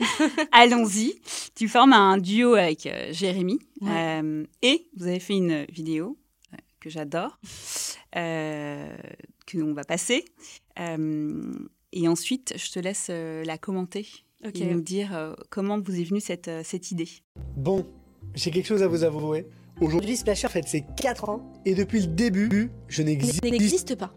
allons-y. 0.52 1.14
Tu 1.54 1.68
formes 1.68 1.92
un 1.92 2.16
duo 2.16 2.54
avec 2.54 2.86
euh, 2.86 3.12
Jérémy 3.12 3.58
et 4.62 4.88
vous 4.96 5.06
avez 5.06 5.20
fait 5.20 5.34
une 5.34 5.64
vidéo 5.64 6.16
que 6.80 6.88
j'adore, 6.88 7.38
que 8.12 9.58
l'on 9.58 9.74
va 9.74 9.84
passer. 9.84 10.24
et 10.78 12.08
ensuite, 12.08 12.54
je 12.56 12.70
te 12.70 12.78
laisse 12.78 13.10
la 13.10 13.58
commenter 13.58 14.06
et 14.42 14.64
nous 14.64 14.80
dire 14.80 15.36
comment 15.50 15.78
vous 15.78 16.00
est 16.00 16.04
venue 16.04 16.20
cette, 16.20 16.50
cette 16.62 16.90
idée. 16.90 17.08
Bon, 17.56 17.86
j'ai 18.34 18.50
quelque 18.50 18.66
chose 18.66 18.82
à 18.82 18.88
vous 18.88 19.04
avouer. 19.04 19.46
Aujourd'hui, 19.80 20.16
Splasher 20.16 20.48
fête 20.48 20.68
ses 20.68 20.84
4 20.96 21.28
ans 21.28 21.52
et 21.64 21.74
depuis 21.74 22.00
le 22.00 22.06
début, 22.06 22.70
je 22.88 23.02
n'existe 23.02 23.96
pas. 23.96 24.14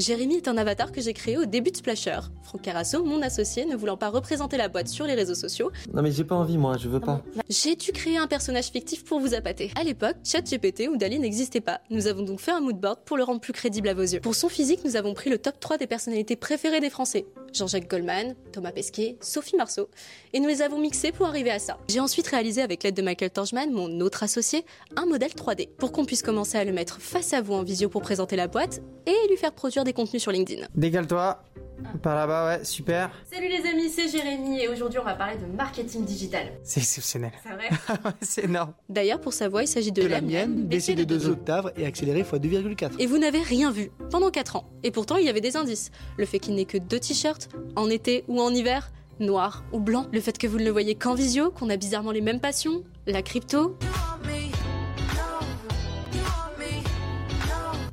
Jérémy 0.00 0.36
est 0.36 0.48
un 0.48 0.56
avatar 0.56 0.92
que 0.92 1.02
j'ai 1.02 1.12
créé 1.12 1.36
au 1.36 1.44
début 1.44 1.70
de 1.70 1.76
Splasher. 1.76 2.20
Franck 2.42 2.62
Carasso, 2.62 3.04
mon 3.04 3.20
associé, 3.20 3.66
ne 3.66 3.76
voulant 3.76 3.98
pas 3.98 4.08
représenter 4.08 4.56
la 4.56 4.68
boîte 4.68 4.88
sur 4.88 5.04
les 5.04 5.12
réseaux 5.12 5.34
sociaux. 5.34 5.70
Non 5.92 6.00
mais 6.00 6.10
j'ai 6.10 6.24
pas 6.24 6.34
envie 6.34 6.56
moi, 6.56 6.78
je 6.78 6.88
veux 6.88 7.00
pas. 7.00 7.22
J'ai 7.50 7.76
dû 7.76 7.92
créer 7.92 8.16
un 8.16 8.26
personnage 8.26 8.68
fictif 8.68 9.04
pour 9.04 9.20
vous 9.20 9.34
appâter. 9.34 9.70
À 9.78 9.84
l'époque, 9.84 10.16
ChatGPT 10.24 10.88
ou 10.88 10.96
Dali 10.96 11.18
n'existait 11.18 11.60
pas. 11.60 11.82
Nous 11.90 12.06
avons 12.06 12.22
donc 12.22 12.40
fait 12.40 12.50
un 12.50 12.60
moodboard 12.60 13.00
pour 13.04 13.18
le 13.18 13.24
rendre 13.24 13.40
plus 13.40 13.52
crédible 13.52 13.88
à 13.88 13.94
vos 13.94 14.00
yeux. 14.00 14.20
Pour 14.20 14.34
son 14.34 14.48
physique, 14.48 14.80
nous 14.86 14.96
avons 14.96 15.12
pris 15.12 15.28
le 15.28 15.36
top 15.36 15.60
3 15.60 15.76
des 15.76 15.86
personnalités 15.86 16.34
préférées 16.34 16.80
des 16.80 16.90
Français. 16.90 17.26
Jean-Jacques 17.52 17.90
Goldman, 17.90 18.36
Thomas 18.52 18.72
Pesquet, 18.72 19.18
Sophie 19.20 19.56
Marceau, 19.56 19.90
et 20.32 20.40
nous 20.40 20.48
les 20.48 20.62
avons 20.62 20.78
mixés 20.78 21.12
pour 21.12 21.26
arriver 21.26 21.50
à 21.50 21.58
ça. 21.58 21.76
J'ai 21.88 22.00
ensuite 22.00 22.28
réalisé 22.28 22.62
avec 22.62 22.84
l'aide 22.84 22.94
de 22.94 23.02
Michael 23.02 23.30
Torgman, 23.30 23.70
mon 23.70 24.00
autre 24.00 24.22
associé, 24.22 24.64
un 24.96 25.04
modèle 25.04 25.32
3D 25.32 25.68
pour 25.76 25.92
qu'on 25.92 26.06
puisse 26.06 26.22
commencer 26.22 26.56
à 26.56 26.64
le 26.64 26.72
mettre 26.72 27.00
face 27.02 27.34
à 27.34 27.42
vous 27.42 27.52
en 27.52 27.64
visio 27.64 27.90
pour 27.90 28.00
présenter 28.00 28.36
la 28.36 28.46
boîte 28.46 28.80
et 29.06 29.28
lui 29.28 29.36
faire 29.36 29.52
produire 29.52 29.84
des 29.84 29.89
contenus 29.92 30.22
sur 30.22 30.32
LinkedIn. 30.32 30.66
Dégale-toi. 30.74 31.42
Par 32.02 32.14
là-bas, 32.14 32.46
ouais, 32.46 32.64
super. 32.64 33.10
Salut 33.30 33.48
les 33.48 33.68
amis, 33.68 33.88
c'est 33.88 34.08
Jérémy 34.08 34.60
et 34.60 34.68
aujourd'hui 34.68 34.98
on 34.98 35.04
va 35.04 35.14
parler 35.14 35.36
de 35.36 35.46
marketing 35.46 36.04
digital. 36.04 36.52
C'est 36.62 36.80
exceptionnel. 36.80 37.32
C'est 37.42 37.54
vrai 37.54 37.68
C'est 38.20 38.44
énorme. 38.44 38.74
D'ailleurs, 38.88 39.20
pour 39.20 39.32
sa 39.32 39.48
voix, 39.48 39.62
il 39.62 39.66
s'agit 39.66 39.92
de, 39.92 40.06
la, 40.06 40.20
mienne, 40.20 40.66
baisser 40.66 40.94
de 40.94 41.04
2 41.04 41.28
octaves 41.28 41.72
et 41.76 41.86
accélérer 41.86 42.20
x 42.20 42.32
2,4. 42.32 42.92
Et 42.98 43.06
vous 43.06 43.18
n'avez 43.18 43.40
rien 43.40 43.70
vu 43.70 43.90
pendant 44.10 44.30
4 44.30 44.56
ans. 44.56 44.70
Et 44.82 44.90
pourtant, 44.90 45.16
il 45.16 45.24
y 45.24 45.28
avait 45.28 45.40
des 45.40 45.56
indices. 45.56 45.90
Le 46.18 46.26
fait 46.26 46.38
qu'il 46.38 46.54
n'ait 46.54 46.64
que 46.66 46.78
deux 46.78 47.00
t-shirts, 47.00 47.48
en 47.76 47.88
été 47.88 48.24
ou 48.28 48.40
en 48.40 48.50
hiver, 48.50 48.92
noir 49.18 49.64
ou 49.72 49.80
blanc. 49.80 50.06
Le 50.12 50.20
fait 50.20 50.36
que 50.36 50.46
vous 50.46 50.58
ne 50.58 50.64
le 50.64 50.70
voyez 50.70 50.94
qu'en 50.94 51.14
visio, 51.14 51.50
qu'on 51.50 51.70
a 51.70 51.76
bizarrement 51.76 52.12
les 52.12 52.20
mêmes 52.20 52.40
passions, 52.40 52.84
la 53.06 53.22
crypto. 53.22 53.76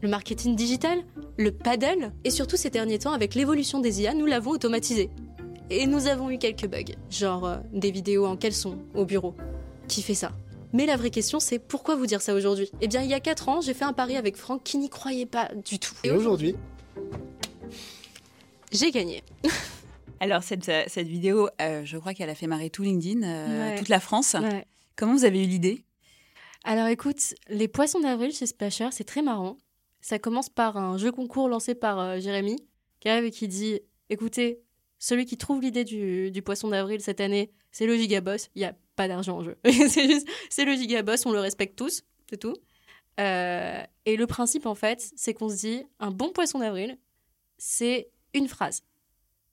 Le 0.01 0.09
marketing 0.09 0.55
digital, 0.55 1.03
le 1.37 1.51
paddle, 1.51 2.11
et 2.23 2.29
surtout 2.29 2.55
ces 2.55 2.69
derniers 2.69 2.99
temps 2.99 3.13
avec 3.13 3.33
l'évolution 3.33 3.79
des 3.79 4.01
IA, 4.01 4.13
nous 4.13 4.25
l'avons 4.25 4.51
automatisé. 4.51 5.09
Et 5.69 5.85
nous 5.85 6.07
avons 6.07 6.29
eu 6.29 6.37
quelques 6.37 6.67
bugs, 6.67 6.95
genre 7.09 7.45
euh, 7.45 7.57
des 7.73 7.91
vidéos 7.91 8.25
en 8.25 8.37
caleçon 8.37 8.77
au 8.93 9.05
bureau. 9.05 9.35
Qui 9.87 10.01
fait 10.01 10.13
ça? 10.13 10.31
Mais 10.71 10.85
la 10.85 10.97
vraie 10.97 11.09
question, 11.09 11.39
c'est 11.39 11.59
pourquoi 11.59 11.95
vous 11.95 12.05
dire 12.05 12.21
ça 12.21 12.33
aujourd'hui? 12.33 12.69
Eh 12.81 12.87
bien, 12.87 13.01
il 13.01 13.09
y 13.09 13.13
a 13.13 13.19
4 13.19 13.49
ans, 13.49 13.61
j'ai 13.61 13.73
fait 13.73 13.85
un 13.85 13.93
pari 13.93 14.15
avec 14.15 14.37
Franck 14.37 14.63
qui 14.63 14.77
n'y 14.77 14.89
croyait 14.89 15.25
pas 15.25 15.49
du 15.65 15.79
tout. 15.79 15.95
Et 16.03 16.11
aujourd'hui? 16.11 16.55
J'ai 18.71 18.91
gagné. 18.91 19.23
Alors, 20.19 20.43
cette, 20.43 20.69
euh, 20.69 20.83
cette 20.87 21.07
vidéo, 21.07 21.49
euh, 21.61 21.83
je 21.85 21.97
crois 21.97 22.13
qu'elle 22.13 22.29
a 22.29 22.35
fait 22.35 22.47
marrer 22.47 22.69
tout 22.69 22.83
LinkedIn, 22.83 23.75
toute 23.77 23.89
la 23.89 23.99
France. 23.99 24.35
Comment 24.95 25.13
vous 25.13 25.25
avez 25.25 25.43
eu 25.43 25.47
l'idée? 25.47 25.83
Alors, 26.63 26.87
écoute, 26.87 27.35
les 27.49 27.67
poissons 27.67 27.99
d'avril 27.99 28.31
chez 28.33 28.45
Splasher, 28.45 28.89
c'est 28.91 29.03
très 29.03 29.21
marrant. 29.21 29.57
Ça 30.07 30.19
commence 30.19 30.47
par 30.47 30.77
un 30.77 30.97
jeu 30.97 31.11
concours 31.11 31.49
lancé 31.49 31.75
par 31.75 31.99
euh, 31.99 32.19
Jérémy, 32.21 32.55
qui 33.01 33.09
arrive 33.09 33.25
et 33.25 33.31
qui 33.31 33.49
dit 33.49 33.81
Écoutez, 34.09 34.61
celui 34.99 35.25
qui 35.25 35.35
trouve 35.35 35.61
l'idée 35.61 35.83
du, 35.83 36.41
poisson 36.43 36.69
d'avril 36.69 37.01
cette 37.01 37.19
année, 37.19 37.51
c'est 37.73 37.85
le 37.85 37.97
gigaboss. 37.97 38.49
Il 38.55 38.59
n'y 38.59 38.65
a 38.65 38.73
pas 38.95 39.09
d'argent 39.09 39.39
en 39.39 39.43
jeu. 39.43 39.57
c'est 39.65 40.07
juste, 40.07 40.25
c'est 40.49 40.63
le 40.63 40.75
gigaboss, 40.75 41.25
on 41.25 41.33
le 41.33 41.41
respecte 41.41 41.77
tous, 41.77 42.05
c'est 42.29 42.37
tout. 42.37 42.55
Euh, 43.19 43.83
et 44.05 44.15
le 44.15 44.27
principe, 44.27 44.65
en 44.65 44.75
fait, 44.75 45.11
c'est 45.17 45.33
qu'on 45.33 45.49
se 45.49 45.57
dit 45.57 45.83
un 45.99 46.11
bon 46.11 46.29
poisson 46.29 46.59
d'avril, 46.59 46.97
c'est 47.57 48.09
une 48.33 48.47
phrase. 48.47 48.83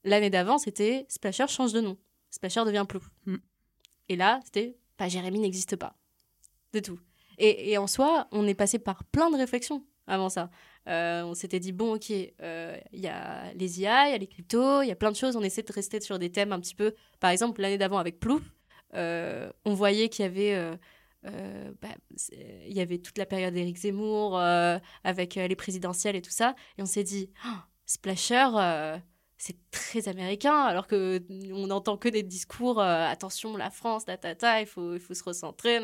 L'année 0.04 0.30
d'avant, 0.30 0.58
c'était 0.58 1.04
Splasher 1.08 1.48
change 1.48 1.72
de 1.72 1.80
nom. 1.80 1.98
Splasher 2.30 2.64
devient 2.64 2.86
Plou. 2.88 3.00
Hmm. 3.26 3.38
Et 4.08 4.14
là, 4.14 4.38
c'était 4.44 4.76
pas 4.98 5.08
Jérémy 5.08 5.40
n'existe 5.40 5.74
pas. 5.74 5.96
C'est 6.72 6.82
tout. 6.82 7.00
Et, 7.38 7.72
et, 7.72 7.76
en 7.76 7.88
soi, 7.88 8.28
on 8.30 8.46
est 8.46 8.54
passé 8.54 8.78
par 8.78 9.02
plein 9.02 9.32
de 9.32 9.36
réflexions 9.36 9.84
avant 10.06 10.28
ça. 10.28 10.50
Euh, 10.88 11.22
on 11.22 11.34
s'était 11.34 11.60
dit, 11.60 11.72
bon, 11.72 11.94
ok, 11.94 12.12
euh, 12.42 12.76
il 12.92 13.00
y 13.00 13.06
a 13.06 13.52
les 13.54 13.80
IA, 13.80 14.08
il 14.08 14.12
y 14.12 14.14
a 14.14 14.18
les 14.18 14.26
cryptos, 14.26 14.82
il 14.82 14.88
y 14.88 14.92
a 14.92 14.96
plein 14.96 15.10
de 15.10 15.16
choses. 15.16 15.36
On 15.36 15.42
essaie 15.42 15.62
de 15.62 15.72
rester 15.72 16.00
sur 16.00 16.18
des 16.18 16.30
thèmes 16.30 16.52
un 16.52 16.60
petit 16.60 16.74
peu. 16.74 16.94
Par 17.20 17.30
exemple, 17.30 17.60
l'année 17.62 17.78
d'avant 17.78 17.98
avec 17.98 18.20
Plouf, 18.20 18.42
euh, 18.94 19.50
on 19.64 19.74
voyait 19.74 20.08
qu'il 20.08 20.24
y 20.24 20.28
avait. 20.28 20.78
Bah, 21.80 21.88
y 22.66 22.80
avait 22.80 22.98
toute 22.98 23.16
la 23.16 23.24
période 23.24 23.54
d'Éric 23.54 23.78
Zemmour 23.78 24.38
avec 24.38 25.36
les 25.36 25.56
présidentielles 25.56 26.16
et 26.16 26.22
tout 26.22 26.30
ça. 26.30 26.54
Et 26.76 26.82
on 26.82 26.86
s'est 26.86 27.02
dit, 27.02 27.30
oh, 27.46 27.58
Splasher, 27.86 28.98
c'est 29.38 29.56
très 29.70 30.06
américain, 30.08 30.64
alors 30.64 30.86
que 30.86 31.22
on 31.50 31.68
n'entend 31.68 31.96
que 31.96 32.10
des 32.10 32.22
discours 32.22 32.78
attention, 32.78 33.56
la 33.56 33.70
France, 33.70 34.04
ta, 34.04 34.18
ta, 34.18 34.60
il 34.60 34.66
faut, 34.66 34.92
il 34.92 35.00
faut 35.00 35.14
se 35.14 35.24
recentrer, 35.24 35.80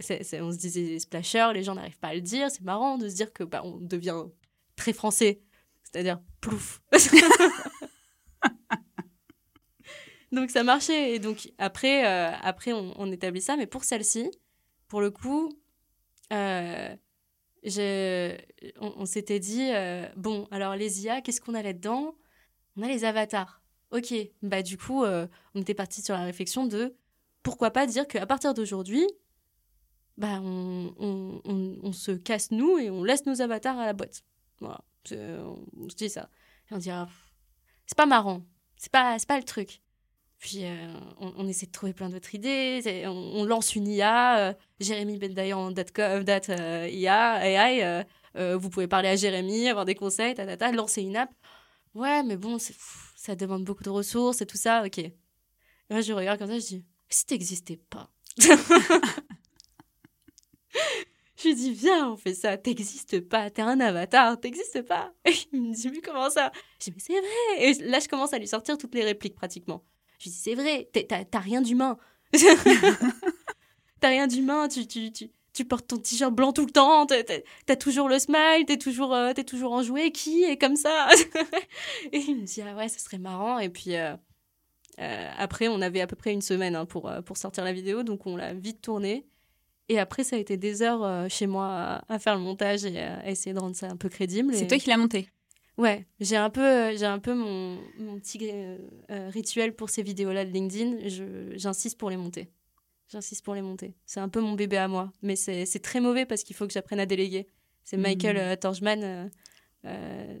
on 0.00 0.52
se 0.52 0.56
disait 0.56 0.98
splasher, 0.98 1.50
les 1.54 1.62
gens 1.62 1.74
n'arrivent 1.74 1.98
pas 1.98 2.08
à 2.08 2.14
le 2.14 2.20
dire. 2.20 2.50
C'est 2.50 2.62
marrant 2.62 2.98
de 2.98 3.08
se 3.08 3.14
dire 3.14 3.32
que 3.32 3.44
bah, 3.44 3.62
on 3.64 3.78
devient 3.78 4.24
très 4.76 4.92
français, 4.92 5.40
c'est-à-dire 5.82 6.20
plouf. 6.40 6.82
donc 10.32 10.50
ça 10.50 10.62
marchait. 10.62 11.14
Et 11.14 11.18
donc 11.18 11.50
après, 11.58 12.06
euh, 12.06 12.30
après 12.42 12.72
on, 12.72 13.10
établit 13.10 13.40
ça. 13.40 13.56
Mais 13.56 13.66
pour 13.66 13.84
celle-ci, 13.84 14.30
pour 14.88 15.00
le 15.00 15.10
coup, 15.10 15.50
euh, 16.32 16.94
on, 18.80 19.06
s'était 19.06 19.40
dit 19.40 19.70
euh, 19.72 20.06
bon, 20.16 20.46
alors 20.50 20.76
les 20.76 21.04
IA, 21.04 21.22
qu'est-ce 21.22 21.40
qu'on 21.40 21.54
a 21.54 21.62
là-dedans? 21.62 22.14
On 22.76 22.82
a 22.82 22.88
les 22.88 23.04
avatars. 23.04 23.62
Ok, 23.92 24.12
bah 24.42 24.62
du 24.62 24.76
coup, 24.76 25.04
on 25.04 25.60
était 25.60 25.74
parti 25.74 26.02
sur 26.02 26.14
la 26.14 26.24
réflexion 26.24 26.66
de 26.66 26.96
pourquoi 27.44 27.70
pas 27.70 27.86
dire 27.86 28.08
qu'à 28.08 28.26
partir 28.26 28.52
d'aujourd'hui, 28.52 29.06
bah, 30.16 30.40
on, 30.42 30.94
on, 30.98 31.92
se 31.92 32.12
casse 32.12 32.50
nous 32.50 32.78
et 32.78 32.90
on 32.90 33.04
laisse 33.04 33.26
nos 33.26 33.40
avatars 33.40 33.78
à 33.78 33.86
la 33.86 33.92
boîte. 33.92 34.22
Voilà, 34.60 34.80
on 35.12 35.88
se 35.88 35.96
dit 35.96 36.08
ça. 36.08 36.28
Et 36.70 36.74
on 36.74 36.78
dit, 36.78 36.90
c'est 37.86 37.96
pas 37.96 38.06
marrant, 38.06 38.42
c'est 38.76 38.90
pas, 38.92 39.16
pas 39.26 39.36
le 39.38 39.44
truc. 39.44 39.82
Puis 40.38 40.64
euh, 40.64 40.92
on, 41.18 41.32
on 41.36 41.48
essaie 41.48 41.66
de 41.66 41.72
trouver 41.72 41.92
plein 41.92 42.10
d'autres 42.10 42.34
idées. 42.34 43.04
On, 43.06 43.10
on 43.10 43.44
lance 43.44 43.74
une 43.74 43.88
IA. 43.88 44.38
euh, 44.50 44.54
Jérémy 44.80 45.18
Bendayan 45.18 45.58
en 45.58 45.70
date, 45.70 45.92
co- 45.92 46.22
date 46.22 46.50
euh, 46.50 46.88
IA, 46.90 47.46
AI. 47.46 48.04
euh, 48.36 48.56
vous 48.56 48.68
pouvez 48.68 48.86
parler 48.86 49.08
à 49.08 49.16
Jérémy, 49.16 49.68
avoir 49.68 49.84
des 49.86 49.94
conseils, 49.94 50.34
lancer 50.74 51.02
une 51.02 51.16
app. 51.16 51.30
Ouais, 51.94 52.22
mais 52.22 52.36
bon, 52.36 52.58
ça 52.58 53.34
demande 53.34 53.64
beaucoup 53.64 53.82
de 53.82 53.88
ressources 53.90 54.42
et 54.42 54.46
tout 54.46 54.58
ça. 54.58 54.84
Ok. 54.84 55.00
Moi, 55.88 56.02
je 56.02 56.12
regarde 56.12 56.38
comme 56.38 56.48
ça, 56.50 56.58
je 56.58 56.66
dis, 56.66 56.84
si 57.08 57.24
t'existais 57.24 57.78
pas. 57.88 58.10
dis, 61.56 61.72
viens, 61.72 62.10
on 62.12 62.16
fait 62.16 62.34
ça. 62.34 62.56
T'existes 62.56 63.20
pas. 63.20 63.50
T'es 63.50 63.62
un 63.62 63.80
avatar. 63.80 64.38
T'existes 64.40 64.82
pas. 64.82 65.12
Il 65.52 65.62
me 65.62 65.74
dit, 65.74 65.88
mais 65.90 66.00
comment 66.00 66.30
ça? 66.30 66.52
Je 66.80 66.84
dis, 66.84 66.92
mais 66.94 67.00
c'est 67.00 67.20
vrai. 67.20 67.70
Et 67.70 67.74
là, 67.90 67.98
je 68.00 68.08
commence 68.08 68.32
à 68.32 68.38
lui 68.38 68.46
sortir 68.48 68.78
toutes 68.78 68.94
les 68.94 69.04
répliques 69.04 69.34
pratiquement. 69.34 69.82
Je 70.18 70.24
lui 70.24 70.30
dis, 70.30 70.36
c'est 70.38 70.54
vrai. 70.54 70.88
T'as 71.30 71.38
rien 71.40 71.60
d'humain. 71.62 71.98
T'as 74.00 74.08
rien 74.08 74.26
d'humain. 74.26 74.68
Tu, 74.68 74.86
tu, 74.86 75.10
tu, 75.12 75.30
tu 75.52 75.64
portes 75.64 75.86
ton 75.88 75.96
t-shirt 75.98 76.32
blanc 76.34 76.52
tout 76.52 76.64
le 76.66 76.70
temps. 76.72 77.06
t'as- 77.06 77.76
toujours 77.76 78.08
le 78.08 78.18
smile. 78.18 78.64
T'es 78.66 78.76
toujours, 78.78 79.14
euh, 79.14 79.32
t'es 79.32 79.44
toujours 79.44 79.72
enjoué. 79.72 80.12
Qui 80.12 80.44
est 80.44 80.56
comme 80.58 80.76
ça 80.76 81.08
Et 82.12 82.18
il 82.18 82.36
me 82.36 82.44
dit, 82.44 82.62
ah 82.62 82.74
ouais, 82.76 82.88
ça 82.88 82.98
serait 82.98 83.18
marrant. 83.18 83.58
Et 83.58 83.68
puis. 83.68 83.96
euh, 83.96 84.14
euh, 84.98 85.30
après, 85.36 85.68
on 85.68 85.82
avait 85.82 86.00
à 86.00 86.06
peu 86.06 86.16
près 86.16 86.32
une 86.32 86.40
semaine 86.40 86.74
hein, 86.74 86.86
pour, 86.86 87.06
euh, 87.10 87.20
pour 87.20 87.36
sortir 87.36 87.64
la 87.64 87.74
vidéo, 87.74 88.02
donc 88.02 88.26
on 88.26 88.34
l'a 88.34 88.54
vite 88.54 88.80
tournée. 88.80 89.26
Et 89.88 89.98
après, 89.98 90.24
ça 90.24 90.36
a 90.36 90.38
été 90.38 90.56
des 90.56 90.82
heures 90.82 91.04
euh, 91.04 91.28
chez 91.28 91.46
moi 91.46 92.02
à, 92.08 92.18
faire 92.18 92.34
le 92.34 92.40
montage 92.40 92.84
et 92.84 92.98
à, 92.98 93.28
essayer 93.30 93.54
de 93.54 93.60
rendre 93.60 93.76
ça 93.76 93.88
un 93.88 93.96
peu 93.96 94.08
crédible. 94.08 94.52
C'est 94.54 94.64
Et- 94.64 94.66
toi 94.66 94.78
qui 94.78 94.88
l'as 94.88 94.96
monté. 94.96 95.28
Ouais, 95.78 96.06
j'ai 96.20 96.36
un 96.36 96.48
peu, 96.48 96.62
euh, 96.64 96.96
j'ai 96.96 97.04
un 97.04 97.18
peu 97.18 97.34
mon, 97.34 97.78
mon 97.98 98.18
petit 98.18 98.38
euh, 98.50 98.78
rituel 99.28 99.76
pour 99.76 99.90
ces 99.90 100.02
vidéos-là 100.02 100.46
de 100.46 100.50
LinkedIn. 100.50 101.06
J'insiste 101.56 101.98
pour 101.98 102.08
les 102.08 102.16
monter. 102.16 102.50
J'insiste 103.08 103.44
pour 103.44 103.54
les 103.54 103.60
monter. 103.62 103.94
C'est 104.06 104.20
un 104.20 104.30
peu 104.30 104.40
mon 104.40 104.54
bébé 104.54 104.78
à 104.78 104.88
moi. 104.88 105.12
Mais 105.22 105.36
c'est 105.36 105.78
très 105.82 106.00
mauvais 106.00 106.24
parce 106.24 106.42
qu'il 106.44 106.56
faut 106.56 106.66
que 106.66 106.72
j'apprenne 106.72 106.98
à 106.98 107.06
déléguer. 107.06 107.46
C'est 107.84 107.98
Michael 107.98 108.36
Mhm. 108.36 108.42
euh, 108.42 108.56
euh, 109.04 109.28
euh, 109.84 110.38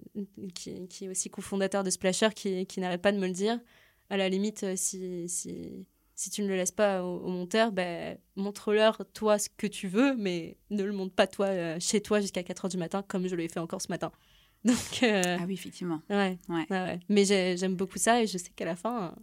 qui, 0.54 0.88
qui 0.88 1.04
est 1.04 1.08
aussi 1.08 1.28
cofondateur 1.30 1.84
de 1.84 1.90
Splasher, 1.90 2.30
qui, 2.34 2.66
qui 2.66 2.80
n'arrête 2.80 3.02
pas 3.02 3.12
de 3.12 3.18
me 3.18 3.26
le 3.26 3.32
dire. 3.32 3.60
À 4.08 4.16
la 4.16 4.28
limite, 4.28 4.74
si, 4.76 5.28
si, 5.28 5.86
si 6.16 6.30
tu 6.30 6.42
ne 6.42 6.48
le 6.48 6.56
laisses 6.56 6.72
pas 6.72 7.04
au, 7.04 7.18
au 7.20 7.28
monteur, 7.28 7.70
ben, 7.70 8.18
montre-leur 8.34 9.02
toi 9.14 9.38
ce 9.38 9.48
que 9.56 9.66
tu 9.68 9.86
veux, 9.86 10.16
mais 10.16 10.56
ne 10.70 10.82
le 10.82 10.92
montre 10.92 11.14
pas 11.14 11.26
toi 11.28 11.46
euh, 11.46 11.76
chez 11.78 12.00
toi 12.00 12.20
jusqu'à 12.20 12.42
4h 12.42 12.68
du 12.70 12.76
matin, 12.78 13.04
comme 13.06 13.28
je 13.28 13.36
l'ai 13.36 13.48
fait 13.48 13.60
encore 13.60 13.80
ce 13.82 13.88
matin. 13.88 14.10
Donc, 14.64 15.02
euh, 15.04 15.36
Ah 15.38 15.44
oui, 15.46 15.54
effectivement. 15.54 16.00
Ouais, 16.10 16.38
Ouais. 16.48 16.66
ouais, 16.70 16.82
ouais. 16.82 17.00
Mais 17.08 17.24
j'ai- 17.24 17.56
j'aime 17.56 17.76
beaucoup 17.76 17.98
ça 17.98 18.20
et 18.22 18.26
je 18.26 18.36
sais 18.38 18.50
qu'à 18.56 18.64
la 18.64 18.74
fin, 18.74 19.14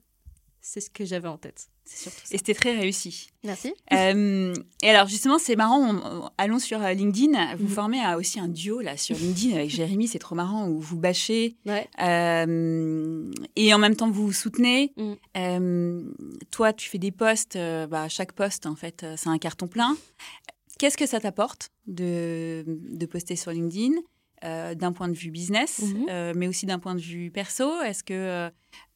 c'est 0.65 0.79
ce 0.79 0.89
que 0.89 1.03
j'avais 1.05 1.27
en 1.27 1.37
tête. 1.37 1.67
Et 2.31 2.37
c'était 2.37 2.53
très 2.53 2.73
réussi. 2.79 3.27
Merci. 3.43 3.73
Euh, 3.91 4.53
et 4.81 4.89
alors 4.89 5.05
justement, 5.07 5.37
c'est 5.37 5.57
marrant. 5.57 5.79
on- 5.81 6.23
on- 6.23 6.29
allons 6.37 6.57
sur 6.57 6.81
euh, 6.81 6.93
LinkedIn. 6.93 7.55
Vous 7.57 7.63
Mhm. 7.65 7.69
formez 7.69 7.99
à 8.01 8.17
aussi 8.17 8.39
un 8.39 8.47
duo 8.47 8.79
là 8.79 8.95
sur 8.95 9.17
LinkedIn 9.17 9.53
avec 9.57 9.69
Jérémy. 9.69 10.07
C'est 10.07 10.17
trop 10.19 10.33
marrant 10.33 10.69
où 10.69 10.79
vous 10.79 10.97
bâchez 10.97 11.57
Ouais. 11.65 11.85
euh, 12.01 13.29
et 13.57 13.73
en 13.73 13.77
même 13.79 13.97
temps 13.97 14.09
vous 14.09 14.27
vous 14.27 14.31
soutenez. 14.33 14.93
Mhm. 14.95 15.15
Euh, 15.37 16.03
toi, 16.51 16.71
tu 16.71 16.87
fais 16.89 16.99
des 16.99 17.11
posts. 17.11 17.57
euh, 17.57 17.85
bah, 17.85 18.07
chaque 18.07 18.31
post 18.31 18.65
en 18.65 18.75
fait, 18.75 19.03
euh, 19.03 19.15
c'est 19.17 19.29
un 19.29 19.37
carton 19.37 19.67
plein. 19.67 19.97
Qu'est-ce 20.79 20.97
que 20.97 21.05
ça 21.05 21.19
t'apporte 21.19 21.69
de, 21.87 22.63
de 22.67 23.05
poster 23.05 23.35
sur 23.35 23.51
LinkedIn? 23.51 23.95
Euh, 24.43 24.75
d'un 24.75 24.91
point 24.91 25.07
de 25.07 25.13
vue 25.13 25.31
business, 25.31 25.81
Mhm. 25.81 26.05
euh, 26.09 26.33
mais 26.35 26.47
aussi 26.47 26.65
d'un 26.65 26.79
point 26.79 26.95
de 26.95 26.99
vue 27.01 27.31
perso 27.31 27.81
Est-ce 27.81 28.03
que, 28.03 28.13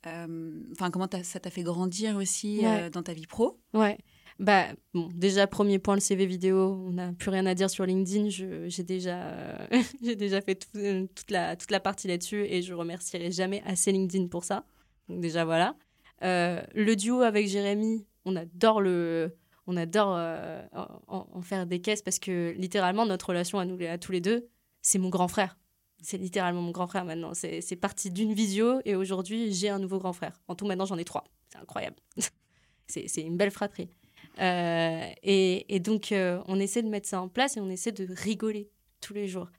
euh, 0.06 0.66
enfin, 0.74 0.90
comment 0.92 1.08
ça 1.24 1.40
t'a 1.40 1.50
fait 1.50 1.64
grandir 1.64 2.16
aussi 2.18 2.60
Ouais. 2.64 2.90
dans 2.90 3.04
ta 3.04 3.14
vie 3.14 3.28
pro? 3.28 3.60
Ouais. 3.74 3.98
Bah, 4.40 4.66
bon, 4.94 5.10
déjà, 5.16 5.48
premier 5.48 5.80
point, 5.80 5.96
le 5.96 6.00
CV 6.00 6.26
vidéo. 6.28 6.84
On 6.88 6.92
n'a 6.92 7.12
plus 7.12 7.30
rien 7.32 7.46
à 7.48 7.56
dire 7.56 7.70
sur 7.72 7.86
LinkedIn. 7.86 8.30
J'ai 8.30 8.84
déjà, 8.84 9.18
euh, 9.24 9.58
j'ai 10.04 10.16
déjà 10.16 10.42
fait 10.42 10.56
tout- 10.56 10.68
euh, 10.78 11.08
toute, 11.16 11.32
la, 11.32 11.56
toute 11.56 11.72
la 11.72 11.80
partie 11.80 12.08
là-dessus 12.08 12.44
et 12.46 12.62
je 12.62 12.74
remercierai 12.74 13.32
jamais 13.32 13.64
assez 13.66 13.92
LinkedIn 13.92 14.28
pour 14.28 14.44
ça. 14.44 14.64
Donc, 15.10 15.22
déjà, 15.22 15.44
voilà. 15.44 15.76
Euh, 16.24 16.62
le 16.76 16.96
duo 16.96 17.22
avec 17.22 17.48
Jérémy, 17.48 18.06
on 18.26 18.36
adore 18.36 18.82
le. 18.82 19.36
On 19.70 19.76
adore 19.76 20.10
en, 20.74 21.28
en 21.34 21.42
faire 21.42 21.66
des 21.66 21.82
caisses 21.82 22.02
parce 22.02 22.20
que 22.20 22.54
littéralement, 22.58 23.06
notre 23.06 23.30
relation 23.30 23.60
à, 23.60 23.66
nous, 23.66 23.78
à 23.86 23.98
tous 23.98 24.14
les 24.14 24.22
deux, 24.22 24.48
c'est 24.88 25.00
mon 25.00 25.10
grand 25.10 25.28
frère. 25.28 25.58
C'est 26.02 26.17
littéralement 26.17 26.62
mon 26.62 26.71
grand 26.71 26.88
frère 26.88 27.04
maintenant. 27.04 27.34
C'est 27.34 27.76
parti 27.76 28.10
d'une 28.10 28.34
visio 28.34 28.80
et 28.86 28.95
aujourd'hui, 28.95 29.52
j'ai 29.54 29.67
un 29.67 29.80
nouveau 29.80 30.00
grand 30.00 30.13
frère. 30.13 30.39
En 30.47 30.56
tout, 30.56 30.65
maintenant, 30.65 30.86
j'en 30.86 30.97
ai 30.97 31.04
trois. 31.04 31.26
C'est 31.50 31.58
incroyable. 31.58 31.97
c'est 32.88 33.10
c'est 33.10 33.21
une 33.21 33.36
belle 33.36 33.52
fratrie. 33.52 33.89
Euh, 34.39 35.10
et, 35.23 35.76
et 35.76 35.82
donc, 35.82 36.13
euh, 36.13 36.41
on 36.47 36.58
essaie 36.58 36.84
de 36.84 36.88
mettre 36.88 37.10
ça 37.10 37.21
en 37.21 37.28
place 37.28 37.58
et 37.58 37.60
on 37.60 37.69
essaie 37.69 37.91
de 37.91 38.08
rigoler 38.10 38.69
tous 39.02 39.13
les 39.13 39.28
jours. 39.28 39.50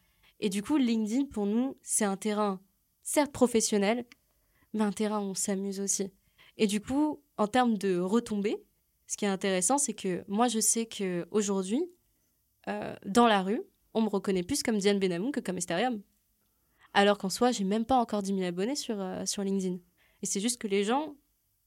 Et 0.41 0.49
du 0.49 0.63
coup, 0.63 0.79
LinkedIn, 0.79 1.27
pour 1.27 1.45
nous, 1.45 1.77
c'est 1.83 2.07
un 2.07 2.17
terrain, 2.17 2.59
certes 3.03 3.33
professionnel, 3.33 4.07
mais 4.73 4.85
un 4.85 4.93
terrain 4.93 5.21
où 5.21 5.25
on 5.25 5.35
s'amuse 5.35 5.79
aussi. 5.79 6.11
Et 6.57 6.67
du 6.67 6.81
coup, 6.81 7.23
en 7.37 7.49
termes 7.49 7.77
de 7.77 7.99
retombées, 7.99 8.65
ce 9.07 9.19
qui 9.19 9.27
est 9.27 9.29
intéressant, 9.29 9.77
c'est 9.77 9.95
que 9.95 10.25
moi, 10.27 10.49
je 10.49 10.61
sais 10.61 10.87
qu'aujourd'hui, 10.87 11.85
euh, 12.69 12.95
dans 13.05 13.27
la 13.27 13.43
rue, 13.43 13.63
on 13.95 14.03
me 14.03 14.09
reconnaît 14.09 14.43
plus 14.43 14.63
comme 14.63 14.79
Diane 14.79 14.99
Benamou 14.99 15.31
que 15.31 15.41
comme 15.41 15.59
Esterium. 15.59 16.03
Alors 16.95 17.19
qu'en 17.19 17.29
soi, 17.31 17.53
j'ai 17.53 17.65
même 17.65 17.85
pas 17.85 17.97
encore 17.97 18.23
10 18.23 18.35
000 18.35 18.43
abonnés 18.47 18.75
sur, 18.77 19.01
euh, 19.01 19.25
sur 19.27 19.43
LinkedIn. 19.43 19.79
Et 20.23 20.27
c'est 20.27 20.41
juste 20.41 20.61
que 20.61 20.67
les 20.67 20.85
gens, 20.85 21.17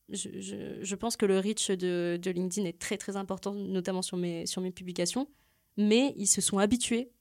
je, 0.09 0.29
je- 0.39 0.79
je 0.81 0.95
pense 0.95 1.15
que 1.15 1.25
le 1.25 1.39
reach 1.39 1.69
de, 1.69 2.19
de 2.21 2.31
LinkedIn 2.31 2.67
est 2.67 2.79
très 2.79 2.97
très 2.97 3.15
important, 3.15 3.53
notamment 3.53 4.01
sur 4.01 4.17
mes, 4.17 4.45
sur 4.45 4.61
mes 4.61 4.71
publications, 4.71 5.27
mais 5.77 6.13
ils 6.17 6.27
se 6.27 6.41
sont 6.41 6.57
habitués 6.57 7.11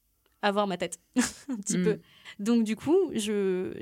à 0.43 0.51
voir 0.53 0.67
ma 0.67 0.77
tête 0.79 0.99
un 1.49 1.57
petit 1.57 1.79
Mm. 1.79 1.85
peu. 1.85 2.01
Donc 2.39 2.65
du 2.65 2.75
coup, 2.75 3.11
je, 3.15 3.77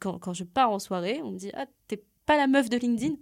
quand, 0.00 0.18
quand 0.18 0.34
je 0.34 0.44
pars 0.44 0.70
en 0.72 0.78
soirée, 0.80 1.20
on 1.22 1.30
me 1.30 1.38
dit 1.38 1.50
Ah, 1.54 1.66
t'es 1.86 2.02
pas 2.26 2.36
la 2.36 2.46
meuf 2.48 2.68
de 2.68 2.76
LinkedIn? 2.76 3.14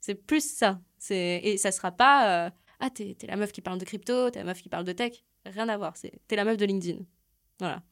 C'est 0.00 0.14
plus 0.14 0.40
ça. 0.48 0.80
Et 1.10 1.56
ça 1.58 1.70
sera 1.70 1.92
pas 1.92 2.46
euh, 2.46 2.50
Ah, 2.80 2.88
t'es 2.90 3.16
la 3.28 3.36
meuf 3.36 3.52
qui 3.52 3.60
parle 3.60 3.78
de 3.78 3.84
crypto, 3.84 4.30
t'es 4.30 4.38
la 4.38 4.44
meuf 4.46 4.62
qui 4.62 4.68
parle 4.70 4.84
de 4.84 4.92
tech. 4.92 5.22
Rien 5.52 5.68
à 5.68 5.76
voir. 5.76 5.94
T'es 6.28 6.36
la 6.36 6.44
meuf 6.44 6.56
de 6.56 6.64
LinkedIn. 6.64 7.00
Voilà. 7.58 7.82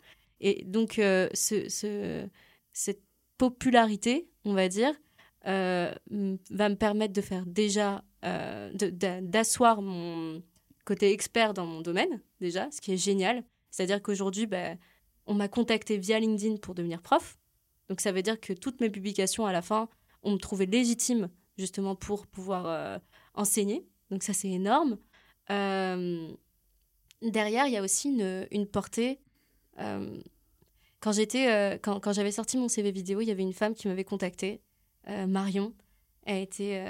Et 0.40 0.64
donc, 0.64 0.98
euh, 0.98 1.28
ce, 1.34 1.68
ce- 1.68 2.28
cette 2.72 3.02
popularité, 3.38 4.28
on 4.44 4.52
va 4.54 4.68
dire, 4.68 4.92
euh, 5.46 5.94
va 6.50 6.68
me 6.68 6.74
permettre 6.74 7.12
de 7.12 7.20
faire 7.20 7.46
déjà, 7.46 8.04
euh, 8.24 8.70
d'asseoir 9.22 9.82
mon 9.82 10.42
côté 10.84 11.12
expert 11.12 11.54
dans 11.54 11.66
mon 11.66 11.80
domaine, 11.80 12.20
déjà, 12.40 12.70
ce 12.70 12.80
qui 12.80 12.92
est 12.92 12.96
génial. 12.96 13.44
C'est-à-dire 13.70 14.02
qu'aujourd'hui, 14.02 14.46
bah, 14.46 14.74
on 15.26 15.34
m'a 15.34 15.48
contacté 15.48 15.96
via 15.98 16.18
LinkedIn 16.18 16.56
pour 16.56 16.74
devenir 16.74 17.00
prof. 17.02 17.38
Donc 17.88 18.00
ça 18.00 18.12
veut 18.12 18.22
dire 18.22 18.40
que 18.40 18.52
toutes 18.52 18.80
mes 18.80 18.90
publications, 18.90 19.46
à 19.46 19.52
la 19.52 19.62
fin, 19.62 19.88
on 20.22 20.32
me 20.32 20.38
trouvait 20.38 20.66
légitime 20.66 21.28
justement 21.58 21.94
pour 21.94 22.26
pouvoir 22.26 23.00
enseigner. 23.34 23.86
Donc 24.10 24.22
ça, 24.22 24.32
c'est 24.32 24.50
énorme. 24.50 24.98
Derrière, 27.24 27.66
il 27.66 27.72
y 27.72 27.76
a 27.76 27.82
aussi 27.82 28.08
une, 28.08 28.46
une 28.50 28.66
portée. 28.66 29.18
euh, 29.80 30.20
quand 31.00 31.12
j'étais, 31.12 31.50
euh, 31.50 31.78
quand, 31.80 32.00
quand 32.00 32.12
j'avais 32.12 32.32
sorti 32.32 32.56
mon 32.56 32.68
CV 32.68 32.90
vidéo, 32.90 33.20
il 33.20 33.26
y 33.26 33.30
avait 33.30 33.42
une 33.42 33.52
femme 33.52 33.74
qui 33.74 33.88
m'avait 33.88 34.04
contactée, 34.04 34.60
euh, 35.08 35.26
Marion. 35.26 35.74
Elle 36.26 36.42
était 36.42 36.82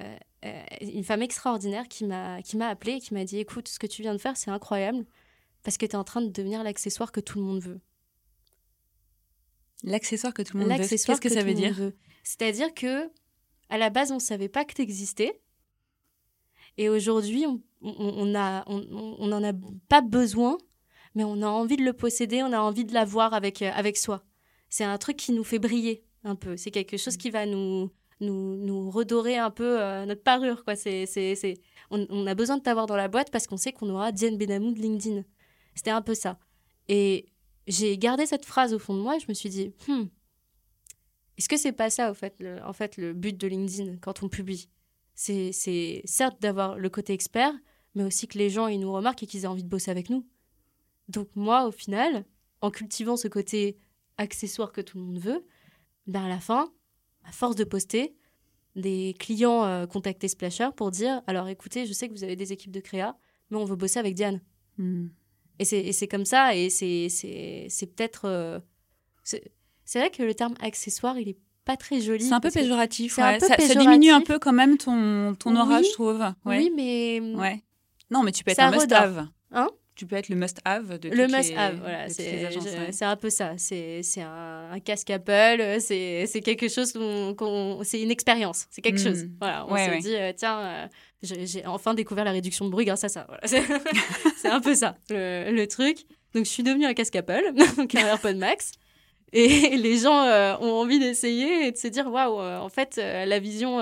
une 0.81 1.03
femme 1.03 1.23
extraordinaire 1.23 1.89
qui 1.89 2.05
m'a 2.05 2.41
qui 2.43 2.57
m'a 2.57 2.69
appelée 2.69 2.93
et 2.93 3.01
qui 3.01 3.15
m'a 3.15 3.25
dit 3.25 3.39
écoute, 3.39 3.67
ce 3.67 3.81
que 3.81 3.89
tu 3.89 4.03
viens 4.03 4.13
de 4.13 4.19
faire, 4.19 4.37
c'est 4.37 4.51
incroyable 4.53 5.05
parce 5.65 5.77
que 5.77 5.87
tu 5.87 5.93
es 5.93 5.97
en 5.97 6.05
train 6.05 6.21
de 6.21 6.29
devenir 6.29 6.63
l'accessoire 6.63 7.11
que 7.11 7.19
tout 7.19 7.39
le 7.41 7.45
monde 7.45 7.61
veut. 7.61 7.81
L'accessoire 9.83 10.33
que 10.33 10.43
tout 10.43 10.57
le 10.57 10.63
monde 10.63 10.73
veut. 10.79 10.87
Qu'est-ce 10.87 11.21
que, 11.21 11.29
ça 11.29 11.43
veut 11.43 11.55
dire. 11.55 11.75
C'est-à-dire 12.23 12.73
que 12.75 13.11
à 13.71 13.79
la 13.79 13.91
base, 13.91 14.13
on 14.13 14.21
savait 14.21 14.49
pas 14.49 14.65
que 14.65 14.75
tu 14.75 14.83
existais. 14.83 15.41
Et 16.77 16.89
aujourd'hui, 16.89 17.47
on, 17.47 17.61
on, 17.85 18.35
a, 18.35 18.65
on, 18.67 18.83
on- 19.19 19.33
en 19.33 19.45
a 19.45 19.53
pas 19.89 20.01
besoin, 20.01 20.59
mais 21.15 21.25
on 21.25 21.43
a 21.43 21.47
envie 21.47 21.77
de 21.77 21.83
le 21.85 21.93
posséder, 21.93 22.43
on 22.43 22.53
a 22.53 22.61
envie 22.61 22.85
de 22.85 22.95
l'avoir 22.95 23.35
avec, 23.35 23.63
euh, 23.63 23.71
avec 23.75 23.97
soi. 23.97 24.25
C'est 24.69 24.85
un 24.85 24.99
truc 24.99 25.17
qui 25.17 25.33
nous 25.33 25.45
fait 25.45 25.59
briller 25.59 26.05
un 26.25 26.35
peu. 26.35 26.57
C'est 26.57 26.71
quelque 26.71 26.97
chose 26.97 27.17
qui 27.17 27.31
va 27.31 27.47
nous, 27.47 27.91
nous, 28.21 28.57
nous 28.57 28.91
redorer 28.91 29.37
un 29.37 29.51
peu 29.51 29.81
euh, 29.81 30.07
notre 30.07 30.23
parure. 30.23 30.65
Quoi. 30.65 30.75
C'est, 30.77 31.07
c'est, 31.07 31.35
c'est... 31.37 31.55
On, 31.91 32.07
on 32.11 32.27
a 32.27 32.35
besoin 32.35 32.57
de 32.57 32.63
t'avoir 32.63 32.87
dans 32.87 32.97
la 32.97 33.09
boîte 33.09 33.31
parce 33.31 33.47
qu'on 33.47 33.57
sait 33.57 33.73
qu'on 33.73 33.89
aura 33.91 34.11
Diane 34.11 34.37
Benamou 34.37 34.73
de 34.73 34.81
LinkedIn. 34.81 35.23
C'était 35.75 35.91
un 35.91 36.03
peu 36.03 36.15
ça. 36.15 36.39
Et 36.89 37.27
j'ai 37.69 37.97
gardé 37.99 38.27
cette 38.27 38.45
phrase 38.45 38.75
au 38.75 38.79
fond 38.79 38.95
de 38.95 39.01
moi 39.01 39.17
et 39.17 39.21
je 39.21 39.27
me 39.29 39.35
suis 39.35 39.49
dit, 39.51 39.73
Hmm, 39.87 40.05
est-ce 41.39 41.49
que 41.49 41.57
c'est 41.57 41.73
pas 41.73 41.91
ça, 41.91 42.11
au 42.11 42.15
fait, 42.15 42.35
le, 42.41 42.63
en 42.65 42.73
fait, 42.73 42.97
le 42.97 43.13
but 43.13 43.37
de 43.37 43.47
LinkedIn 43.47 43.97
quand 44.01 44.23
on 44.23 44.29
publie? 44.29 44.69
C'est, 45.15 45.53
c'est 45.53 46.03
certes 46.05 46.41
d'avoir 46.41 46.77
le 46.79 46.89
côté 46.89 47.13
expert, 47.13 47.53
mais 47.95 48.05
aussi 48.05 48.27
que 48.29 48.39
les 48.39 48.51
gens 48.51 48.67
ils 48.67 48.81
nous 48.81 48.93
remarquent 48.93 49.23
et 49.23 49.27
qu'ils 49.27 49.45
aient 49.45 49.49
envie 49.49 49.65
de 49.65 49.69
bosser 49.69 49.91
avec 49.91 50.11
nous. 50.11 50.27
Donc 51.09 51.29
moi, 51.35 51.67
au 51.67 51.71
final, 51.71 52.25
en 52.61 52.71
cultivant 52.71 53.17
ce 53.17 53.29
côté 53.29 53.79
accessoire 54.17 54.73
que 54.73 54.81
tout 54.81 54.99
le 54.99 55.05
monde 55.05 55.19
veut, 55.19 55.45
ben 56.07 56.25
à 56.25 56.29
la 56.29 56.41
fin, 56.41 56.73
à 57.25 57.33
force 57.33 57.57
de 57.57 57.65
poster, 57.65 58.15
des 58.77 59.15
clients 59.19 59.65
euh, 59.65 59.87
contacter 59.87 60.29
Splasher 60.29 60.69
pour 60.77 60.91
dire 60.91 61.23
alors 61.27 61.49
écoutez, 61.49 61.87
je 61.87 61.93
sais 61.93 62.09
que 62.09 62.15
vous 62.15 62.25
avez 62.25 62.37
des 62.37 62.53
équipes 62.53 62.73
de 62.73 62.81
créa, 62.81 63.17
mais 63.51 63.57
on 63.57 63.65
veut 63.65 63.77
bosser 63.77 63.99
avec 63.99 64.15
Diane. 64.15 64.41
Hmm. 64.79 65.09
Et 65.61 65.93
c'est 65.93 66.09
comme 66.09 66.25
ça, 66.25 66.57
et 66.57 66.69
c'est 66.69 67.87
peut-être. 67.95 68.25
euh, 68.25 68.59
c'est 69.23 69.99
vrai 69.99 70.11
que 70.11 70.23
le 70.23 70.35
terme 70.35 70.55
accessoire, 70.61 71.19
il 71.19 71.29
est 71.29 71.39
pas 71.65 71.77
très 71.77 72.01
joli. 72.01 72.25
C'est 72.25 72.33
un 72.33 72.41
peu 72.41 72.51
péjoratif. 72.51 73.19
un 73.19 73.39
peu 73.39 73.47
ça, 73.47 73.57
diminue 73.57 74.11
un 74.11 74.21
peu 74.21 74.39
quand 74.39 74.53
même 74.53 74.77
ton, 74.77 75.35
ton 75.35 75.57
aura, 75.57 75.83
je 75.83 75.93
trouve. 75.93 76.21
Ouais. 76.45 76.59
Oui, 76.59 76.73
mais. 76.75 77.21
Ouais. 77.37 77.63
Non, 78.15 78.23
mais 78.23 78.33
tu 78.33 78.45
peux 78.45 78.53
être 78.53 78.57
Ça 78.57 78.69
un 78.69 78.71
must-have. 78.71 79.27
Hein? 79.53 79.69
Tu 79.97 80.07
peux 80.07 80.17
être 80.17 80.29
le 80.29 80.35
must-have 80.37 80.99
de 80.99 81.09
Le 81.09 81.27
toutes 81.27 81.37
must 81.37 81.51
les- 81.51 81.57
have, 81.57 81.79
voilà, 81.81 82.09
c'est 82.09 82.49
ouais. 82.49 83.03
un 83.07 83.17
peu 83.17 83.31
ça. 83.31 83.53
C'est 83.59 84.03
un, 84.23 84.71
un 84.73 84.81
casque 84.81 85.09
Apple, 85.11 85.31
euh, 85.61 85.79
c'est 85.81 86.41
quelque 86.45 86.69
chose 86.69 86.93
qu'on. 87.37 87.81
c'est 87.85 88.01
une 88.01 88.11
expérience, 88.11 88.67
c'est 88.71 88.83
quelque 88.83 89.01
Mm. 89.01 89.05
chose. 89.05 89.27
Voilà, 89.41 89.67
on 89.69 89.73
Ouais, 89.73 89.85
s'est 89.85 89.91
ouais. 89.91 89.99
dit, 90.01 90.17
euh, 90.17 90.33
tiens, 90.37 90.59
euh, 90.61 90.87
j'ai 91.23 91.65
enfin 91.67 91.95
découvert 91.95 92.25
la 92.25 92.33
réduction 92.33 92.65
de 92.65 92.71
bruit 92.71 92.85
grâce 92.87 93.05
à 93.05 93.09
ça. 93.09 93.27
Voilà. 93.29 93.43
C'est 94.37 94.49
un 94.49 94.61
peu 94.61 94.75
ça, 94.75 94.97
le, 95.11 95.53
le 95.53 95.67
truc. 95.69 95.99
Donc, 96.35 96.45
je 96.45 96.51
suis 96.51 96.63
devenue 96.65 96.87
un 96.87 96.95
casque 96.95 97.15
Apple, 97.17 97.53
donc 97.77 97.95
un 97.95 98.07
AirPod 98.07 98.37
Max. 98.37 98.73
Et 99.33 99.77
les 99.77 99.99
gens 99.99 100.23
euh, 100.25 100.57
ont 100.61 100.73
envie 100.73 100.99
d'essayer 100.99 101.67
et 101.69 101.73
de 101.73 101.77
se 101.77 101.87
dire, 101.89 102.09
waouh, 102.11 102.41
en 102.41 102.69
fait, 102.69 102.97
la 102.97 103.39
vision, 103.39 103.79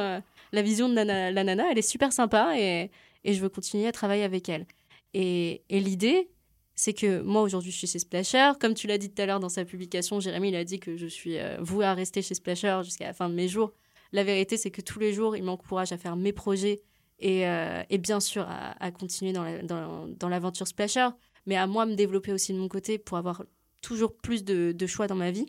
la 0.53 0.63
vision 0.63 0.89
de 0.91 0.95
Nana- 0.95 1.31
la 1.31 1.45
nana, 1.45 1.65
elle 1.71 1.79
est 1.79 1.83
super 1.83 2.13
sympa 2.13 2.53
et, 2.59 2.91
et 3.25 3.35
je 3.35 3.41
veux 3.41 3.49
continuer 3.49 3.87
à 3.87 3.93
travailler 3.93 4.23
avec 4.25 4.49
elle. 4.49 4.67
Et, 5.15 5.63
et 5.69 5.81
l'idée, 5.81 6.31
c'est 6.75 6.95
que 6.95 7.21
moi 7.21 7.43
aujourd'hui 7.43 7.71
je 7.71 7.77
suis 7.77 7.87
chez 7.87 7.99
Splasher. 7.99 8.53
Comme 8.61 8.75
tu 8.75 8.87
l'as 8.87 8.99
dit 8.99 9.11
tout 9.13 9.21
à 9.23 9.27
l'heure 9.27 9.41
dans 9.41 9.51
sa 9.51 9.65
publication, 9.65 10.21
Jérémy 10.21 10.49
il 10.49 10.57
a 10.57 10.65
dit 10.65 10.81
que 10.81 10.97
je 10.97 11.07
suis 11.07 11.39
euh, 11.39 11.59
vouée 11.61 11.85
à 11.85 11.95
rester 11.95 12.23
chez 12.23 12.35
Splasher 12.35 12.81
jusqu'à 12.83 13.07
la 13.07 13.13
fin 13.13 13.29
de 13.29 13.35
mes 13.35 13.47
jours. 13.49 13.73
La 14.13 14.25
vérité 14.25 14.57
c'est 14.57 14.71
que 14.71 14.81
tous 14.81 14.99
les 14.99 15.13
jours 15.13 15.37
il 15.37 15.43
m'encourage 15.45 15.93
à 15.93 15.99
faire 15.99 16.17
mes 16.17 16.33
projets 16.33 16.81
et, 17.19 17.47
euh, 17.47 17.83
et 17.91 17.99
bien 17.99 18.21
sûr 18.21 18.43
à, 18.49 18.73
à 18.83 18.91
continuer 18.91 19.33
dans 19.33 19.45
la- 19.45 19.63
dans- 19.63 20.09
dans 20.09 20.29
l'aventure 20.29 20.67
Splasher, 20.67 21.09
mais 21.47 21.57
à 21.57 21.67
moi 21.67 21.85
me 21.87 21.95
développer 21.95 22.33
aussi 22.33 22.53
de 22.55 22.59
mon 22.59 22.69
côté 22.69 22.99
pour 22.99 23.19
avoir 23.19 23.45
toujours 23.83 24.17
plus 24.17 24.43
de, 24.43 24.73
de 24.73 24.87
choix 24.87 25.07
dans 25.07 25.15
ma 25.15 25.31
vie. 25.31 25.47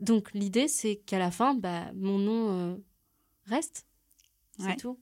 Donc 0.00 0.32
l'idée 0.34 0.66
c'est 0.68 0.96
qu'à 0.96 1.18
la 1.20 1.30
fin, 1.30 1.54
bah, 1.54 1.92
mon 1.94 2.18
nom 2.18 2.50
euh, 2.72 2.76
reste. 3.46 3.86
C'est 4.58 4.66
Ouais. 4.66 4.76
tout. 4.76 4.98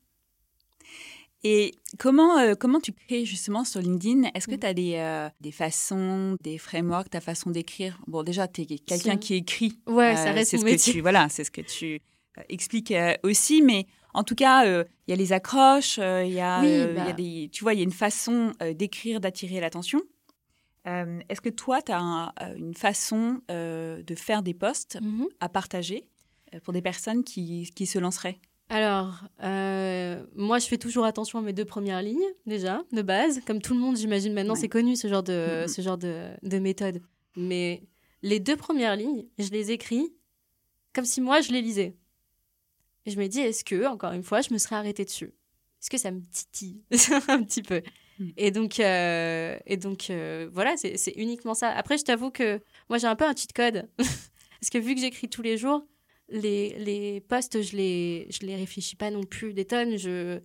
Et 1.42 1.72
comment, 1.98 2.38
euh, 2.38 2.54
comment 2.54 2.80
tu 2.80 2.92
crées 2.92 3.24
justement 3.24 3.64
sur 3.64 3.80
LinkedIn? 3.80 4.28
Est-ce 4.34 4.46
que 4.46 4.56
Mm. 4.56 4.58
tu 4.60 4.66
as 4.66 4.74
des, 4.74 4.94
euh, 4.96 5.28
des 5.40 5.52
façons, 5.52 6.36
des 6.42 6.58
frameworks, 6.58 7.08
ta 7.10 7.20
façon 7.20 7.50
d'écrire? 7.50 7.98
Bon, 8.06 8.22
déjà, 8.22 8.46
tu 8.46 8.60
es 8.62 8.66
quelqu'un 8.66 9.16
qui 9.16 9.34
écrit. 9.36 9.78
Ouais, 9.86 10.12
Euh, 10.12 10.16
ça 10.16 10.32
reste 10.32 10.50
c'est 10.50 10.56
mon 10.58 10.62
ce 10.62 10.66
que 10.66 10.70
métier. 10.72 10.92
tu 10.94 11.00
voilà 11.00 11.28
c'est 11.30 11.44
ce 11.44 11.50
que 11.50 11.62
tu 11.62 12.00
euh, 12.38 12.42
expliques 12.50 12.90
euh, 12.92 13.14
aussi 13.22 13.62
mais 13.62 13.86
en 14.14 14.22
tout 14.22 14.34
cas 14.34 14.66
euh, 14.66 14.84
il 15.06 15.10
y 15.10 15.14
a 15.14 15.16
les 15.16 15.32
accroches 15.32 15.98
euh, 15.98 16.24
il 16.24 16.32
y 16.32 16.40
a 16.40 16.60
Oui, 16.60 16.68
euh, 16.68 16.94
il 16.96 16.98
y 16.98 17.00
a 17.00 17.06
bah. 17.06 17.12
des 17.14 17.48
tu 17.52 17.64
vois 17.64 17.72
il 17.74 17.78
y 17.78 17.80
a 17.80 17.84
une 17.84 17.90
façon 17.92 18.52
euh, 18.62 18.72
d'écrire 18.74 19.20
d'attirer 19.20 19.60
l'attention 19.60 20.00
Euh, 20.86 21.20
est-ce 21.28 21.40
que 21.42 21.50
toi 21.50 21.82
tu 21.82 21.92
as 21.92 22.32
une 22.56 22.74
façon 22.74 23.40
euh, 23.50 24.02
de 24.02 24.14
faire 24.14 24.42
des 24.42 24.54
posts 24.54 24.98
Mhm. 25.02 25.26
à 25.40 25.48
partager 25.48 26.06
euh, 26.54 26.60
pour 26.64 26.72
des 26.72 26.82
personnes 26.82 27.22
qui, 27.24 27.70
qui 27.74 27.86
se 27.86 27.98
lanceraient? 27.98 28.38
Alors, 28.70 29.24
euh, 29.42 30.24
moi, 30.36 30.58
je 30.60 30.66
fais 30.68 30.78
toujours 30.78 31.04
attention 31.04 31.40
à 31.40 31.42
mes 31.42 31.52
deux 31.52 31.64
premières 31.64 32.02
lignes, 32.02 32.24
déjà, 32.46 32.82
de 32.92 33.02
base. 33.02 33.40
Comme 33.46 33.60
tout 33.60 33.74
le 33.74 33.80
monde, 33.80 33.96
j'imagine 33.96 34.32
maintenant, 34.32 34.54
Ouais. 34.54 34.60
c'est 34.60 34.68
connu 34.68 34.94
ce 34.96 35.08
genre, 35.08 35.24
de, 35.24 35.62
Mhm. 35.62 35.68
ce 35.68 35.82
genre 35.82 35.98
de, 35.98 36.28
de 36.42 36.58
méthode. 36.58 37.02
Mais 37.36 37.82
les 38.22 38.38
deux 38.38 38.56
premières 38.56 38.94
lignes, 38.96 39.26
je 39.38 39.50
les 39.50 39.72
écris 39.72 40.12
comme 40.92 41.04
si 41.04 41.20
moi, 41.20 41.40
je 41.40 41.50
les 41.52 41.62
lisais. 41.62 41.96
Et 43.06 43.10
je 43.10 43.18
me 43.18 43.26
dis, 43.26 43.40
est-ce 43.40 43.64
que, 43.64 43.86
encore 43.86 44.12
une 44.12 44.22
fois, 44.22 44.40
je 44.40 44.52
me 44.52 44.58
serais 44.58 44.76
arrêtée 44.76 45.04
dessus? 45.04 45.32
Est-ce 45.82 45.90
que 45.90 45.98
ça 45.98 46.10
me 46.10 46.20
titille 46.20 46.82
un 47.28 47.42
petit 47.42 47.62
peu? 47.62 47.82
Et 48.36 48.50
donc, 48.50 48.78
euh, 48.80 49.56
et 49.66 49.76
donc 49.78 50.10
euh, 50.10 50.48
voilà, 50.52 50.76
c'est 50.76 50.98
c'est 50.98 51.12
uniquement 51.16 51.54
ça. 51.54 51.70
Après, 51.70 51.96
je 51.96 52.04
t'avoue 52.04 52.30
que 52.30 52.60
moi, 52.90 52.98
j'ai 52.98 53.06
un 53.06 53.16
peu 53.16 53.24
un 53.24 53.34
cheat 53.34 53.52
code. 53.54 53.88
Parce 53.98 54.68
que 54.70 54.76
vu 54.78 54.94
que 54.94 55.00
j'écris 55.00 55.28
tous 55.30 55.40
les 55.42 55.56
jours, 55.56 55.82
les, 56.30 56.78
les 56.78 57.20
posts, 57.20 57.62
je 57.62 57.76
les, 57.76 58.26
je 58.30 58.46
les 58.46 58.56
réfléchis 58.56 58.96
pas 58.96 59.10
non 59.10 59.24
plus 59.24 59.52
des 59.52 59.64
tonnes. 59.64 59.96
Je, 59.96 60.40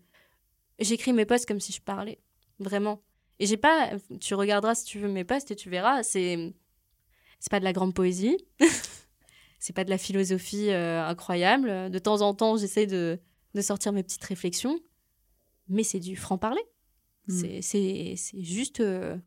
j'écris 0.79 1.13
mes 1.13 1.25
posts 1.25 1.47
comme 1.47 1.59
si 1.59 1.71
je 1.71 1.81
parlais, 1.81 2.19
vraiment. 2.59 3.01
Et 3.39 3.45
j'ai 3.45 3.57
pas, 3.57 3.91
tu 4.19 4.33
regarderas 4.33 4.75
si 4.75 4.86
tu 4.86 4.99
veux 4.99 5.09
mes 5.09 5.23
posts 5.23 5.51
et 5.51 5.55
tu 5.55 5.69
verras, 5.69 6.03
c'est, 6.03 6.53
c'est 7.39 7.51
pas 7.51 7.59
de 7.59 7.65
la 7.65 7.73
grande 7.73 7.93
poésie, 7.93 8.38
c'est 9.59 9.73
pas 9.73 9.83
de 9.83 9.89
la 9.89 9.97
philosophie 9.97 10.69
euh, 10.69 11.05
incroyable. 11.05 11.91
De 11.91 11.99
temps 11.99 12.21
en 12.21 12.33
temps, 12.33 12.57
j'essaie 12.57 12.88
de, 12.88 13.19
de 13.53 13.61
sortir 13.61 13.91
mes 13.91 14.03
petites 14.03 14.23
réflexions, 14.23 14.79
mais 15.67 15.83
c'est 15.83 15.99
du 15.99 16.15
franc-parler. 16.15 16.63
Mm. 17.27 17.39
C'est, 17.39 17.61
c'est, 17.61 18.13
c'est 18.15 18.43
juste, 18.43 18.79
euh, 18.79 19.17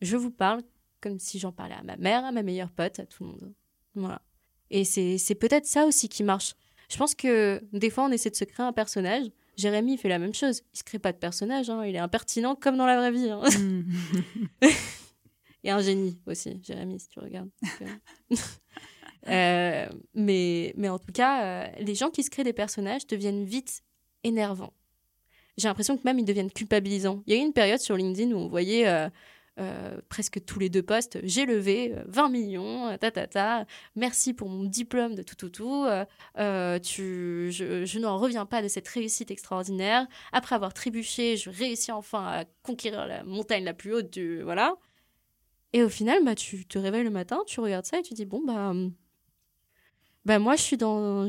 je 0.00 0.16
vous 0.16 0.30
parle 0.30 0.62
comme 1.00 1.18
si 1.18 1.38
j'en 1.38 1.52
parlais 1.52 1.74
à 1.74 1.82
ma 1.82 1.96
mère, 1.96 2.24
à 2.24 2.30
ma 2.30 2.42
meilleure 2.42 2.70
pote, 2.70 3.00
à 3.00 3.06
tout 3.06 3.24
le 3.24 3.30
monde. 3.30 3.54
Voilà. 3.94 4.22
Et 4.70 4.84
c'est, 4.84 5.34
peut-être 5.34 5.66
ça 5.66 5.84
aussi 5.86 6.08
qui 6.08 6.22
marche. 6.22 6.54
Je 6.88 6.96
pense 6.96 7.14
que 7.14 7.62
des 7.72 7.90
fois, 7.90 8.04
on 8.04 8.10
essaie 8.12 8.30
de 8.30 8.36
se 8.36 8.44
créer 8.44 8.64
un 8.66 8.72
personnage. 8.72 9.26
Jérémy 9.56 9.96
fait 9.98 10.08
la 10.08 10.18
même 10.18 10.34
chose. 10.34 10.62
Il 10.72 10.78
se 10.78 10.84
crée 10.84 10.98
pas 10.98 11.12
de 11.12 11.18
personnage. 11.18 11.68
hein. 11.70 11.84
Il 11.84 11.94
est 11.94 11.98
impertinent 12.00 12.54
comme 12.54 12.76
dans 12.76 12.86
la 12.86 12.96
vraie 12.96 13.10
vie. 13.12 13.30
hein. 13.30 13.42
Et 15.62 15.70
un 15.70 15.80
génie 15.80 16.18
aussi, 16.26 16.58
Jérémy, 16.62 16.98
si 17.00 17.08
tu 17.08 17.20
regardes. 17.20 17.50
Euh, 19.28 19.86
mais, 20.14 20.72
mais 20.78 20.88
en 20.88 20.98
tout 20.98 21.12
cas, 21.12 21.44
euh, 21.44 21.66
les 21.78 21.94
gens 21.94 22.08
qui 22.08 22.22
se 22.22 22.30
créent 22.30 22.42
des 22.42 22.54
personnages 22.54 23.06
deviennent 23.06 23.44
vite 23.44 23.82
énervants. 24.24 24.72
J'ai 25.58 25.68
l'impression 25.68 25.98
que 25.98 26.02
même 26.06 26.18
ils 26.18 26.24
deviennent 26.24 26.50
culpabilisants. 26.50 27.22
Il 27.26 27.34
y 27.34 27.36
a 27.36 27.40
eu 27.40 27.44
une 27.44 27.52
période 27.52 27.80
sur 27.80 27.98
LinkedIn 27.98 28.32
où 28.32 28.38
on 28.38 28.48
voyait 28.48 28.88
euh, 28.88 29.10
euh, 29.58 30.00
presque 30.08 30.44
tous 30.44 30.58
les 30.58 30.68
deux 30.68 30.82
postes 30.82 31.18
j'ai 31.22 31.44
levé 31.44 31.92
euh, 31.94 32.02
20 32.06 32.28
millions, 32.28 32.88
euh, 32.88 32.96
ta 32.96 33.10
ta 33.10 33.26
ta, 33.26 33.66
merci 33.96 34.32
pour 34.32 34.48
mon 34.48 34.64
diplôme 34.64 35.14
de 35.14 35.22
tout 35.22 35.34
tout 35.34 35.50
tout, 35.50 35.84
euh, 35.84 36.04
euh, 36.38 36.78
tu, 36.78 37.50
je, 37.50 37.84
je 37.84 37.98
n'en 37.98 38.18
reviens 38.18 38.46
pas 38.46 38.62
de 38.62 38.68
cette 38.68 38.88
réussite 38.88 39.30
extraordinaire. 39.30 40.06
Après 40.32 40.54
avoir 40.54 40.72
trébuché, 40.72 41.36
je 41.36 41.50
réussis 41.50 41.92
enfin 41.92 42.24
à 42.26 42.44
conquérir 42.62 43.06
la 43.06 43.24
montagne 43.24 43.64
la 43.64 43.74
plus 43.74 43.94
haute 43.94 44.10
du. 44.12 44.42
Voilà. 44.42 44.76
Et 45.72 45.82
au 45.82 45.88
final, 45.88 46.24
bah, 46.24 46.34
tu 46.34 46.66
te 46.66 46.78
réveilles 46.78 47.04
le 47.04 47.10
matin, 47.10 47.42
tu 47.46 47.60
regardes 47.60 47.86
ça 47.86 47.98
et 47.98 48.02
tu 48.02 48.14
dis 48.14 48.26
bon, 48.26 48.42
bah. 48.44 48.72
Bah 50.26 50.38
moi, 50.38 50.54
je 50.54 50.62
suis 50.62 50.76
dans, 50.76 51.26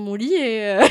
mon 0.00 0.14
lit 0.14 0.32
et, 0.32 0.64
euh, 0.64 0.86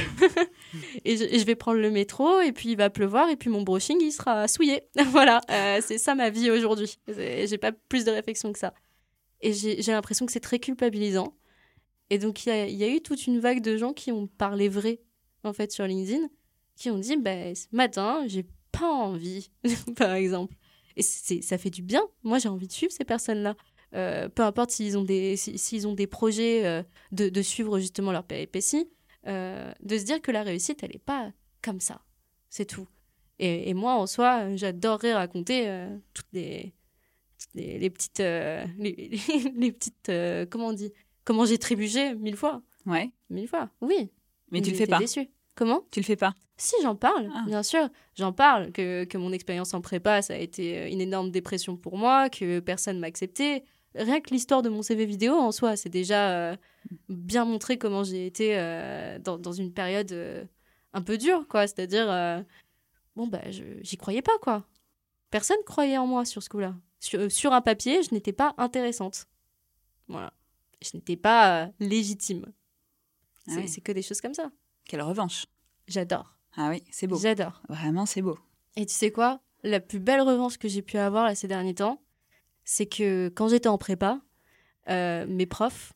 et, 1.06 1.18
je, 1.18 1.44
vais 1.44 1.56
prendre 1.56 1.80
le 1.80 1.90
métro 1.90 2.40
et 2.40 2.52
puis 2.52 2.70
il 2.70 2.78
va 2.78 2.92
pleuvoir 2.92 3.30
et 3.30 3.36
puis 3.36 3.50
mon 3.50 3.64
brushing 3.64 3.98
il 4.00 4.12
sera 4.12 4.48
souillé. 4.48 4.84
voilà, 5.08 5.42
euh, 5.50 5.80
c'est 5.82 5.98
ça 5.98 6.14
ma 6.14 6.30
vie 6.30 6.52
aujourd'hui. 6.52 7.00
J'ai 7.08 7.58
pas 7.58 7.72
plus 7.72 8.06
de 8.06 8.12
réflexion 8.12 8.54
que 8.54 8.60
ça. 8.60 8.74
Et 9.42 9.54
j'ai 9.54 9.92
l'impression 9.92 10.28
que 10.28 10.32
c'est 10.32 10.40
très 10.40 10.60
culpabilisant. 10.60 11.34
Et 12.12 12.20
donc 12.20 12.46
il 12.46 12.76
y 12.76 12.84
a, 12.84 12.90
eu 12.90 13.02
toute 13.02 13.26
une 13.26 13.40
vague 13.40 13.62
de 13.62 13.76
gens 13.76 13.94
qui 13.94 14.12
ont 14.12 14.28
parlé 14.28 14.70
vrai 14.70 15.00
en 15.44 15.54
fait 15.54 15.72
sur 15.72 15.88
LinkedIn, 15.88 16.28
qui 16.76 16.92
ont 16.92 17.00
dit 17.00 17.18
bah, 17.18 17.56
ce 17.56 17.66
matin 17.72 18.24
j'ai 18.28 18.46
pas 18.72 18.88
envie, 18.88 19.50
par 19.98 20.14
exemple. 20.14 20.56
Et 20.98 21.02
ça 21.04 21.58
fait 21.58 21.70
du 21.70 21.82
bien. 21.82 22.04
Moi, 22.24 22.38
j'ai 22.38 22.50
envie 22.50 22.68
de 22.68 22.72
suivre 22.72 22.92
ces 22.92 23.06
personnes-là. 23.06 23.56
Euh, 23.94 24.30
peu 24.30 24.44
importe 24.44 24.72
s'ils 24.72 24.98
ont 24.98 25.04
des, 25.04 25.36
si- 25.36 25.58
s'ils 25.58 25.88
ont 25.88 25.94
des 25.94 26.08
projets 26.08 26.66
euh, 26.66 26.82
de, 27.12 27.28
de 27.30 27.42
suivre 27.42 27.78
justement 27.80 28.12
leur 28.12 28.24
péripéties, 28.24 28.90
euh, 29.28 29.72
de 29.82 29.98
se 29.98 30.04
dire 30.06 30.22
que 30.22 30.32
la 30.32 30.44
réussite, 30.44 30.82
elle 30.84 30.92
n'est 30.92 30.98
pas 31.00 31.32
comme 31.62 31.80
ça. 31.82 32.02
C'est 32.50 32.66
tout. 32.66 32.88
Et, 33.40 33.70
et 33.70 33.74
moi, 33.74 33.96
en 33.96 34.08
soi, 34.08 34.56
j'adorerais 34.56 35.14
raconter 35.14 35.68
euh, 35.68 35.96
toutes 36.14 36.32
les, 36.34 36.74
les, 37.56 37.80
les 37.80 37.90
petites. 37.90 38.20
les, 38.80 39.72
petites. 39.72 40.12
comment 40.50 40.68
on 40.68 40.74
dit 40.74 40.92
Comment 41.24 41.46
j'ai 41.46 41.58
trébuché 41.58 42.16
mille 42.16 42.36
fois. 42.38 42.62
ouais 42.86 43.12
Mille 43.30 43.48
fois, 43.48 43.70
oui. 43.82 44.10
mais 44.52 44.62
tu 44.62 44.72
le 44.72 44.76
fais 44.78 44.88
pas 44.88 44.98
déçue. 45.00 45.30
Comment? 45.56 45.84
Tu 45.92 46.00
le 46.00 46.06
fais 46.06 46.16
pas 46.16 46.34
si, 46.58 46.76
j'en 46.84 46.96
parle, 46.96 47.28
Ah. 47.34 47.44
bien 47.48 47.64
sûr. 47.64 47.90
J'en 48.16 48.34
parle, 48.34 48.72
que, 48.72 49.04
que 49.06 49.18
mon 49.18 49.32
expérience 49.32 49.74
en 49.74 49.82
prépa, 49.82 50.22
ça 50.22 50.36
a 50.36 50.38
été 50.38 50.92
une 50.92 51.02
énorme 51.02 51.32
dépression 51.32 51.76
pour 51.76 51.98
moi, 51.98 52.30
que 52.30 52.60
personne 52.60 53.00
m'a 53.00 53.08
accepté. 53.08 53.64
Rien 53.96 54.22
que 54.22 54.30
l'histoire 54.30 54.62
de 54.62 54.70
mon 54.70 54.82
CV 54.82 55.06
vidéo 55.06 55.34
en 55.34 55.52
soi, 55.52 55.76
c'est 55.76 55.90
déjà 55.90 56.32
euh, 56.32 56.58
bien 57.10 57.44
montré 57.46 57.78
comment 57.78 58.04
j'ai 58.04 58.26
été 58.26 58.58
euh, 58.58 59.20
dans, 59.20 59.38
dans 59.38 59.52
une 59.52 59.74
période 59.74 60.12
euh, 60.14 60.46
un 60.94 61.02
peu 61.02 61.18
dure, 61.18 61.48
quoi. 61.48 61.68
C'est-à-dire, 61.68 62.08
bon, 63.16 63.28
bah, 63.28 63.42
j'y 63.50 63.98
croyais 63.98 64.22
pas, 64.22 64.38
quoi. 64.42 64.66
Personne 65.30 65.58
croyait 65.66 65.98
en 65.98 66.08
moi 66.08 66.26
sur 66.26 66.42
ce 66.42 66.50
coup-là. 66.50 66.76
Sur, 67.00 67.32
sur 67.32 67.54
un 67.54 67.62
papier, 67.62 68.04
je 68.04 68.14
n'étais 68.14 68.34
pas 68.34 68.54
intéressante. 68.58 69.26
Voilà. 70.08 70.34
Je 70.82 70.92
n'étais 70.96 71.16
pas 71.18 71.70
légitime. 71.80 72.46
Ah 73.48 73.54
oui. 73.58 73.68
c'est 73.68 73.82
que 73.82 73.92
des 73.92 74.02
choses 74.04 74.22
comme 74.22 74.34
ça. 74.34 74.52
quelle 74.86 75.02
revanche 75.02 75.46
J'adore. 75.88 76.38
ah 76.56 76.70
oui 76.70 76.84
c'est 76.92 77.08
beau 77.08 77.18
J'adore. 77.18 77.62
vraiment 77.70 78.06
c'est 78.06 78.22
beau 78.22 78.38
Et 78.76 78.86
tu 78.86 78.94
sais 78.94 79.12
quoi? 79.12 79.42
La 79.64 79.80
plus 79.80 80.00
belle 80.00 80.22
revanche 80.22 80.58
que 80.58 80.68
j'ai 80.68 80.82
pu 80.84 80.98
avoir 80.98 81.26
là, 81.26 81.34
ces 81.34 81.48
derniers 81.48 81.74
temps, 81.74 82.00
c'est 82.64 82.86
que 82.86 83.30
quand 83.30 83.48
j'étais 83.48 83.68
en 83.68 83.78
prépa, 83.78 84.22
euh, 84.90 85.26
mes 85.28 85.46
profs 85.46 85.94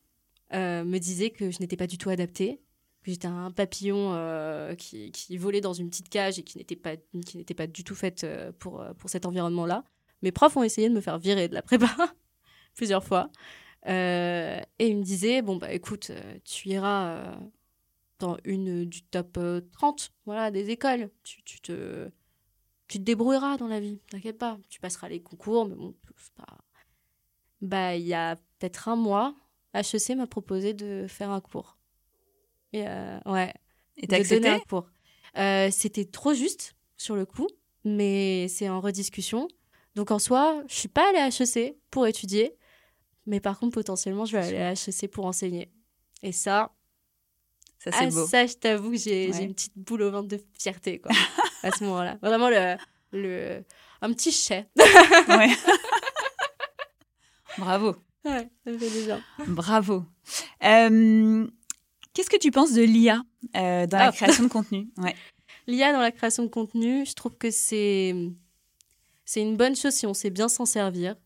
euh, 0.52 0.84
me 0.84 0.98
disaient 0.98 1.30
que 1.30 1.50
je 1.50 1.58
n'étais 1.60 1.76
pas 1.76 1.86
du 1.86 1.98
tout 1.98 2.10
adaptée, 2.10 2.60
que 3.02 3.10
j'étais 3.10 3.28
un 3.28 3.50
papillon 3.50 4.14
euh, 4.14 4.74
qui, 4.74 5.10
qui 5.12 5.36
volait 5.36 5.60
dans 5.60 5.72
une 5.72 5.88
petite 5.90 6.08
cage 6.08 6.38
et 6.38 6.42
qui 6.42 6.58
n'était 6.58 6.76
pas, 6.76 6.96
qui 7.24 7.36
n'était 7.36 7.54
pas 7.54 7.66
du 7.66 7.84
tout 7.84 7.94
faite 7.94 8.26
pour, 8.58 8.84
pour 8.98 9.10
cet 9.10 9.26
environnement-là. 9.26 9.84
Mes 10.22 10.32
profs 10.32 10.56
ont 10.56 10.62
essayé 10.62 10.88
de 10.88 10.94
me 10.94 11.00
faire 11.00 11.18
virer 11.18 11.48
de 11.48 11.54
la 11.54 11.62
prépa 11.62 11.88
plusieurs 12.74 13.04
fois. 13.04 13.30
Et 13.86 14.60
ils 14.80 14.96
me 14.96 15.02
disaient, 15.02 15.42
bon, 15.42 15.56
bah 15.56 15.72
écoute, 15.72 16.10
tu 16.44 16.70
iras 16.70 17.38
dans 18.18 18.36
une 18.44 18.84
du 18.84 19.02
top 19.02 19.36
euh, 19.38 19.60
30 19.72 20.12
voilà, 20.24 20.50
des 20.50 20.70
écoles. 20.70 21.10
Tu, 21.22 21.42
tu, 21.42 21.60
te, 21.60 22.10
tu 22.88 22.98
te 22.98 23.02
débrouilleras 23.04 23.56
dans 23.56 23.66
la 23.68 23.80
vie, 23.80 23.98
t'inquiète 24.10 24.38
pas. 24.38 24.58
Tu 24.68 24.80
passeras 24.80 25.08
les 25.08 25.20
concours, 25.22 25.66
mais 25.66 25.74
bon, 25.74 25.94
c'est 26.16 26.32
pas... 26.34 26.58
Bah, 27.62 27.96
il 27.96 28.06
y 28.06 28.14
a 28.14 28.36
peut-être 28.58 28.88
un 28.88 28.96
mois, 28.96 29.34
HEC 29.74 30.10
m'a 30.16 30.26
proposé 30.26 30.74
de 30.74 31.06
faire 31.08 31.30
un 31.30 31.40
cours. 31.40 31.78
Et 32.72 32.86
euh, 32.86 33.18
ouais, 33.26 33.52
Et 33.96 34.06
t'as 34.06 34.16
accepté 34.16 34.48
un 34.48 34.60
cours. 34.60 34.86
Euh, 35.36 35.70
C'était 35.70 36.04
trop 36.04 36.34
juste 36.34 36.74
sur 36.96 37.16
le 37.16 37.24
coup, 37.26 37.48
mais 37.84 38.46
c'est 38.48 38.68
en 38.68 38.80
rediscussion. 38.80 39.48
Donc 39.94 40.10
en 40.10 40.18
soi, 40.18 40.62
je 40.68 40.74
suis 40.74 40.88
pas 40.88 41.08
allée 41.08 41.18
à 41.18 41.28
HEC 41.28 41.76
pour 41.90 42.06
étudier, 42.06 42.54
mais 43.26 43.40
par 43.40 43.58
contre 43.58 43.74
potentiellement 43.74 44.26
je 44.26 44.36
vais 44.36 44.44
aller 44.44 44.58
à 44.58 44.72
HEC 44.72 45.10
pour 45.10 45.24
enseigner. 45.26 45.70
Et 46.22 46.32
ça, 46.32 46.74
Ça, 47.78 47.90
c'est 47.92 47.98
ah, 48.06 48.10
beau. 48.10 48.26
ça 48.26 48.46
je 48.46 48.54
t'avoue 48.54 48.90
que 48.90 48.96
j'ai 48.98 49.28
Ouais. 49.28 49.32
j'ai 49.36 49.44
une 49.44 49.54
petite 49.54 49.76
boule 49.78 50.02
au 50.02 50.10
ventre 50.10 50.28
de 50.28 50.40
fierté 50.58 50.98
quoi, 51.00 51.12
à 51.62 51.70
ce 51.70 51.84
moment-là. 51.84 52.18
Vraiment 52.22 52.48
le, 52.48 52.76
le 53.12 53.64
un 54.02 54.12
petit 54.12 54.32
chais. 54.32 54.66
Ouais. 55.28 55.50
Bravo. 57.58 57.96
Ouais, 58.24 58.48
ça 58.64 58.70
me 58.72 58.78
fait 58.78 58.90
du 58.90 59.06
bien. 59.06 59.22
Bravo. 59.46 60.04
Euh, 60.64 61.46
Qu'est-ce 62.12 62.30
que 62.30 62.38
tu 62.38 62.50
penses 62.50 62.72
de 62.72 62.82
l'IA 62.82 63.22
euh, 63.56 63.86
dans 63.86 63.98
la 63.98 64.08
Ah. 64.08 64.12
création 64.12 64.44
de 64.44 64.48
contenu? 64.48 64.88
Ouais. 64.98 65.14
L'IA 65.66 65.92
dans 65.92 66.00
la 66.00 66.10
création 66.12 66.42
de 66.44 66.48
contenu, 66.48 67.04
je 67.06 67.12
trouve 67.14 67.36
que 67.36 67.50
c'est 67.50 68.14
c'est 69.24 69.42
une 69.42 69.56
bonne 69.56 69.74
chose 69.76 69.92
si 69.92 70.06
on 70.06 70.14
sait 70.14 70.30
bien 70.30 70.48
s'en 70.48 70.64
servir. 70.64 71.16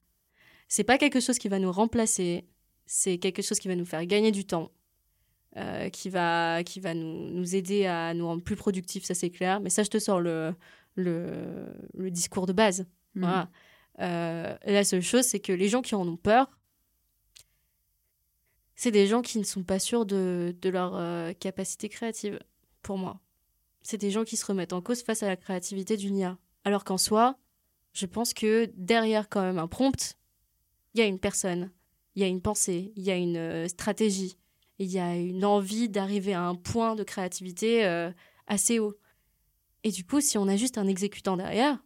C'est 0.69 0.85
pas 0.85 0.99
quelque 0.99 1.21
chose 1.21 1.39
qui 1.39 1.49
va 1.49 1.59
nous 1.59 1.71
remplacer, 1.73 2.47
c'est 2.87 3.19
quelque 3.19 3.43
chose 3.43 3.59
qui 3.59 3.69
va 3.69 3.77
nous 3.77 3.85
faire 3.85 4.05
gagner 4.07 4.31
du 4.33 4.45
temps, 4.47 4.71
euh, 5.57 5.89
qui 5.89 6.11
va 6.11 6.63
qui 6.65 6.81
va 6.81 6.95
nous, 6.95 7.31
nous 7.31 7.57
aider 7.57 7.87
à 7.87 8.15
nous 8.15 8.27
rendre 8.27 8.43
plus 8.43 8.57
productifs, 8.57 9.05
ça 9.05 9.15
c'est 9.15 9.31
clair. 9.31 9.61
Mais 9.61 9.71
ça, 9.71 9.83
je 9.83 9.91
te 9.91 9.99
sors 9.99 10.21
le 10.21 10.55
le, 10.97 11.67
le 11.95 12.11
discours 12.11 12.47
de 12.47 12.53
base. 12.53 12.87
Voilà. 13.15 13.51
Euh, 14.01 14.57
la 14.65 14.85
seule 14.85 15.03
chose, 15.03 15.25
c'est 15.25 15.41
que 15.41 15.53
les 15.53 15.69
gens 15.69 15.83
qui 15.83 15.95
en 15.95 16.07
ont 16.07 16.17
peur, 16.17 16.49
c'est 18.75 18.91
des 18.91 19.07
gens 19.07 19.23
qui 19.23 19.39
ne 19.39 19.45
sont 19.45 19.63
pas 19.63 19.79
sûrs 19.79 20.07
de, 20.07 20.55
de 20.61 20.71
leur 20.71 20.97
euh, 20.97 21.33
capacité 21.33 21.89
créative, 21.89 22.39
pour 22.83 22.97
moi. 22.97 23.21
C'est 23.83 23.99
des 23.99 24.11
gens 24.11 24.25
qui 24.25 24.37
se 24.37 24.47
remettent 24.47 24.73
en 24.73 24.81
cause 24.81 25.03
face 25.03 25.23
à 25.23 25.29
la 25.29 25.37
créativité 25.37 25.97
d'une 25.97 26.17
IA. 26.17 26.39
Alors 26.65 26.85
qu'en 26.85 26.99
soi, 26.99 27.37
je 27.93 28.07
pense 28.07 28.33
que 28.33 28.71
derrière 28.77 29.29
quand 29.29 29.43
même 29.43 29.59
un 29.59 29.69
prompt, 29.69 30.17
il 30.95 31.01
y 31.01 31.03
a 31.03 31.07
une 31.07 31.19
personne, 31.19 31.71
il 32.15 32.23
y 32.23 32.25
a 32.25 32.29
une 32.29 32.41
pensée, 32.41 32.93
il 32.97 33.03
y 33.03 33.11
a 33.11 33.17
une 33.17 33.69
stratégie, 33.69 34.39
il 34.81 34.91
y 34.91 34.99
a 34.99 35.15
une 35.15 35.45
envie 35.45 35.91
d'arriver 35.91 36.33
à 36.33 36.43
un 36.43 36.55
point 36.55 36.95
de 36.95 37.05
créativité 37.05 37.85
euh, 37.85 38.11
assez 38.47 38.79
haut. 38.79 38.97
Et 39.85 39.91
du 39.91 40.05
coup, 40.05 40.23
si 40.23 40.39
on 40.39 40.49
a 40.49 40.57
juste 40.57 40.79
un 40.79 40.87
exécutant 40.87 41.37
derrière, 41.37 41.79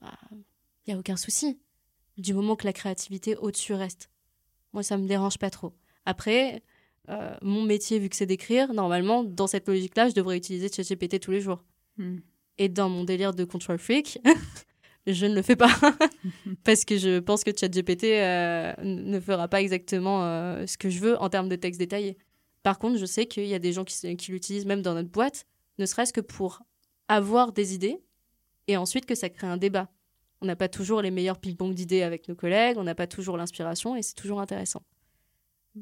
bah, 0.00 0.18
il 0.32 0.44
n'y 0.88 0.94
a 0.94 0.98
aucun 0.98 1.16
souci. 1.16 1.60
Du 2.16 2.32
moment 2.32 2.56
que 2.56 2.64
la 2.64 2.72
créativité 2.72 3.36
au-dessus 3.36 3.74
reste. 3.74 4.10
Moi, 4.72 4.82
ça 4.82 4.96
me 4.96 5.06
dérange 5.06 5.36
pas 5.38 5.50
trop. 5.50 5.74
Après, 6.06 6.62
euh, 7.10 7.34
mon 7.42 7.62
métier, 7.62 7.98
vu 7.98 8.08
que 8.08 8.16
c'est 8.16 8.26
d'écrire, 8.26 8.72
normalement, 8.72 9.22
dans 9.22 9.46
cette 9.46 9.68
logique-là, 9.68 10.08
je 10.08 10.14
devrais 10.14 10.38
utiliser 10.38 10.70
ChatGPT 10.72 11.20
tous 11.20 11.30
les 11.30 11.42
jours. 11.42 11.62
Hmm. 11.98 12.18
Et 12.56 12.70
dans 12.70 12.88
mon 12.88 13.04
délire 13.04 13.34
de 13.34 13.44
control 13.44 13.78
freak, 13.78 14.18
je 15.06 15.26
ne 15.26 15.34
le 15.34 15.42
fais 15.42 15.56
pas. 15.56 15.70
Parce 16.64 16.84
que 16.84 16.96
je 16.96 17.18
pense 17.18 17.44
que 17.44 17.50
ChatGPT 17.56 18.04
euh, 18.04 18.72
ne 18.82 19.20
fera 19.20 19.48
pas 19.48 19.60
exactement 19.60 20.24
euh, 20.24 20.66
ce 20.66 20.78
que 20.78 20.88
je 20.88 21.00
veux 21.00 21.20
en 21.20 21.28
termes 21.28 21.48
de 21.48 21.56
texte 21.56 21.78
détaillé. 21.78 22.16
Par 22.62 22.78
contre, 22.78 22.98
je 22.98 23.06
sais 23.06 23.26
qu'il 23.26 23.46
y 23.46 23.54
a 23.54 23.58
des 23.58 23.72
gens 23.72 23.84
qui, 23.84 24.32
l'utilisent 24.32 24.66
même 24.66 24.82
dans 24.82 24.94
notre 24.94 25.10
boîte, 25.10 25.46
ne 25.78 25.86
serait-ce 25.86 26.12
que 26.12 26.22
pour 26.22 26.62
avoir 27.08 27.52
des 27.52 27.74
idées 27.74 28.02
et 28.68 28.76
ensuite 28.78 29.04
que 29.04 29.14
ça 29.14 29.28
crée 29.28 29.46
un 29.46 29.58
débat. 29.58 29.90
On 30.40 30.46
n'a 30.46 30.56
pas 30.56 30.68
toujours 30.68 31.02
les 31.02 31.10
meilleurs 31.10 31.38
ping-pong 31.38 31.74
d'idées 31.74 32.02
avec 32.02 32.28
nos 32.28 32.34
collègues, 32.34 32.78
on 32.78 32.84
n'a 32.84 32.94
pas 32.94 33.06
toujours 33.06 33.36
l'inspiration 33.36 33.96
et 33.96 34.02
c'est 34.02 34.14
toujours 34.14 34.40
intéressant. 34.40 34.82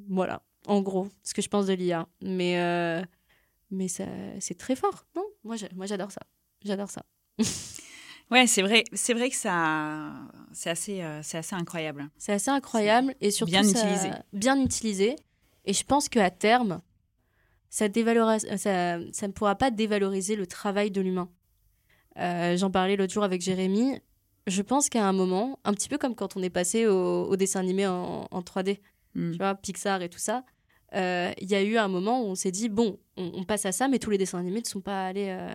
Voilà, 0.09 0.43
en 0.67 0.81
gros, 0.83 1.09
ce 1.23 1.35
que 1.35 1.43
je 1.43 1.49
pense 1.49 1.67
de 1.67 1.75
l'IA. 1.75 2.09
Mais, 2.23 2.61
euh, 2.61 3.03
mais 3.71 3.87
c'est 3.89 4.59
très 4.59 4.75
fort, 4.75 5.07
non? 5.15 5.25
Moi, 5.45 5.57
j'adore 5.87 6.11
ça. 6.11 6.23
J'adore 6.65 6.91
ça. 6.91 7.05
Ouais, 8.31 8.47
c'est 8.47 8.63
vrai, 8.63 8.85
c'est 8.93 9.13
vrai 9.15 9.29
que 9.29 9.37
ça, 9.37 10.13
c'est 10.53 10.71
assez, 10.71 11.03
euh, 11.03 11.21
c'est 11.23 11.39
assez 11.39 11.55
incroyable. 11.55 12.09
C'est 12.17 12.33
assez 12.33 12.51
incroyable 12.51 13.15
et 13.21 13.31
surtout 13.31 13.51
bien 13.51 13.63
ça- 13.63 13.79
utilisé. 13.81 14.11
Bien 14.33 14.61
utilisé. 14.61 15.17
Et 15.65 15.73
je 15.75 15.85
pense 15.85 16.09
qu'à 16.09 16.31
terme, 16.31 16.81
ça, 17.69 17.87
ça, 18.57 18.99
ça 19.13 19.27
ne 19.27 19.33
pourra 19.33 19.55
pas 19.57 19.71
dévaloriser 19.71 20.35
le 20.37 20.47
travail 20.47 20.91
de 20.91 21.01
l'humain. 21.01 21.29
Euh, 22.19 22.57
J'en 22.57 22.71
parlais 22.71 22.97
l'autre 22.97 23.13
jour 23.13 23.25
avec 23.25 23.43
Jérémy. 23.43 23.99
Je 24.47 24.63
pense 24.63 24.89
qu'à 24.89 25.07
un 25.07 25.13
moment, 25.13 25.59
un 25.65 25.73
petit 25.73 25.89
peu 25.89 25.99
comme 25.99 26.15
quand 26.15 26.37
on 26.37 26.43
est 26.43 26.51
passé 26.51 26.87
au, 26.87 27.25
au 27.27 27.37
dessin 27.37 27.61
animé 27.61 27.87
en, 27.87 28.27
en 28.31 28.41
3D, 28.43 28.81
Hmm. 29.15 29.33
tu 29.33 29.37
vois, 29.37 29.55
Pixar 29.55 30.01
et 30.01 30.09
tout 30.09 30.19
ça, 30.19 30.43
euh, 30.95 31.31
il 31.39 31.47
y 31.51 31.55
a 31.55 31.63
eu 31.63 31.77
un 31.77 31.89
moment 31.89 32.23
où 32.23 32.29
on 32.29 32.35
s'est 32.35 32.51
dit, 32.51 32.71
bon, 32.71 32.99
on, 33.19 33.31
on 33.35 33.45
passe 33.45 33.67
à 33.67 33.73
ça, 33.73 33.87
mais 33.87 33.99
tous 33.99 34.09
les 34.09 34.17
dessins 34.17 34.39
animés 34.39 34.61
ne 34.63 34.67
sont 34.67 34.81
pas 34.81 35.05
allés 35.09 35.27
euh, 35.29 35.55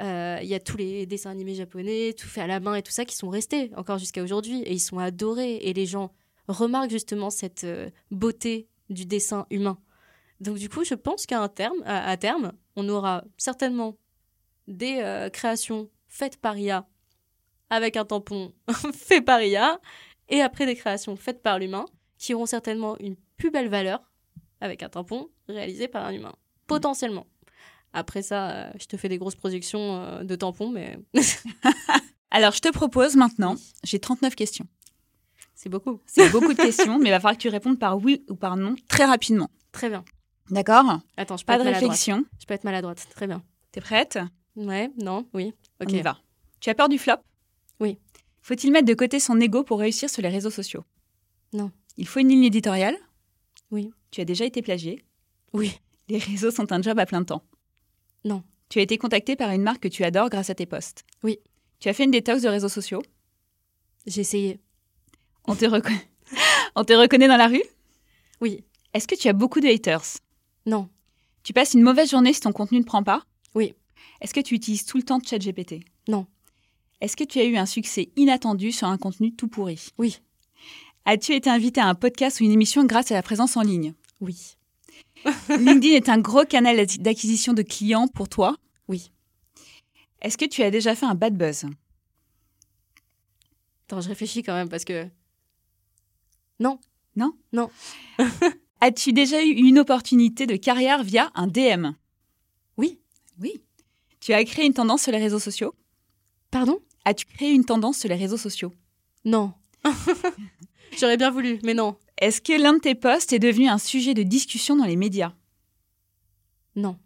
Euh, 0.00 0.38
Il 0.42 0.48
y 0.48 0.54
a 0.54 0.60
tous 0.60 0.76
les 0.76 1.06
dessins 1.06 1.30
animés 1.30 1.54
japonais, 1.54 2.14
tout 2.18 2.26
fait 2.26 2.40
à 2.40 2.46
la 2.46 2.60
main 2.60 2.74
et 2.74 2.82
tout 2.82 2.92
ça, 2.92 3.04
qui 3.04 3.16
sont 3.16 3.28
restés 3.28 3.70
encore 3.76 3.98
jusqu'à 3.98 4.22
aujourd'hui, 4.22 4.62
et 4.62 4.72
ils 4.72 4.80
sont 4.80 4.98
adorés, 4.98 5.56
et 5.56 5.72
les 5.72 5.86
gens 5.86 6.12
remarquent 6.48 6.90
justement 6.90 7.30
cette 7.30 7.64
euh, 7.64 7.90
beauté 8.10 8.68
du 8.90 9.06
dessin 9.06 9.46
humain. 9.50 9.78
Donc 10.40 10.58
du 10.58 10.68
coup, 10.68 10.84
je 10.84 10.94
pense 10.94 11.26
qu'à 11.26 11.48
terme, 11.48 11.82
à 11.86 12.16
terme, 12.16 12.52
on 12.76 12.88
aura 12.88 13.24
certainement 13.38 13.96
des 14.66 14.98
euh, 14.98 15.30
créations 15.30 15.88
faites 16.08 16.36
par 16.38 16.58
IA 16.58 16.86
avec 17.70 17.96
un 17.96 18.04
tampon 18.04 18.52
fait 18.92 19.20
par 19.22 19.42
IA, 19.42 19.80
et 20.28 20.40
après 20.40 20.66
des 20.66 20.74
créations 20.74 21.16
faites 21.16 21.42
par 21.42 21.58
l'humain 21.58 21.84
qui 22.18 22.34
auront 22.34 22.46
certainement 22.46 22.96
une 22.98 23.16
plus 23.36 23.50
belle 23.50 23.68
valeur 23.68 24.00
avec 24.60 24.82
un 24.82 24.88
tampon 24.88 25.28
réalisé 25.48 25.88
par 25.88 26.04
un 26.06 26.12
humain. 26.12 26.34
Potentiellement. 26.66 27.26
Après 27.96 28.22
ça, 28.22 28.50
euh, 28.50 28.70
je 28.78 28.86
te 28.86 28.96
fais 28.96 29.08
des 29.08 29.18
grosses 29.18 29.36
projections 29.36 30.02
euh, 30.02 30.24
de 30.24 30.34
tampons, 30.34 30.68
mais 30.68 30.98
Alors, 32.30 32.52
je 32.52 32.58
te 32.58 32.68
propose 32.70 33.14
maintenant, 33.14 33.54
j'ai 33.84 34.00
39 34.00 34.34
questions. 34.34 34.66
c'est 35.54 35.68
beaucoup. 35.68 36.00
C'est 36.04 36.28
beaucoup 36.32 36.52
de 36.52 36.58
questions, 36.58 36.98
mais 36.98 37.08
il 37.08 37.12
va 37.12 37.20
falloir 37.20 37.36
que 37.36 37.42
tu 37.42 37.48
répondes 37.48 37.78
par 37.78 37.96
oui 37.98 38.24
ou 38.28 38.34
par 38.34 38.56
non 38.56 38.74
très 38.88 39.04
rapidement. 39.04 39.48
Très 39.70 39.88
bien. 39.88 40.04
D'accord? 40.50 41.00
Attends, 41.16 41.36
je 41.36 41.44
peux 41.44 41.46
Pas 41.46 41.54
être 41.54 41.60
de 41.60 41.64
maladroite. 41.66 41.74
réflexion. 41.92 42.24
Je 42.40 42.46
peux 42.46 42.54
être 42.54 42.64
maladroite. 42.64 43.06
Très 43.14 43.28
bien. 43.28 43.42
T'es 43.70 43.80
prête? 43.80 44.18
Ouais, 44.56 44.90
non, 45.00 45.26
oui. 45.32 45.54
Ok. 45.80 45.88
On 45.90 45.94
y 45.94 46.02
va. 46.02 46.18
Tu 46.60 46.70
as 46.70 46.74
peur 46.74 46.88
du 46.88 46.98
flop? 46.98 47.14
Oui. 47.80 47.98
Faut-il 48.42 48.72
mettre 48.72 48.86
de 48.86 48.94
côté 48.94 49.20
son 49.20 49.40
ego 49.40 49.62
pour 49.62 49.78
réussir 49.78 50.10
sur 50.10 50.20
les 50.20 50.28
réseaux 50.28 50.50
sociaux? 50.50 50.84
Non. 51.52 51.70
Il 51.96 52.08
faut 52.08 52.18
une 52.18 52.28
ligne 52.28 52.44
éditoriale? 52.44 52.96
Oui. 53.70 53.92
Tu 54.10 54.20
as 54.20 54.24
déjà 54.24 54.44
été 54.44 54.60
plagié? 54.62 55.04
Oui. 55.52 55.78
Les 56.08 56.18
réseaux 56.18 56.50
sont 56.50 56.72
un 56.72 56.82
job 56.82 56.98
à 56.98 57.06
plein 57.06 57.22
temps 57.22 57.42
Non. 58.24 58.42
Tu 58.68 58.78
as 58.78 58.82
été 58.82 58.98
contacté 58.98 59.36
par 59.36 59.50
une 59.50 59.62
marque 59.62 59.82
que 59.82 59.88
tu 59.88 60.04
adores 60.04 60.30
grâce 60.30 60.50
à 60.50 60.54
tes 60.54 60.66
posts 60.66 61.04
Oui. 61.22 61.38
Tu 61.78 61.88
as 61.88 61.92
fait 61.92 62.04
une 62.04 62.10
détox 62.10 62.42
de 62.42 62.48
réseaux 62.48 62.68
sociaux 62.68 63.02
J'ai 64.06 64.22
essayé. 64.22 64.60
On 65.46 65.54
te, 65.54 65.66
On 66.76 66.84
te 66.84 66.92
reconnaît 66.92 67.28
dans 67.28 67.36
la 67.36 67.48
rue? 67.48 67.62
Oui. 68.40 68.64
Est-ce 68.94 69.06
que 69.06 69.14
tu 69.14 69.28
as 69.28 69.32
beaucoup 69.32 69.60
de 69.60 69.68
haters? 69.68 70.18
Non. 70.66 70.88
Tu 71.42 71.52
passes 71.52 71.74
une 71.74 71.82
mauvaise 71.82 72.10
journée 72.10 72.32
si 72.32 72.40
ton 72.40 72.52
contenu 72.52 72.78
ne 72.78 72.84
prend 72.84 73.02
pas? 73.02 73.24
Oui. 73.54 73.74
Est-ce 74.20 74.32
que 74.34 74.40
tu 74.40 74.54
utilises 74.54 74.86
tout 74.86 74.96
le 74.96 75.02
temps 75.02 75.20
ChatGPT? 75.20 75.80
Non. 76.08 76.26
Est-ce 77.00 77.16
que 77.16 77.24
tu 77.24 77.38
as 77.38 77.44
eu 77.44 77.56
un 77.56 77.66
succès 77.66 78.10
inattendu 78.16 78.72
sur 78.72 78.88
un 78.88 78.96
contenu 78.96 79.34
tout 79.34 79.48
pourri? 79.48 79.88
Oui. 79.98 80.20
As-tu 81.04 81.34
été 81.34 81.50
invité 81.50 81.80
à 81.80 81.86
un 81.86 81.94
podcast 81.94 82.40
ou 82.40 82.44
une 82.44 82.52
émission 82.52 82.84
grâce 82.84 83.10
à 83.10 83.14
la 83.14 83.22
présence 83.22 83.56
en 83.58 83.62
ligne? 83.62 83.92
Oui. 84.20 84.56
LinkedIn 85.48 85.94
est 85.94 86.08
un 86.08 86.18
gros 86.18 86.44
canal 86.44 86.76
d'acqui- 86.76 86.98
d'acquisition 86.98 87.52
de 87.52 87.62
clients 87.62 88.08
pour 88.08 88.28
toi 88.28 88.56
Oui. 88.88 89.10
Est-ce 90.20 90.36
que 90.38 90.44
tu 90.44 90.62
as 90.62 90.70
déjà 90.70 90.94
fait 90.94 91.06
un 91.06 91.14
bad 91.14 91.36
buzz? 91.36 91.64
Attends, 93.86 94.00
je 94.00 94.08
réfléchis 94.08 94.42
quand 94.42 94.54
même 94.54 94.68
parce 94.68 94.84
que. 94.84 95.06
Non. 96.60 96.78
As-tu 98.80 99.12
déjà 99.12 99.42
eu 99.42 99.48
une 99.50 99.78
opportunité 99.78 100.46
de 100.46 100.56
carrière 100.56 101.02
via 101.02 101.30
un 101.34 101.46
DM 101.46 101.92
Oui. 102.76 102.98
Oui. 103.40 103.62
Tu 104.20 104.32
as 104.32 104.44
créé 104.44 104.66
une 104.66 104.74
tendance 104.74 105.02
sur 105.02 105.12
les 105.12 105.18
réseaux 105.18 105.38
sociaux? 105.38 105.74
Pardon? 106.50 106.78
As-tu 107.04 107.26
créé 107.26 107.50
une 107.52 107.64
tendance 107.64 107.98
sur 107.98 108.08
les 108.08 108.14
réseaux 108.16 108.36
sociaux? 108.36 108.72
Non. 109.24 109.52
J'aurais 110.98 111.16
bien 111.16 111.30
voulu, 111.30 111.58
mais 111.62 111.74
non. 111.74 111.96
Est-ce 112.18 112.40
que 112.40 112.52
l'un 112.52 112.74
de 112.74 112.78
tes 112.78 112.94
posts 112.94 113.32
est 113.32 113.38
devenu 113.38 113.68
un 113.68 113.78
sujet 113.78 114.14
de 114.14 114.22
discussion 114.22 114.76
dans 114.76 114.84
les 114.84 114.96
médias? 114.96 115.32
Non. 116.76 116.98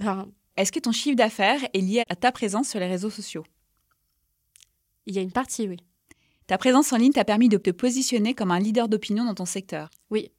Enfin, 0.00 0.28
Est-ce 0.56 0.72
que 0.72 0.80
ton 0.80 0.92
chiffre 0.92 1.16
d'affaires 1.16 1.62
est 1.72 1.80
lié 1.80 2.02
à 2.08 2.16
ta 2.16 2.32
présence 2.32 2.68
sur 2.68 2.80
les 2.80 2.86
réseaux 2.86 3.10
sociaux? 3.10 3.44
Il 5.06 5.14
y 5.14 5.18
a 5.18 5.22
une 5.22 5.32
partie, 5.32 5.66
oui. 5.68 5.78
Ta 6.46 6.58
présence 6.58 6.92
en 6.92 6.96
ligne 6.96 7.12
t'a 7.12 7.24
permis 7.24 7.48
de 7.48 7.56
te 7.56 7.70
positionner 7.70 8.34
comme 8.34 8.50
un 8.50 8.58
leader 8.58 8.88
d'opinion 8.88 9.24
dans 9.24 9.34
ton 9.34 9.46
secteur? 9.46 9.88
Oui. 10.10 10.30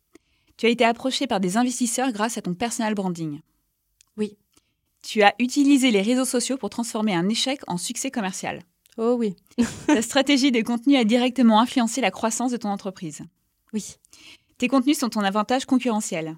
Tu 0.58 0.66
as 0.66 0.70
été 0.70 0.86
approché 0.86 1.26
par 1.26 1.40
des 1.40 1.58
investisseurs 1.58 2.12
grâce 2.12 2.38
à 2.38 2.42
ton 2.42 2.54
personal 2.54 2.94
branding? 2.94 3.40
Oui. 4.18 4.38
Tu 5.02 5.24
as 5.24 5.34
utilisé 5.40 5.90
les 5.90 6.02
réseaux 6.04 6.26
sociaux 6.26 6.58
pour 6.58 6.70
transformer 6.70 7.16
un 7.16 7.28
échec 7.28 7.62
en 7.68 7.78
succès 7.78 8.12
commercial? 8.12 8.62
Oh 8.98 9.16
oui. 9.18 9.36
Ta 9.88 10.02
stratégie 10.02 10.52
de 10.52 10.62
contenu 10.62 10.98
a 10.98 11.04
directement 11.04 11.60
influencé 11.60 12.02
la 12.02 12.12
croissance 12.12 12.52
de 12.52 12.58
ton 12.58 12.70
entreprise? 12.70 13.24
Oui. 13.74 13.96
Tes 14.58 14.68
contenus 14.68 15.00
sont 15.00 15.10
ton 15.10 15.22
avantage 15.22 15.66
concurrentiel. 15.66 16.38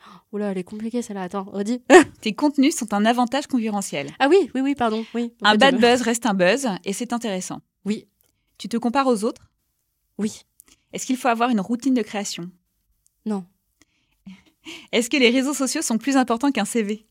Oula, 0.32 0.50
elle 0.50 0.58
est 0.58 0.64
compliquée 0.64 1.02
celle-là. 1.02 1.22
Attends, 1.22 1.44
redis. 1.44 1.82
Tes 2.20 2.34
contenus 2.34 2.76
sont 2.76 2.92
un 2.92 3.04
avantage 3.04 3.46
concurrentiel. 3.46 4.10
Ah 4.18 4.28
oui, 4.28 4.50
oui, 4.54 4.60
oui, 4.60 4.74
pardon. 4.74 5.04
Oui. 5.14 5.32
En 5.42 5.48
Un 5.48 5.52
fait, 5.52 5.58
bad 5.58 5.80
buzz 5.80 6.02
reste 6.02 6.26
un 6.26 6.34
buzz 6.34 6.68
et 6.84 6.92
c'est 6.92 7.12
intéressant. 7.12 7.60
Oui. 7.84 8.06
Tu 8.58 8.68
te 8.68 8.76
compares 8.76 9.06
aux 9.06 9.24
autres? 9.24 9.50
Oui. 10.18 10.42
Est-ce 10.92 11.06
qu'il 11.06 11.16
faut 11.16 11.28
avoir 11.28 11.50
une 11.50 11.60
routine 11.60 11.94
de 11.94 12.02
création? 12.02 12.50
Non. 13.26 13.44
Est-ce 14.92 15.08
que 15.10 15.16
les 15.16 15.30
réseaux 15.30 15.54
sociaux 15.54 15.82
sont 15.82 15.98
plus 15.98 16.16
importants 16.16 16.50
qu'un 16.50 16.64
CV 16.64 17.06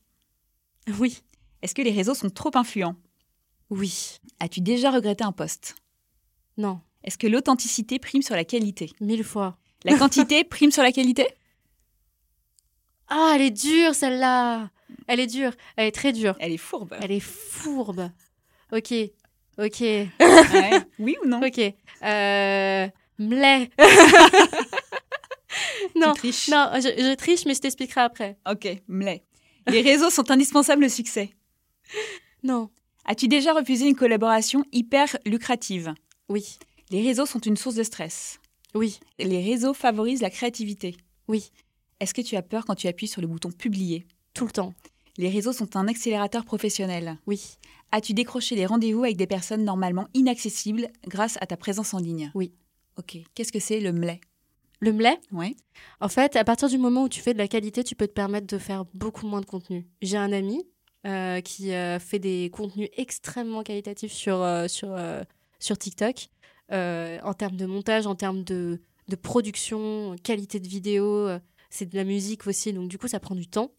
Oui. 0.99 1.21
Est-ce 1.61 1.73
que 1.73 1.81
les 1.81 1.91
réseaux 1.91 2.13
sont 2.13 2.29
trop 2.29 2.51
influents? 2.55 2.95
Oui. 3.69 4.17
As-tu 4.39 4.61
déjà 4.61 4.91
regretté 4.91 5.23
un 5.23 5.31
poste 5.31 5.75
Non. 6.57 6.81
Est-ce 7.07 7.17
que 7.17 7.25
l'authenticité 7.25 7.97
prime 7.99 8.21
sur 8.21 8.35
la 8.35 8.43
qualité? 8.43 8.91
Mille 8.99 9.23
fois. 9.23 9.57
La 9.85 9.97
quantité 9.97 10.43
prime 10.43 10.71
sur 10.71 10.83
la 10.83 10.91
qualité? 10.91 11.25
Ah, 13.07 13.31
elle 13.33 13.43
est 13.43 13.49
dure 13.49 13.95
celle-là. 13.95 14.69
Elle 15.07 15.21
est 15.21 15.27
dure. 15.27 15.53
Elle 15.77 15.87
est 15.87 15.93
très 15.93 16.11
dure. 16.11 16.35
Elle 16.41 16.51
est 16.51 16.57
fourbe. 16.57 16.97
Elle 17.01 17.13
est 17.13 17.21
fourbe. 17.21 18.11
Ok. 18.73 18.93
Ok. 19.57 19.79
Ouais. 19.79 20.09
Oui 20.99 21.15
ou 21.23 21.27
non? 21.29 21.39
Ok. 21.45 21.59
Euh... 21.59 22.87
Mlais. 23.19 23.69
non. 25.95 26.11
Tu 26.11 26.19
triches. 26.19 26.49
Non, 26.49 26.71
je, 26.75 26.89
je 26.89 27.15
triche, 27.15 27.45
mais 27.45 27.53
je 27.53 27.61
t'expliquerai 27.61 28.01
après. 28.01 28.37
Ok, 28.51 28.67
mlais. 28.89 29.23
Les 29.67 29.81
réseaux 29.81 30.09
sont 30.09 30.29
indispensables 30.29 30.83
au 30.83 30.89
succès. 30.89 31.29
Non. 32.43 32.69
As-tu 33.05 33.29
déjà 33.29 33.53
refusé 33.53 33.87
une 33.87 33.95
collaboration 33.95 34.65
hyper 34.73 35.15
lucrative? 35.25 35.93
Oui. 36.27 36.59
Les 36.89 37.01
réseaux 37.01 37.25
sont 37.25 37.39
une 37.39 37.57
source 37.57 37.75
de 37.75 37.83
stress. 37.83 38.39
Oui. 38.73 38.99
Les 39.19 39.43
réseaux 39.43 39.73
favorisent 39.73 40.21
la 40.21 40.29
créativité. 40.29 40.95
Oui. 41.27 41.51
Est-ce 41.99 42.13
que 42.13 42.21
tu 42.21 42.35
as 42.35 42.41
peur 42.41 42.65
quand 42.65 42.75
tu 42.75 42.87
appuies 42.87 43.07
sur 43.07 43.21
le 43.21 43.27
bouton 43.27 43.51
publier? 43.51 44.05
Tout 44.33 44.45
le 44.45 44.51
temps. 44.51 44.73
Les 45.17 45.29
réseaux 45.29 45.51
sont 45.53 45.75
un 45.75 45.87
accélérateur 45.87 46.45
professionnel. 46.45 47.17
Oui. 47.25 47.57
As-tu 47.91 48.13
décroché 48.13 48.55
des 48.55 48.65
rendez-vous 48.65 49.03
avec 49.03 49.17
des 49.17 49.27
personnes 49.27 49.63
normalement 49.63 50.07
inaccessibles 50.13 50.89
grâce 51.07 51.37
à 51.41 51.47
ta 51.47 51.57
présence 51.57 51.93
en 51.93 51.97
ligne? 51.99 52.31
Oui. 52.35 52.53
Ok. 52.97 53.17
Qu'est-ce 53.33 53.51
que 53.51 53.59
c'est 53.59 53.79
le 53.79 53.91
mlais 53.91 54.21
Le 54.79 54.93
mlais, 54.93 55.17
Ouais. 55.31 55.55
en 56.01 56.07
fait, 56.09 56.35
à 56.35 56.43
partir 56.43 56.69
du 56.69 56.77
moment 56.77 57.03
où 57.03 57.09
tu 57.09 57.21
fais 57.21 57.33
de 57.33 57.37
la 57.39 57.47
qualité, 57.47 57.83
tu 57.83 57.95
peux 57.95 58.07
te 58.07 58.13
permettre 58.13 58.47
de 58.47 58.57
faire 58.59 58.85
beaucoup 58.93 59.27
moins 59.27 59.41
de 59.41 59.45
contenu. 59.45 59.87
J'ai 60.01 60.17
un 60.17 60.31
ami 60.31 60.63
euh, 61.05 61.41
qui 61.41 61.71
euh, 61.73 61.99
fait 61.99 62.19
des 62.19 62.49
contenus 62.53 62.89
extrêmement 62.95 63.63
qualitatifs 63.63 64.11
sur, 64.13 64.41
euh, 64.41 64.67
sur, 64.67 64.95
sur 65.59 65.77
TikTok, 65.77 66.27
en 66.71 67.33
termes 67.33 67.55
de 67.55 67.65
montage, 67.65 68.07
en 68.07 68.15
termes 68.15 68.43
de, 68.43 68.79
de 69.07 69.15
production, 69.15 70.15
qualité 70.23 70.59
de 70.59 70.67
vidéo. 70.67 71.05
euh, 71.27 71.39
c'est 71.69 71.85
de 71.85 71.95
la 71.95 72.03
musique 72.03 72.47
aussi, 72.47 72.71
donc 72.71 72.87
du 72.87 72.97
coup, 72.97 73.07
ça 73.07 73.19
prend 73.19 73.35
du 73.35 73.47
temps. 73.47 73.71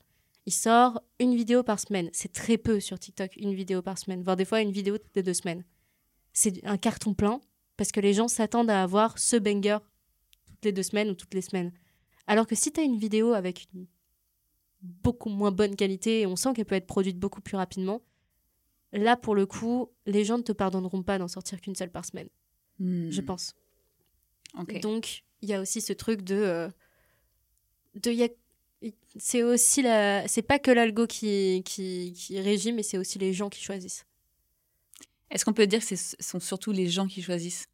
Il 0.46 0.52
sort 0.52 1.02
une 1.18 1.34
vidéo 1.34 1.62
par 1.62 1.80
semaine. 1.80 2.10
C'est 2.12 2.32
très 2.32 2.58
peu 2.58 2.80
sur 2.80 2.98
TikTok, 2.98 3.36
une 3.36 3.54
vidéo 3.54 3.82
par 3.82 3.98
semaine, 3.98 4.22
voire 4.22 4.36
des 4.36 4.44
fois 4.44 4.60
une 4.60 4.72
vidéo 4.72 4.98
toutes 4.98 5.16
les 5.16 5.22
deux 5.22 5.34
semaines. 5.34 5.64
C'est 6.32 6.64
un 6.66 6.76
carton 6.76 7.14
plein 7.14 7.40
parce 7.76 7.92
que 7.92 8.00
les 8.00 8.14
gens 8.14 8.28
s'attendent 8.28 8.70
à 8.70 8.82
avoir 8.82 9.18
ce 9.18 9.36
banger 9.36 9.78
toutes 10.46 10.64
les 10.64 10.72
deux 10.72 10.82
semaines 10.82 11.10
ou 11.10 11.14
toutes 11.14 11.34
les 11.34 11.42
semaines. 11.42 11.72
Alors 12.26 12.46
que 12.46 12.54
si 12.54 12.72
tu 12.72 12.80
as 12.80 12.84
une 12.84 12.98
vidéo 12.98 13.32
avec 13.32 13.66
une 13.72 13.86
beaucoup 14.80 15.30
moins 15.30 15.50
bonne 15.50 15.76
qualité 15.76 16.20
et 16.20 16.26
on 16.26 16.36
sent 16.36 16.52
qu'elle 16.54 16.66
peut 16.66 16.74
être 16.74 16.86
produite 16.86 17.18
beaucoup 17.18 17.40
plus 17.40 17.56
rapidement, 17.56 18.02
là 18.92 19.16
pour 19.16 19.34
le 19.34 19.46
coup, 19.46 19.90
les 20.06 20.24
gens 20.24 20.38
ne 20.38 20.42
te 20.42 20.52
pardonneront 20.52 21.02
pas 21.02 21.18
d'en 21.18 21.28
sortir 21.28 21.60
qu'une 21.60 21.74
seule 21.74 21.90
par 21.90 22.04
semaine, 22.04 22.28
Hmm. 22.78 23.10
je 23.10 23.20
pense. 23.20 23.54
Donc 24.80 25.24
il 25.42 25.48
y 25.48 25.54
a 25.54 25.60
aussi 25.60 25.80
ce 25.80 25.92
truc 25.92 26.22
de, 26.22 26.34
euh, 26.34 26.68
de 27.94 28.10
y 28.10 28.24
a- 28.24 28.28
c'est 29.16 29.42
aussi 29.42 29.82
la, 29.82 30.26
c'est 30.28 30.42
pas 30.42 30.58
que 30.58 30.70
l'algo 30.70 31.06
qui, 31.06 31.62
qui, 31.64 32.12
qui 32.12 32.40
régit, 32.40 32.72
mais 32.72 32.82
c'est 32.84 32.98
aussi 32.98 33.18
les 33.18 33.32
gens 33.32 33.48
qui 33.48 33.60
choisissent. 33.60 34.04
Est-ce 35.30 35.44
qu'on 35.44 35.52
peut 35.52 35.66
dire 35.66 35.80
que 35.80 35.96
ce 35.96 36.16
sont 36.20 36.40
surtout 36.40 36.72
les 36.72 36.88
gens 36.88 37.06
qui 37.06 37.20
choisissent? 37.22 37.66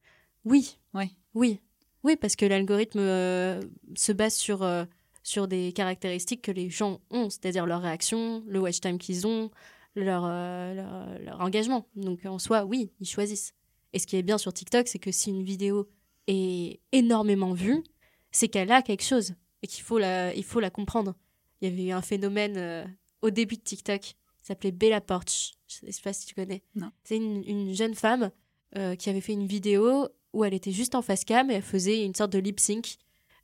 Oui. 0.44 0.78
Ouais. 0.92 1.11
Oui. 1.34 1.61
Oui, 2.02 2.16
parce 2.16 2.36
que 2.36 2.44
l'algorithme 2.46 2.98
euh, 3.00 3.61
se 3.96 4.12
base 4.12 4.34
sur, 4.34 4.62
euh, 4.62 4.84
sur 5.22 5.46
des 5.48 5.72
caractéristiques 5.72 6.42
que 6.42 6.50
les 6.52 6.68
gens 6.68 7.00
ont, 7.11 7.30
c'est-à-dire 7.30 7.64
leur 7.66 7.80
réaction, 7.82 8.42
le 8.46 8.61
watch 8.61 8.80
time 8.80 8.98
qu'ils 8.98 9.26
ont, 9.26 9.50
leur, 9.94 10.24
euh, 10.26 10.74
leur, 10.74 11.18
leur 11.20 11.40
engagement. 11.40 11.86
Donc 11.96 12.24
en 12.26 12.38
soi, 12.38 12.64
oui, 12.64 12.90
ils 13.00 13.09
choisissent. 13.09 13.55
Et 13.95 14.01
ce 14.01 14.07
qui 14.09 14.16
est 14.16 14.22
bien 14.22 14.38
sur 14.38 14.53
TikTok, 14.53 14.88
c'est 14.88 14.99
que 14.99 15.12
si 15.12 15.30
une 15.30 15.45
vidéo 15.45 15.88
est 16.26 16.80
énormément 16.90 17.55
vue, 17.55 17.84
c'est 18.32 18.49
qu'elle 18.49 18.72
a 18.72 18.82
quelque 18.82 19.05
chose 19.05 19.34
et 19.62 19.68
qu'il 19.68 19.84
faut 19.84 19.99
la, 19.99 20.34
il 20.34 20.42
faut 20.42 20.59
la 20.59 20.68
comprendre. 20.68 21.14
Il 21.61 21.68
y 21.68 21.72
avait 21.72 21.84
eu 21.84 21.92
un 21.92 22.03
phénomène 22.03 22.57
euh, 22.57 22.84
au 23.22 23.30
début 23.30 23.55
de 23.57 23.62
TikTok, 23.62 24.01
qui 24.01 24.16
s'appelait 24.42 24.72
Bella 24.72 25.01
Porch. 25.01 25.53
Je 25.68 25.90
sais 25.92 26.03
pas 26.03 26.12
si 26.12 26.26
tu 26.26 26.34
connais. 26.34 26.64
C'est 27.05 27.16
une, 27.16 27.45
une 27.47 27.72
jeune 27.72 27.95
femme 27.95 28.32
euh, 28.76 28.97
qui 28.97 29.11
avait 29.11 29.20
fait 29.20 29.32
une 29.32 29.47
vidéo 29.47 30.09
où 30.32 30.45
elle 30.45 30.55
était 30.55 30.72
juste 30.72 30.97
en 30.97 31.03
face 31.03 31.24
cam 31.24 31.49
et 31.53 31.55
elle 31.55 31.62
faisait 31.62 32.05
une 32.05 32.16
sorte 32.16 32.32
de 32.32 32.40
lip 32.40 32.59
sync 32.59 32.97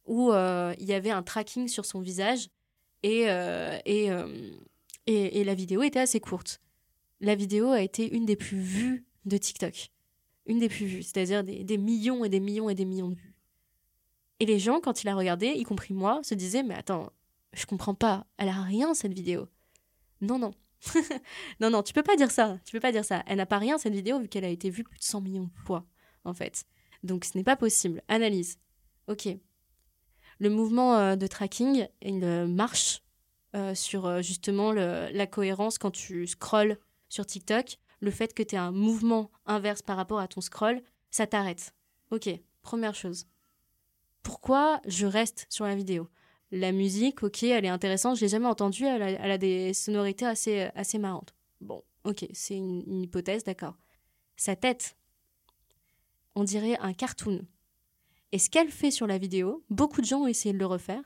où 0.04 0.32
euh, 0.32 0.74
il 0.80 0.86
y 0.88 0.94
avait 0.94 1.10
un 1.10 1.22
tracking 1.22 1.68
sur 1.68 1.84
son 1.84 2.00
visage 2.00 2.48
et, 3.04 3.26
et, 3.86 4.10
et, 5.06 5.40
et 5.40 5.44
la 5.44 5.54
vidéo 5.54 5.82
était 5.82 6.00
assez 6.00 6.18
courte. 6.18 6.60
La 7.20 7.36
vidéo 7.36 7.68
a 7.68 7.82
été 7.82 8.12
une 8.12 8.26
des 8.26 8.36
plus 8.36 8.58
vues 8.58 9.06
de 9.24 9.36
TikTok. 9.36 9.92
Une 10.46 10.58
des 10.58 10.68
plus 10.68 10.86
vues, 10.86 11.02
c'est-à-dire 11.02 11.44
des, 11.44 11.78
millions 11.78 12.24
et 12.24 12.28
des 12.28 12.40
millions 12.40 12.70
et 12.70 12.74
des 12.74 12.84
millions 12.84 13.08
de 13.08 13.14
vues. 13.14 13.34
Et 14.40 14.46
les 14.46 14.58
gens, 14.58 14.80
quand 14.80 15.02
ils 15.02 15.06
la 15.06 15.14
regardaient, 15.14 15.56
y 15.56 15.64
compris 15.64 15.94
moi, 15.94 16.20
se 16.22 16.34
disaient 16.34 16.62
Mais 16.62 16.74
attends, 16.74 17.12
je 17.52 17.66
comprends 17.66 17.94
pas, 17.94 18.26
elle 18.38 18.48
a 18.48 18.62
rien 18.62 18.94
cette 18.94 19.12
vidéo. 19.12 19.48
Non, 20.20 20.38
non. 20.38 20.52
non, 21.60 21.70
non, 21.70 21.82
tu 21.82 21.92
peux 21.92 22.02
pas 22.02 22.16
dire 22.16 22.30
ça. 22.30 22.58
Tu 22.64 22.72
peux 22.72 22.80
pas 22.80 22.92
dire 22.92 23.04
ça. 23.04 23.22
Elle 23.26 23.36
n'a 23.36 23.46
pas 23.46 23.58
rien 23.58 23.78
cette 23.78 23.92
vidéo 23.92 24.18
vu 24.18 24.28
qu'elle 24.28 24.44
a 24.44 24.48
été 24.48 24.70
vue 24.70 24.84
plus 24.84 24.98
de 24.98 25.04
100 25.04 25.20
millions 25.20 25.44
de 25.44 25.60
fois, 25.64 25.84
en 26.24 26.32
fait. 26.32 26.64
Donc 27.02 27.24
ce 27.24 27.36
n'est 27.36 27.44
pas 27.44 27.56
possible. 27.56 28.02
Analyse. 28.08 28.58
Ok. 29.08 29.28
Le 30.38 30.50
mouvement 30.50 30.96
euh, 30.96 31.16
de 31.16 31.26
tracking, 31.26 31.86
il 32.02 32.24
euh, 32.24 32.46
marche 32.46 33.02
euh, 33.54 33.74
sur 33.74 34.22
justement 34.22 34.72
la 34.72 35.26
cohérence 35.26 35.78
quand 35.78 35.90
tu 35.90 36.26
scrolles 36.26 36.78
sur 37.08 37.26
TikTok. 37.26 37.78
Le 38.00 38.10
fait 38.10 38.34
que 38.34 38.42
tu 38.42 38.54
aies 38.54 38.58
un 38.58 38.72
mouvement 38.72 39.30
inverse 39.46 39.82
par 39.82 39.96
rapport 39.96 40.20
à 40.20 40.28
ton 40.28 40.40
scroll, 40.40 40.82
ça 41.10 41.26
t'arrête. 41.26 41.74
Ok, 42.10 42.28
première 42.62 42.94
chose. 42.94 43.26
Pourquoi 44.22 44.80
je 44.86 45.06
reste 45.06 45.46
sur 45.48 45.64
la 45.64 45.74
vidéo? 45.74 46.08
La 46.50 46.72
musique, 46.72 47.22
ok, 47.22 47.44
elle 47.44 47.64
est 47.64 47.68
intéressante, 47.68 48.16
je 48.16 48.22
l'ai 48.22 48.28
jamais 48.28 48.46
entendue, 48.46 48.84
elle 48.84 49.30
a, 49.30 49.38
des 49.38 49.72
sonorités 49.72 50.26
assez, 50.26 50.68
assez 50.74 50.98
marrantes. 50.98 51.34
Bon, 51.60 51.82
ok, 52.04 52.26
c'est 52.32 52.56
une, 52.56 52.82
une 52.86 53.02
hypothèse, 53.02 53.44
d'accord. 53.44 53.76
Sa 54.36 54.56
tête, 54.56 54.96
on 56.34 56.42
dirait 56.42 56.76
un 56.80 56.92
cartoon. 56.92 57.46
Et 58.32 58.38
ce 58.38 58.50
qu'elle 58.50 58.70
fait 58.70 58.90
sur 58.90 59.06
la 59.06 59.18
vidéo, 59.18 59.64
beaucoup 59.70 60.00
de 60.00 60.06
gens 60.06 60.22
ont 60.22 60.26
essayé 60.26 60.52
de 60.52 60.58
le 60.58 60.66
refaire, 60.66 61.02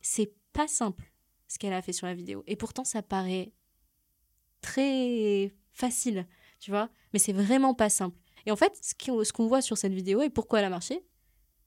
c'est 0.00 0.32
pas 0.52 0.68
simple 0.68 1.12
ce 1.48 1.58
qu'elle 1.58 1.72
a 1.72 1.82
fait 1.82 1.92
sur 1.92 2.06
la 2.06 2.14
vidéo. 2.14 2.44
Et 2.46 2.56
pourtant, 2.56 2.84
ça 2.84 3.02
paraît 3.02 3.52
très 4.60 5.52
facile, 5.72 6.26
tu 6.60 6.70
vois, 6.70 6.90
mais 7.12 7.18
c'est 7.18 7.32
vraiment 7.32 7.74
pas 7.74 7.88
simple. 7.90 8.16
Et 8.46 8.50
en 8.50 8.56
fait, 8.56 8.72
ce 8.82 9.32
qu'on 9.32 9.46
voit 9.46 9.60
sur 9.62 9.76
cette 9.78 9.92
vidéo 9.92 10.22
et 10.22 10.30
pourquoi 10.30 10.58
elle 10.60 10.64
a 10.66 10.70
marché, 10.70 11.04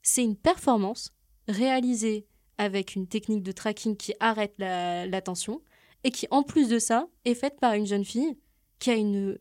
c'est 0.01 0.23
une 0.23 0.35
performance 0.35 1.11
réalisée 1.47 2.25
avec 2.57 2.95
une 2.95 3.07
technique 3.07 3.43
de 3.43 3.51
tracking 3.51 3.95
qui 3.97 4.13
arrête 4.19 4.53
la- 4.57 5.05
l'attention 5.05 5.61
et 6.03 6.11
qui, 6.11 6.27
en 6.31 6.43
plus 6.43 6.69
de 6.69 6.79
ça, 6.79 7.07
est 7.25 7.35
faite 7.35 7.59
par 7.59 7.73
une 7.73 7.85
jeune 7.85 8.05
fille 8.05 8.37
qui 8.79 8.89
a 8.89 8.95
une, 8.95 9.37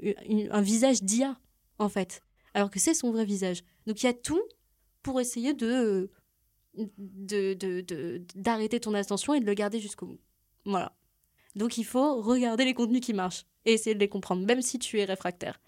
un 0.51 0.61
visage 0.61 1.03
d'IA, 1.03 1.39
en 1.79 1.89
fait, 1.89 2.23
alors 2.53 2.71
que 2.71 2.79
c'est 2.79 2.95
son 2.95 3.11
vrai 3.11 3.25
visage. 3.25 3.63
Donc 3.87 4.03
il 4.03 4.07
y 4.07 4.09
a 4.09 4.15
tout 4.15 4.43
pour 5.03 5.21
essayer 5.21 5.55
de 5.55 6.11
de- 6.77 7.55
de- 7.55 7.81
de- 7.81 8.23
d'arrêter 8.37 8.79
ton 8.79 8.95
attention 8.95 9.35
et 9.35 9.41
de 9.41 9.47
le 9.47 9.55
garder 9.55 9.81
jusqu'au 9.81 10.07
bout. 10.07 10.21
Voilà. 10.65 10.95
Donc 11.57 11.79
il 11.79 11.85
faut 11.85 12.21
regarder 12.23 12.65
les 12.65 12.75
contenus 12.75 13.01
qui 13.01 13.13
marchent 13.13 13.45
et 13.65 13.73
essayer 13.75 13.95
de 13.95 14.01
les 14.01 14.09
comprendre, 14.09 14.45
même 14.47 14.63
si 14.63 14.79
tu 14.79 14.99
es 14.99 15.05
réfractaire. 15.05 15.61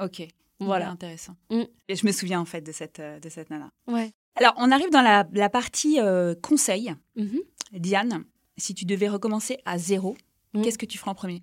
Ok. 0.00 0.22
Voilà. 0.60 0.90
intéressant. 0.90 1.36
Mm. 1.50 1.62
Et 1.88 1.96
je 1.96 2.04
me 2.06 2.12
souviens 2.12 2.38
en 2.40 2.44
fait 2.44 2.60
de 2.60 2.70
cette, 2.72 3.00
euh, 3.00 3.18
de 3.18 3.28
cette 3.30 3.48
nana. 3.50 3.70
Ouais. 3.86 4.12
Alors, 4.34 4.52
on 4.58 4.70
arrive 4.70 4.90
dans 4.90 5.00
la, 5.02 5.26
la 5.32 5.48
partie 5.48 5.98
euh, 6.00 6.34
conseil. 6.42 6.94
Mhm. 7.16 7.40
Diane, 7.72 8.24
si 8.58 8.74
tu 8.74 8.84
devais 8.84 9.08
recommencer 9.08 9.58
à 9.64 9.78
zéro, 9.78 10.16
Mm. 10.52 10.62
qu'est-ce 10.62 10.78
que 10.78 10.86
tu 10.86 10.98
feras 10.98 11.12
en 11.12 11.14
premier? 11.14 11.42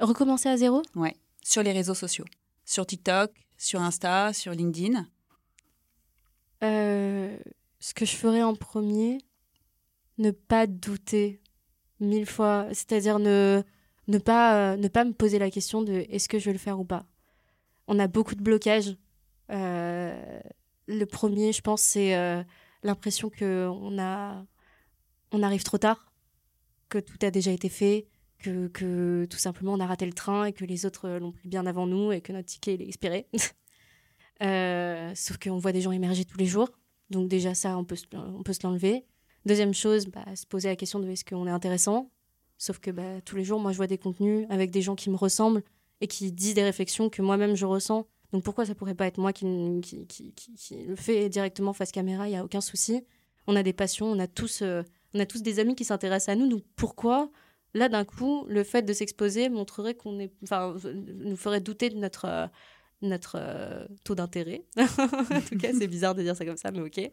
Recommencer 0.00 0.48
à 0.48 0.56
zéro? 0.56 0.82
Ouais, 0.94 1.14
sur 1.44 1.62
les 1.62 1.72
réseaux 1.72 1.94
sociaux. 1.94 2.24
Sur 2.64 2.86
TikTok, 2.86 3.30
sur 3.58 3.80
Insta, 3.82 4.32
sur 4.32 4.52
LinkedIn. 4.52 5.06
Euh, 6.62 7.36
ce 7.78 7.94
que 7.94 8.04
je 8.06 8.16
ferais 8.16 8.42
en 8.42 8.54
premier, 8.54 9.18
ne 10.18 10.30
pas 10.30 10.66
douter 10.66 11.40
mille 12.00 12.26
fois, 12.26 12.66
c'est-à-dire 12.72 13.18
ne, 13.18 13.62
ne, 14.08 14.18
pas, 14.18 14.72
euh, 14.72 14.76
ne 14.76 14.88
pas 14.88 15.04
me 15.04 15.12
poser 15.12 15.38
la 15.38 15.50
question 15.50 15.82
de 15.82 16.04
est-ce 16.10 16.28
que 16.28 16.38
je 16.38 16.46
vais 16.46 16.52
le 16.52 16.58
faire 16.58 16.78
ou 16.80 16.84
pas. 16.84 17.06
On 17.88 17.98
a 17.98 18.06
beaucoup 18.08 18.34
de 18.34 18.42
blocages. 18.42 18.96
Euh, 19.50 20.40
le 20.86 21.04
premier, 21.04 21.52
je 21.52 21.60
pense, 21.62 21.82
c'est 21.82 22.16
euh, 22.16 22.42
l'impression 22.82 23.30
a, 23.98 24.44
on 25.32 25.42
arrive 25.42 25.62
trop 25.62 25.78
tard, 25.78 26.12
que 26.88 26.98
tout 26.98 27.18
a 27.22 27.30
déjà 27.30 27.50
été 27.50 27.68
fait, 27.68 28.06
que, 28.38 28.68
que 28.68 29.26
tout 29.30 29.38
simplement 29.38 29.72
on 29.74 29.80
a 29.80 29.86
raté 29.86 30.06
le 30.06 30.12
train 30.12 30.44
et 30.44 30.52
que 30.52 30.64
les 30.64 30.84
autres 30.86 31.08
l'ont 31.08 31.32
pris 31.32 31.48
bien 31.48 31.66
avant 31.66 31.86
nous 31.86 32.12
et 32.12 32.20
que 32.20 32.32
notre 32.32 32.46
ticket 32.48 32.74
est 32.74 32.86
expiré. 32.88 33.28
Sauf 35.14 35.38
qu'on 35.38 35.58
voit 35.58 35.72
des 35.72 35.80
gens 35.80 35.92
émerger 35.92 36.24
tous 36.24 36.38
les 36.38 36.46
jours. 36.46 36.70
Donc 37.10 37.28
déjà 37.28 37.54
ça, 37.54 37.78
on 37.78 37.84
peut, 37.84 37.96
se- 37.96 38.06
se 38.52 38.66
l'enlever. 38.66 39.06
Deuxième 39.46 39.74
chose, 39.74 40.06
bah, 40.06 40.24
se 40.34 40.44
poser 40.46 40.68
la 40.68 40.76
question 40.76 40.98
de 40.98 41.08
est-ce 41.08 41.24
qu'on 41.24 41.46
est 41.46 41.50
intéressant? 41.50 42.10
Sauf 42.58 42.78
que 42.78 42.90
bah, 42.90 43.20
tous 43.24 43.36
les 43.36 43.44
jours, 43.44 43.60
moi, 43.60 43.72
je 43.72 43.76
vois 43.76 43.86
des 43.86 43.98
contenus 43.98 44.46
avec 44.50 44.70
des 44.70 44.82
gens 44.82 44.94
qui 44.94 45.10
me 45.10 45.16
ressemblent 45.16 45.62
et 46.00 46.06
qui 46.06 46.32
disent 46.32 46.54
des 46.54 46.62
réflexions 46.62 47.10
que 47.10 47.22
moi-même 47.22 47.54
je 47.54 47.66
ressens. 47.66 48.06
Donc 48.32 48.42
pourquoi 48.42 48.66
ça 48.66 48.74
pourrait 48.74 48.94
pas 48.94 49.06
être 49.06 49.18
moi 49.18 49.32
qui, 49.32 49.46
le 49.46 50.96
fait 50.96 51.28
directement 51.28 51.72
face 51.72 51.92
caméra? 51.92 52.28
Il 52.28 52.32
y 52.32 52.36
a 52.36 52.44
aucun 52.44 52.60
souci. 52.60 53.02
On 53.46 53.56
a 53.56 53.62
des 53.62 53.72
passions, 53.72 54.06
on 54.06 54.18
a 54.18 54.26
tous, 54.26 54.62
euh, 54.62 54.82
on 55.14 55.20
a 55.20 55.26
tous 55.26 55.42
des 55.42 55.60
amis 55.60 55.74
qui 55.74 55.84
s'intéressent 55.84 56.34
à 56.34 56.36
nous. 56.36 56.48
Donc 56.48 56.62
pourquoi 56.74 57.30
là 57.74 57.88
d'un 57.88 58.04
coup, 58.04 58.44
le 58.48 58.64
fait 58.64 58.82
de 58.82 58.92
s'exposer 58.92 59.48
montrerait 59.48 59.94
qu'on 59.94 60.18
est, 60.18 60.32
enfin, 60.42 60.74
nous 60.84 61.36
ferait 61.36 61.60
douter 61.60 61.90
de 61.90 61.96
notre 61.96 62.24
euh, 62.24 62.46
notre 63.02 63.36
euh, 63.38 63.86
taux 64.02 64.14
d'intérêt? 64.14 64.64
en 64.76 65.40
tout 65.40 65.58
cas, 65.58 65.68
c'est 65.78 65.86
bizarre 65.86 66.14
de 66.14 66.22
dire 66.22 66.34
ça 66.34 66.44
comme 66.44 66.56
ça, 66.56 66.70
mais 66.72 66.80
ok. 66.80 67.12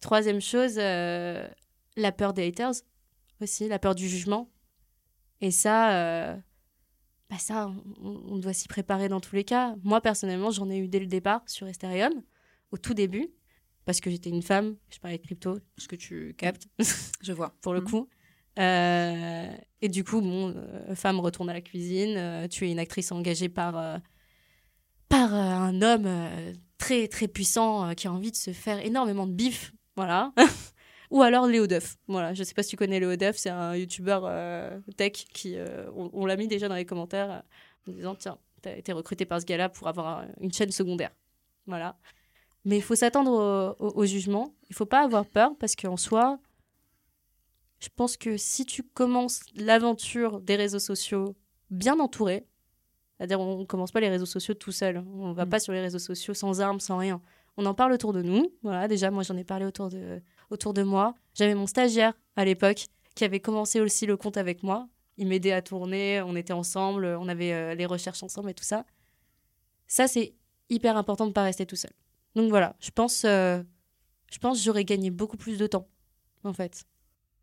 Troisième 0.00 0.40
chose, 0.40 0.76
la 0.76 2.12
peur 2.16 2.32
des 2.32 2.46
haters 2.46 2.74
aussi, 3.40 3.68
la 3.68 3.78
peur 3.78 3.94
du 3.94 4.08
jugement. 4.08 4.50
Et 5.40 5.50
ça, 5.50 5.92
euh, 5.94 6.36
bah 7.30 7.38
ça, 7.38 7.68
on, 8.00 8.22
on 8.26 8.38
doit 8.38 8.52
s'y 8.52 8.68
préparer 8.68 9.08
dans 9.08 9.20
tous 9.20 9.34
les 9.36 9.44
cas. 9.44 9.76
Moi, 9.84 10.00
personnellement, 10.00 10.50
j'en 10.50 10.68
ai 10.70 10.78
eu 10.78 10.88
dès 10.88 10.98
le 11.00 11.06
départ 11.06 11.42
sur 11.46 11.66
Ethereum, 11.68 12.22
au 12.72 12.76
tout 12.78 12.94
début, 12.94 13.28
parce 13.84 14.00
que 14.00 14.10
j'étais 14.10 14.30
une 14.30 14.42
femme, 14.42 14.76
je 14.90 14.98
parlais 14.98 15.18
de 15.18 15.22
crypto, 15.22 15.58
ce 15.78 15.88
que 15.88 15.96
tu 15.96 16.34
captes 16.36 16.66
Je 17.22 17.32
vois. 17.32 17.54
pour 17.62 17.72
le 17.74 17.80
Mhm. 17.80 17.86
coup. 17.86 18.08
Euh, 18.58 19.50
et 19.80 19.88
du 19.88 20.02
coup, 20.02 20.20
bon, 20.20 20.52
euh, 20.56 20.94
femme 20.96 21.20
retourne 21.20 21.48
à 21.48 21.52
la 21.52 21.60
cuisine. 21.60 22.48
tu 22.50 22.66
es 22.66 22.72
une 22.72 22.80
actrice 22.80 23.12
engagée 23.12 23.48
par, 23.48 24.00
par 25.08 25.32
un 25.32 25.80
homme 25.82 26.08
très 26.76 27.06
très 27.08 27.28
puissant 27.28 27.94
qui 27.94 28.08
a 28.08 28.12
envie 28.12 28.30
de 28.32 28.36
se 28.36 28.52
faire 28.52 28.84
énormément 28.84 29.26
de 29.28 29.32
bif. 29.32 29.72
Voilà. 29.96 30.32
Ou 31.10 31.22
alors 31.22 31.46
Léo 31.46 31.66
Duff. 31.66 31.96
Voilà, 32.06 32.34
je 32.34 32.42
sais 32.44 32.54
pas 32.54 32.62
si 32.62 32.70
tu 32.70 32.76
connais 32.76 33.00
Léo 33.00 33.16
Duff, 33.16 33.36
c'est 33.36 33.50
un 33.50 33.74
youtubeur 33.74 34.22
euh, 34.26 34.78
tech 34.96 35.12
qui. 35.32 35.56
euh, 35.56 35.90
on 35.96 36.10
on 36.12 36.26
l'a 36.26 36.36
mis 36.36 36.48
déjà 36.48 36.68
dans 36.68 36.74
les 36.74 36.84
commentaires 36.84 37.30
euh, 37.30 37.90
en 37.90 37.94
disant 37.94 38.14
tiens, 38.14 38.38
t'as 38.62 38.76
été 38.76 38.92
recruté 38.92 39.24
par 39.24 39.40
ce 39.40 39.46
gars-là 39.46 39.68
pour 39.70 39.88
avoir 39.88 40.24
une 40.40 40.52
chaîne 40.52 40.70
secondaire. 40.70 41.10
Voilà. 41.66 41.96
Mais 42.64 42.76
il 42.76 42.82
faut 42.82 42.94
s'attendre 42.96 43.30
au, 43.80 43.84
au- 43.86 43.92
au 44.02 44.04
jugement. 44.06 44.52
Il 44.68 44.74
faut 44.76 44.84
pas 44.86 45.02
avoir 45.04 45.24
peur 45.24 45.52
parce 45.58 45.74
qu'en 45.76 45.96
soi, 45.96 46.38
je 47.80 47.88
pense 47.94 48.16
que 48.16 48.36
si 48.36 48.66
tu 48.66 48.82
commences 48.82 49.40
l'aventure 49.54 50.40
des 50.40 50.56
réseaux 50.56 50.78
sociaux 50.80 51.36
bien 51.70 51.98
entouré, 52.00 52.46
c'est-à-dire 53.16 53.40
on 53.40 53.60
ne 53.60 53.64
commence 53.64 53.92
pas 53.92 54.00
les 54.00 54.08
réseaux 54.08 54.26
sociaux 54.26 54.54
tout 54.54 54.72
seul, 54.72 54.98
on 55.14 55.32
va 55.32 55.44
Mm. 55.46 55.48
pas 55.48 55.60
sur 55.60 55.72
les 55.72 55.80
réseaux 55.80 55.98
sociaux 55.98 56.34
sans 56.34 56.60
armes, 56.60 56.80
sans 56.80 56.98
rien. 56.98 57.20
On 57.56 57.66
en 57.66 57.74
parle 57.74 57.92
autour 57.92 58.12
de 58.12 58.22
nous. 58.22 58.52
Voilà, 58.62 58.88
déjà 58.88 59.10
moi 59.10 59.22
j'en 59.22 59.36
ai 59.36 59.44
parlé 59.44 59.64
autour 59.64 59.88
de, 59.88 60.20
autour 60.50 60.74
de 60.74 60.82
moi. 60.82 61.14
J'avais 61.34 61.54
mon 61.54 61.66
stagiaire 61.66 62.14
à 62.36 62.44
l'époque 62.44 62.86
qui 63.14 63.24
avait 63.24 63.40
commencé 63.40 63.80
aussi 63.80 64.06
le 64.06 64.16
compte 64.16 64.36
avec 64.36 64.62
moi. 64.62 64.88
Il 65.16 65.26
m'aidait 65.26 65.52
à 65.52 65.62
tourner, 65.62 66.22
on 66.22 66.36
était 66.36 66.52
ensemble, 66.52 67.04
on 67.06 67.28
avait 67.28 67.52
euh, 67.52 67.74
les 67.74 67.86
recherches 67.86 68.22
ensemble 68.22 68.50
et 68.50 68.54
tout 68.54 68.64
ça. 68.64 68.84
Ça 69.86 70.06
c'est 70.06 70.34
hyper 70.70 70.96
important 70.96 71.24
de 71.24 71.30
ne 71.30 71.34
pas 71.34 71.42
rester 71.42 71.66
tout 71.66 71.76
seul. 71.76 71.92
Donc 72.36 72.50
voilà, 72.50 72.76
je 72.78 72.90
pense, 72.90 73.24
euh, 73.24 73.62
je 74.30 74.38
pense 74.38 74.58
que 74.58 74.64
j'aurais 74.64 74.84
gagné 74.84 75.10
beaucoup 75.10 75.36
plus 75.36 75.58
de 75.58 75.66
temps 75.66 75.88
en 76.44 76.52
fait. 76.52 76.84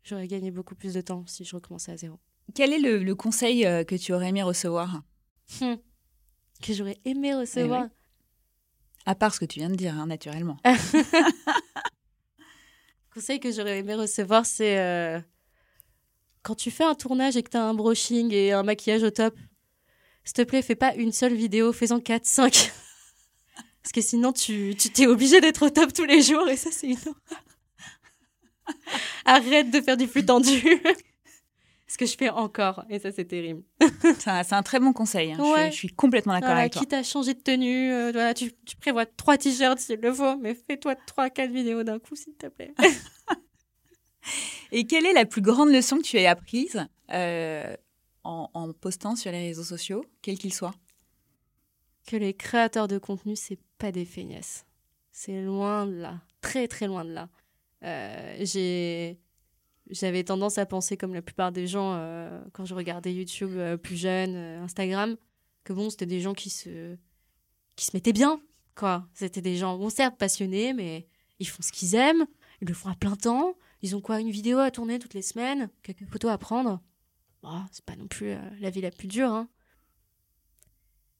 J'aurais 0.04 0.28
gagné 0.28 0.50
beaucoup 0.50 0.74
plus 0.74 0.94
de 0.94 1.00
temps 1.00 1.24
si 1.26 1.44
je 1.44 1.54
recommençais 1.54 1.92
à 1.92 1.96
zéro. 1.96 2.18
Quel 2.54 2.72
est 2.72 2.78
le, 2.78 3.02
le 3.02 3.14
conseil 3.14 3.66
euh, 3.66 3.82
que 3.84 3.96
tu 3.96 4.12
aurais 4.12 4.28
aimé 4.28 4.42
recevoir? 4.42 5.02
Hum. 5.60 5.76
Que 6.62 6.72
j'aurais 6.72 6.98
aimé 7.04 7.34
recevoir. 7.34 7.82
oui. 7.82 7.88
À 9.04 9.14
part 9.14 9.34
ce 9.34 9.40
que 9.40 9.44
tu 9.44 9.58
viens 9.60 9.68
de 9.70 9.74
dire, 9.76 9.94
hein, 9.94 10.06
naturellement. 10.06 10.56
conseil 13.16 13.40
que 13.40 13.50
j'aurais 13.50 13.78
aimé 13.78 13.94
recevoir, 13.94 14.44
c'est 14.44 14.78
euh, 14.78 15.18
quand 16.42 16.54
tu 16.54 16.70
fais 16.70 16.84
un 16.84 16.94
tournage 16.94 17.34
et 17.38 17.42
que 17.42 17.48
tu 17.48 17.56
as 17.56 17.62
un 17.62 17.72
brushing 17.72 18.30
et 18.30 18.52
un 18.52 18.62
maquillage 18.62 19.04
au 19.04 19.10
top, 19.10 19.34
s'il 20.22 20.34
te 20.34 20.42
plaît, 20.42 20.60
fais 20.60 20.74
pas 20.74 20.94
une 20.96 21.12
seule 21.12 21.32
vidéo, 21.32 21.72
fais-en 21.72 21.98
4, 21.98 22.26
5. 22.26 22.52
Parce 23.82 23.92
que 23.94 24.02
sinon, 24.02 24.34
tu 24.34 24.76
t'es 24.76 25.06
obligé 25.06 25.40
d'être 25.40 25.64
au 25.64 25.70
top 25.70 25.94
tous 25.94 26.04
les 26.04 26.20
jours 26.20 26.46
et 26.46 26.58
ça, 26.58 26.68
c'est 26.70 26.88
une. 26.88 26.98
Arrête 29.24 29.70
de 29.70 29.80
faire 29.80 29.96
du 29.96 30.06
flux 30.06 30.26
tendu. 30.26 30.62
Ce 31.88 31.96
que 31.98 32.06
je 32.06 32.16
fais 32.16 32.30
encore 32.30 32.84
et 32.90 32.98
ça, 32.98 33.12
c'est 33.12 33.26
terrible. 33.26 33.62
C'est 34.18 34.52
un, 34.52 34.62
très 34.62 34.80
bon 34.80 34.92
conseil. 34.92 35.32
hein. 35.32 35.36
Je 35.38 35.42
suis- 35.44 35.52
Ouais. 35.52 35.70
Je, 35.70 35.76
suis 35.76 35.88
complètement 35.88 36.32
d'accord 36.32 36.48
Voilà, 36.48 36.60
avec 36.62 36.72
toi. 36.72 36.80
quitte 36.82 36.92
à 36.92 37.02
changer 37.04 37.34
de 37.34 37.40
tenue, 37.40 37.92
euh, 37.92 38.10
voilà, 38.12 38.34
tu, 38.34 38.52
tu 38.64 38.76
prévois 38.76 39.06
trois 39.06 39.38
t-shirts 39.38 39.78
s'il 39.78 40.00
le 40.00 40.12
faut, 40.12 40.36
mais 40.36 40.54
fais-toi 40.54 40.96
trois, 41.06 41.30
quatre 41.30 41.52
vidéos 41.52 41.84
d'un 41.84 41.98
coup, 42.00 42.16
s'il 42.16 42.34
te 42.34 42.46
plaît. 42.48 42.74
Et 44.72 44.86
quelle 44.86 45.06
est 45.06 45.12
la 45.12 45.24
plus 45.26 45.42
grande 45.42 45.70
leçon 45.70 45.98
que 45.98 46.02
tu 46.02 46.16
aies 46.16 46.26
apprise 46.26 46.84
euh, 47.12 47.76
en, 48.24 48.50
en 48.54 48.72
postant 48.72 49.14
sur 49.14 49.30
les 49.30 49.38
réseaux 49.48 49.62
sociaux, 49.64 50.04
quels 50.22 50.38
qu'ils 50.38 50.54
soient 50.54 50.74
que 52.08 52.16
les 52.16 52.34
créateurs 52.34 52.86
de 52.86 52.98
contenu, 52.98 53.34
c'est 53.34 53.58
pas 53.78 53.90
des 53.90 54.04
feignasses. 54.04 54.64
C'est 55.10 55.40
loin 55.42 55.86
de 55.86 55.94
là, 55.94 56.20
très 56.40 56.68
très 56.68 56.86
loin 56.86 57.04
de 57.04 57.10
là. 57.12 57.28
Euh, 57.82 58.36
j'ai 58.42 59.18
j'avais 59.90 60.24
tendance 60.24 60.58
à 60.58 60.66
penser 60.66 60.96
comme 60.96 61.14
la 61.14 61.22
plupart 61.22 61.52
des 61.52 61.66
gens 61.66 61.94
euh, 61.94 62.42
quand 62.52 62.64
je 62.64 62.74
regardais 62.74 63.12
YouTube 63.14 63.52
euh, 63.56 63.76
plus 63.76 63.96
jeune, 63.96 64.34
euh, 64.34 64.62
Instagram, 64.62 65.16
que 65.64 65.72
bon, 65.72 65.90
c'était 65.90 66.06
des 66.06 66.20
gens 66.20 66.34
qui 66.34 66.50
se 66.50 66.96
qui 67.76 67.84
se 67.84 67.90
mettaient 67.94 68.12
bien, 68.12 68.40
quoi. 68.74 69.06
C'était 69.14 69.42
des 69.42 69.56
gens, 69.56 69.76
bon, 69.76 69.90
certes 69.90 70.16
passionnés, 70.16 70.72
mais 70.72 71.06
ils 71.38 71.46
font 71.46 71.62
ce 71.62 71.72
qu'ils 71.72 71.94
aiment, 71.94 72.26
ils 72.62 72.68
le 72.68 72.74
font 72.74 72.88
à 72.88 72.94
plein 72.94 73.16
temps. 73.16 73.54
Ils 73.82 73.94
ont 73.94 74.00
quoi, 74.00 74.20
une 74.20 74.30
vidéo 74.30 74.58
à 74.58 74.70
tourner 74.70 74.98
toutes 74.98 75.14
les 75.14 75.22
semaines, 75.22 75.68
quelques 75.82 76.06
photos 76.06 76.30
à 76.30 76.38
prendre. 76.38 76.80
Bon, 77.42 77.62
c'est 77.70 77.84
pas 77.84 77.94
non 77.96 78.06
plus 78.06 78.34
la 78.58 78.70
vie 78.70 78.80
la 78.80 78.90
plus 78.90 79.06
dure, 79.06 79.30
hein. 79.30 79.48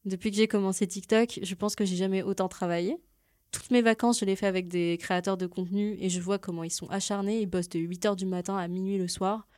Depuis 0.07 0.31
que 0.31 0.37
j'ai 0.37 0.49
commencé 0.49 0.87
TikTok, 0.87 1.41
je 1.43 1.55
pense 1.57 1.75
que 1.75 1.85
j'ai 1.85 1.97
jamais 1.97 2.23
autant 2.23 2.49
travaillé. 2.49 2.97
Toutes 3.51 3.70
mes 3.70 3.82
vacances, 3.82 4.20
je 4.20 4.24
les 4.24 4.36
fais 4.36 4.47
avec 4.47 4.68
des 4.68 4.99
créateurs 5.01 5.36
de 5.36 5.47
contenu 5.47 5.97
et 6.01 6.09
je 6.09 6.20
vois 6.20 6.38
comment 6.38 6.64
ils 6.64 6.70
sont 6.70 6.88
acharnés. 6.88 7.40
Ils 7.40 7.47
bossent 7.47 7.68
de 7.68 7.78
8h 7.78 8.16
du 8.16 8.26
matin 8.26 8.57
à 8.57 8.68
minuit 8.68 8.99
le 8.99 9.09
soir. 9.09 9.49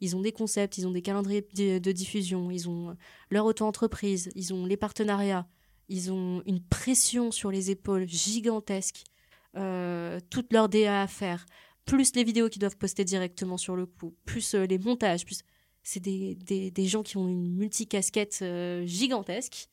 Ils 0.00 0.14
ont 0.14 0.20
des 0.20 0.32
concepts, 0.32 0.78
ils 0.78 0.86
ont 0.86 0.92
des 0.92 1.02
calendriers 1.02 1.46
de 1.54 1.92
diffusion, 1.92 2.50
ils 2.50 2.68
ont 2.68 2.96
leur 3.30 3.46
auto-entreprise, 3.46 4.30
ils 4.36 4.54
ont 4.54 4.64
les 4.64 4.76
partenariats, 4.76 5.48
ils 5.88 6.12
ont 6.12 6.42
une 6.46 6.60
pression 6.60 7.32
sur 7.32 7.50
les 7.50 7.70
épaules 7.70 8.06
gigantesque, 8.06 9.02
euh, 9.56 10.20
toute 10.30 10.52
leur 10.52 10.68
DA 10.68 11.02
à 11.02 11.06
faire, 11.08 11.46
plus 11.84 12.14
les 12.14 12.22
vidéos 12.22 12.48
qu'ils 12.48 12.60
doivent 12.60 12.76
poster 12.76 13.04
directement 13.04 13.56
sur 13.56 13.74
le 13.74 13.86
coup, 13.86 14.14
plus 14.24 14.54
euh, 14.54 14.66
les 14.66 14.78
montages, 14.78 15.24
plus 15.24 15.42
c'est 15.82 16.00
des, 16.00 16.86
gens 16.86 17.02
qui 17.02 17.16
ont 17.16 17.28
une 17.28 17.56
multicasquette 17.56 18.40
euh, 18.42 18.84
gigantesque. 18.84 19.68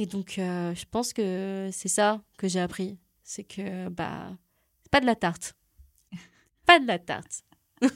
Et 0.00 0.06
donc, 0.06 0.38
euh, 0.38 0.74
je 0.74 0.84
pense 0.90 1.12
que 1.12 1.68
c'est 1.72 1.88
ça 1.88 2.22
que 2.38 2.46
j'ai 2.48 2.60
appris. 2.60 2.96
C'est 3.24 3.42
que, 3.44 3.88
bah, 3.88 4.28
c'est 4.82 4.90
pas 4.90 5.00
de 5.00 5.06
la 5.06 5.16
tarte. 5.16 5.54
Pas 6.66 6.78
de 6.80 6.86
la 6.86 6.98
tarte. 6.98 7.42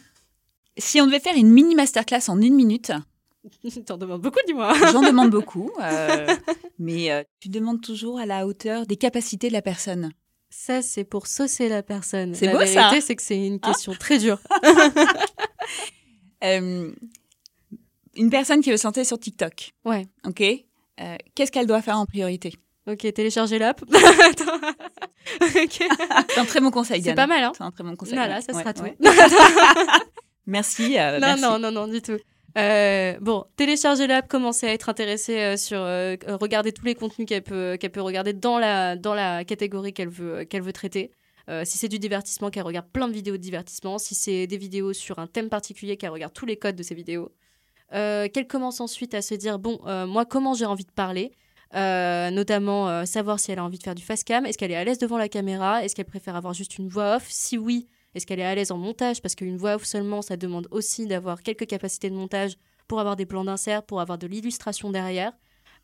Si 0.78 1.00
on 1.02 1.06
devait 1.06 1.20
faire 1.20 1.36
une 1.36 1.50
mini 1.50 1.74
masterclass 1.74 2.28
en 2.30 2.40
une 2.40 2.54
minute, 2.54 2.92
T'en 3.86 3.98
demandes 3.98 4.22
beaucoup, 4.22 4.38
dis-moi. 4.46 4.72
j'en 4.92 5.02
demande 5.02 5.30
beaucoup, 5.30 5.70
euh, 5.82 6.34
mais 6.78 7.10
euh, 7.12 7.22
tu 7.40 7.48
demandes 7.50 7.82
toujours 7.82 8.18
à 8.18 8.24
la 8.24 8.46
hauteur 8.46 8.86
des 8.86 8.96
capacités 8.96 9.48
de 9.48 9.52
la 9.52 9.60
personne. 9.62 10.12
Ça, 10.48 10.80
c'est 10.80 11.04
pour 11.04 11.26
saucer 11.26 11.68
la 11.68 11.82
personne. 11.82 12.34
C'est 12.34 12.46
la 12.46 12.52
beau, 12.52 12.58
vérité, 12.60 12.74
ça. 12.80 13.00
c'est 13.00 13.16
que 13.16 13.22
c'est 13.22 13.46
une 13.46 13.60
question 13.60 13.92
très 13.94 14.18
dure. 14.18 14.38
Euh, 16.44 16.92
une 18.16 18.30
personne 18.30 18.60
qui 18.62 18.70
veut 18.70 18.76
santé 18.76 19.04
sur 19.04 19.18
TikTok, 19.18 19.74
Ouais. 19.84 20.06
ok? 20.24 20.42
Euh, 21.02 21.16
Qu'est-ce 21.34 21.50
qu'elle 21.52 21.66
doit 21.66 21.82
faire 21.82 21.98
en 21.98 22.06
priorité? 22.06 22.52
Ok, 22.86 23.12
télécharger 23.12 23.58
l'app. 23.58 23.80
C'est 25.50 26.38
un 26.38 26.44
très 26.44 26.60
bon 26.60 26.70
conseil, 26.70 27.02
C'est 27.02 27.14
pas 27.14 27.26
mal, 27.26 27.44
hein 27.44 27.52
C'est 27.56 27.62
un 27.64 27.70
très 27.70 27.84
bon 27.84 27.96
conseil. 27.96 28.14
Voilà, 28.14 28.40
ça 28.40 28.52
Ouais, 28.52 28.60
sera 28.62 28.74
tout. 28.74 28.82
ouais. 28.82 28.96
Merci. 30.46 30.98
euh, 30.98 31.20
non, 31.20 31.26
merci. 31.28 31.42
non, 31.42 31.58
non, 31.58 31.70
non, 31.70 31.86
du 31.86 32.02
tout. 32.02 32.18
Euh, 32.58 33.14
bon, 33.20 33.44
télécharger 33.56 34.06
l'app, 34.06 34.28
commencer 34.28 34.66
à 34.66 34.72
être 34.72 34.88
intéressé 34.88 35.38
euh, 35.38 35.56
sur 35.56 35.78
euh, 35.80 36.16
regarder 36.40 36.72
tous 36.72 36.84
les 36.84 36.94
contenus 36.94 37.26
qu'elle 37.26 37.42
peut, 37.42 37.76
qu'elle 37.80 37.92
peut 37.92 38.02
regarder 38.02 38.32
dans 38.32 38.58
la, 38.58 38.96
dans 38.96 39.14
la 39.14 39.44
catégorie 39.44 39.92
qu'elle 39.94 40.08
veut, 40.10 40.44
qu'elle 40.44 40.62
veut 40.62 40.72
traiter. 40.72 41.12
Si 41.64 41.76
c'est 41.76 41.88
du 41.88 41.98
divertissement, 41.98 42.50
qu'elle 42.50 42.62
regarde 42.62 42.86
plein 42.92 43.08
de 43.08 43.12
vidéos 43.12 43.36
de 43.36 43.42
divertissement. 43.42 43.98
Si 43.98 44.14
c'est 44.14 44.46
des 44.46 44.56
vidéos 44.56 44.92
sur 44.94 45.18
un 45.18 45.26
thème 45.26 45.50
particulier, 45.50 45.96
qu'elle 45.98 46.10
regarde 46.10 46.32
tous 46.32 46.46
les 46.46 46.56
codes 46.56 46.76
de 46.76 46.82
ces 46.82 46.94
vidéos. 46.94 47.30
Euh, 47.92 48.28
qu'elle 48.28 48.46
commence 48.46 48.80
ensuite 48.80 49.14
à 49.14 49.22
se 49.22 49.34
dire 49.34 49.58
bon, 49.58 49.80
euh, 49.86 50.06
moi, 50.06 50.24
comment 50.24 50.54
j'ai 50.54 50.64
envie 50.64 50.84
de 50.84 50.92
parler? 50.92 51.32
Euh, 51.74 52.30
notamment 52.30 52.88
euh, 52.88 53.06
savoir 53.06 53.40
si 53.40 53.50
elle 53.50 53.58
a 53.58 53.64
envie 53.64 53.78
de 53.78 53.82
faire 53.82 53.94
du 53.94 54.02
fast 54.02 54.24
cam, 54.24 54.44
est-ce 54.44 54.58
qu'elle 54.58 54.70
est 54.70 54.76
à 54.76 54.84
l'aise 54.84 54.98
devant 54.98 55.16
la 55.16 55.30
caméra, 55.30 55.82
est-ce 55.82 55.94
qu'elle 55.94 56.04
préfère 56.04 56.36
avoir 56.36 56.52
juste 56.52 56.76
une 56.76 56.86
voix 56.86 57.16
off, 57.16 57.26
si 57.30 57.56
oui, 57.56 57.88
est-ce 58.14 58.26
qu'elle 58.26 58.40
est 58.40 58.44
à 58.44 58.54
l'aise 58.54 58.72
en 58.72 58.76
montage? 58.76 59.22
Parce 59.22 59.34
qu'une 59.34 59.56
voix 59.56 59.76
off 59.76 59.84
seulement, 59.84 60.20
ça 60.20 60.36
demande 60.36 60.68
aussi 60.70 61.06
d'avoir 61.06 61.42
quelques 61.42 61.66
capacités 61.66 62.10
de 62.10 62.14
montage 62.14 62.58
pour 62.88 63.00
avoir 63.00 63.16
des 63.16 63.24
plans 63.24 63.44
d'insert, 63.44 63.82
pour 63.84 64.02
avoir 64.02 64.18
de 64.18 64.26
l'illustration 64.26 64.90
derrière. 64.90 65.32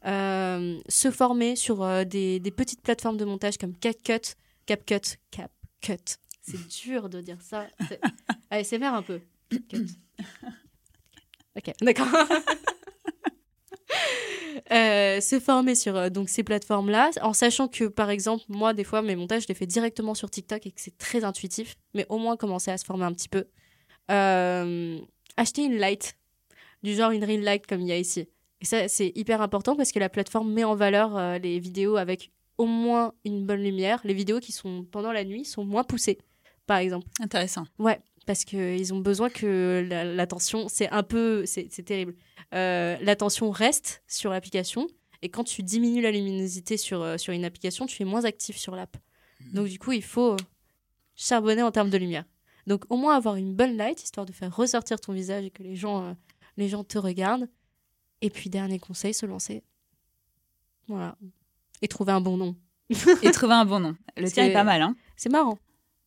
Euh, 0.04 0.78
se 0.88 1.10
former 1.10 1.56
sur 1.56 2.04
des, 2.04 2.38
des 2.38 2.50
petites 2.50 2.82
plateformes 2.82 3.16
de 3.16 3.24
montage 3.24 3.56
comme 3.56 3.74
CapCut, 3.74 4.34
CapCut, 4.66 5.16
CapCut. 5.30 6.18
C'est 6.42 6.68
dur 6.84 7.08
de 7.08 7.22
dire 7.22 7.40
ça. 7.40 7.66
Allez, 8.50 8.64
c'est 8.64 8.82
un 8.82 9.02
peu. 9.02 9.20
CapCut. 9.48 9.86
Ok, 11.58 11.72
d'accord. 11.82 12.08
Euh, 14.70 15.20
se 15.20 15.40
former 15.40 15.74
sur 15.74 15.96
euh, 15.96 16.10
donc 16.10 16.28
ces 16.28 16.42
plateformes-là, 16.42 17.10
en 17.22 17.32
sachant 17.32 17.68
que 17.68 17.84
par 17.84 18.10
exemple 18.10 18.44
moi 18.48 18.74
des 18.74 18.84
fois 18.84 19.00
mes 19.00 19.16
montages 19.16 19.44
je 19.44 19.48
les 19.48 19.54
fais 19.54 19.66
directement 19.66 20.14
sur 20.14 20.28
TikTok 20.28 20.66
et 20.66 20.72
que 20.72 20.80
c'est 20.80 20.98
très 20.98 21.24
intuitif, 21.24 21.76
mais 21.94 22.04
au 22.10 22.18
moins 22.18 22.36
commencer 22.36 22.70
à 22.70 22.76
se 22.76 22.84
former 22.84 23.04
un 23.04 23.12
petit 23.12 23.30
peu. 23.30 23.46
Euh, 24.10 24.98
acheter 25.38 25.64
une 25.64 25.78
light, 25.78 26.18
du 26.82 26.94
genre 26.94 27.12
une 27.12 27.24
ring 27.24 27.42
light 27.42 27.66
comme 27.66 27.80
il 27.80 27.88
y 27.88 27.92
a 27.92 27.98
ici. 27.98 28.28
Et 28.60 28.66
ça 28.66 28.88
c'est 28.88 29.12
hyper 29.14 29.40
important 29.40 29.74
parce 29.74 29.90
que 29.90 30.00
la 30.00 30.10
plateforme 30.10 30.52
met 30.52 30.64
en 30.64 30.74
valeur 30.74 31.38
les 31.38 31.58
vidéos 31.60 31.96
avec 31.96 32.30
au 32.58 32.66
moins 32.66 33.14
une 33.24 33.46
bonne 33.46 33.62
lumière. 33.62 34.00
Les 34.04 34.14
vidéos 34.14 34.40
qui 34.40 34.52
sont 34.52 34.84
pendant 34.90 35.12
la 35.12 35.24
nuit 35.24 35.46
sont 35.46 35.64
moins 35.64 35.84
poussées, 35.84 36.18
par 36.66 36.78
exemple. 36.78 37.06
Intéressant. 37.20 37.64
Ouais, 37.78 38.00
parce 38.28 38.44
qu'ils 38.44 38.92
ont 38.92 39.00
besoin 39.00 39.30
que 39.30 39.86
la- 39.88 40.04
l'attention, 40.04 40.68
c'est 40.68 40.90
un 40.90 41.02
peu, 41.02 41.46
c'est 41.46 41.66
terrible. 41.82 42.14
Euh, 42.54 42.98
l'attention 43.00 43.50
reste 43.50 44.02
sur 44.06 44.30
l'application 44.30 44.86
et 45.22 45.30
quand 45.30 45.44
tu 45.44 45.62
diminues 45.62 46.02
la 46.02 46.10
luminosité 46.10 46.76
sur, 46.76 47.00
euh, 47.00 47.16
sur 47.16 47.32
une 47.32 47.46
application, 47.46 47.86
tu 47.86 48.02
es 48.02 48.04
moins 48.04 48.26
actif 48.26 48.58
sur 48.58 48.76
l'app. 48.76 48.98
Donc 49.54 49.68
du 49.68 49.78
coup, 49.78 49.92
il 49.92 50.02
faut 50.02 50.32
euh, 50.34 50.36
charbonner 51.16 51.62
en 51.62 51.70
termes 51.70 51.88
de 51.88 51.96
lumière. 51.96 52.24
Donc 52.66 52.84
au 52.90 52.98
moins 52.98 53.16
avoir 53.16 53.36
une 53.36 53.54
bonne 53.54 53.78
light, 53.78 54.02
histoire 54.02 54.26
de 54.26 54.32
faire 54.32 54.54
ressortir 54.54 55.00
ton 55.00 55.14
visage 55.14 55.46
et 55.46 55.50
que 55.50 55.62
les 55.62 55.74
gens, 55.74 56.04
euh, 56.04 56.12
les 56.58 56.68
gens 56.68 56.84
te 56.84 56.98
regardent. 56.98 57.48
Et 58.20 58.28
puis 58.28 58.50
dernier 58.50 58.78
conseil, 58.78 59.14
se 59.14 59.24
lancer. 59.24 59.62
Voilà. 60.86 61.16
Et 61.80 61.88
trouver 61.88 62.12
un 62.12 62.20
bon 62.20 62.36
nom. 62.36 62.56
Et 63.22 63.30
trouver 63.30 63.54
un 63.54 63.64
bon 63.64 63.80
nom. 63.80 63.96
Le 64.18 64.30
tien 64.30 64.44
est 64.44 64.52
pas 64.52 64.64
mal, 64.64 64.82
hein 64.82 64.94
C'est 65.16 65.30
marrant. 65.30 65.58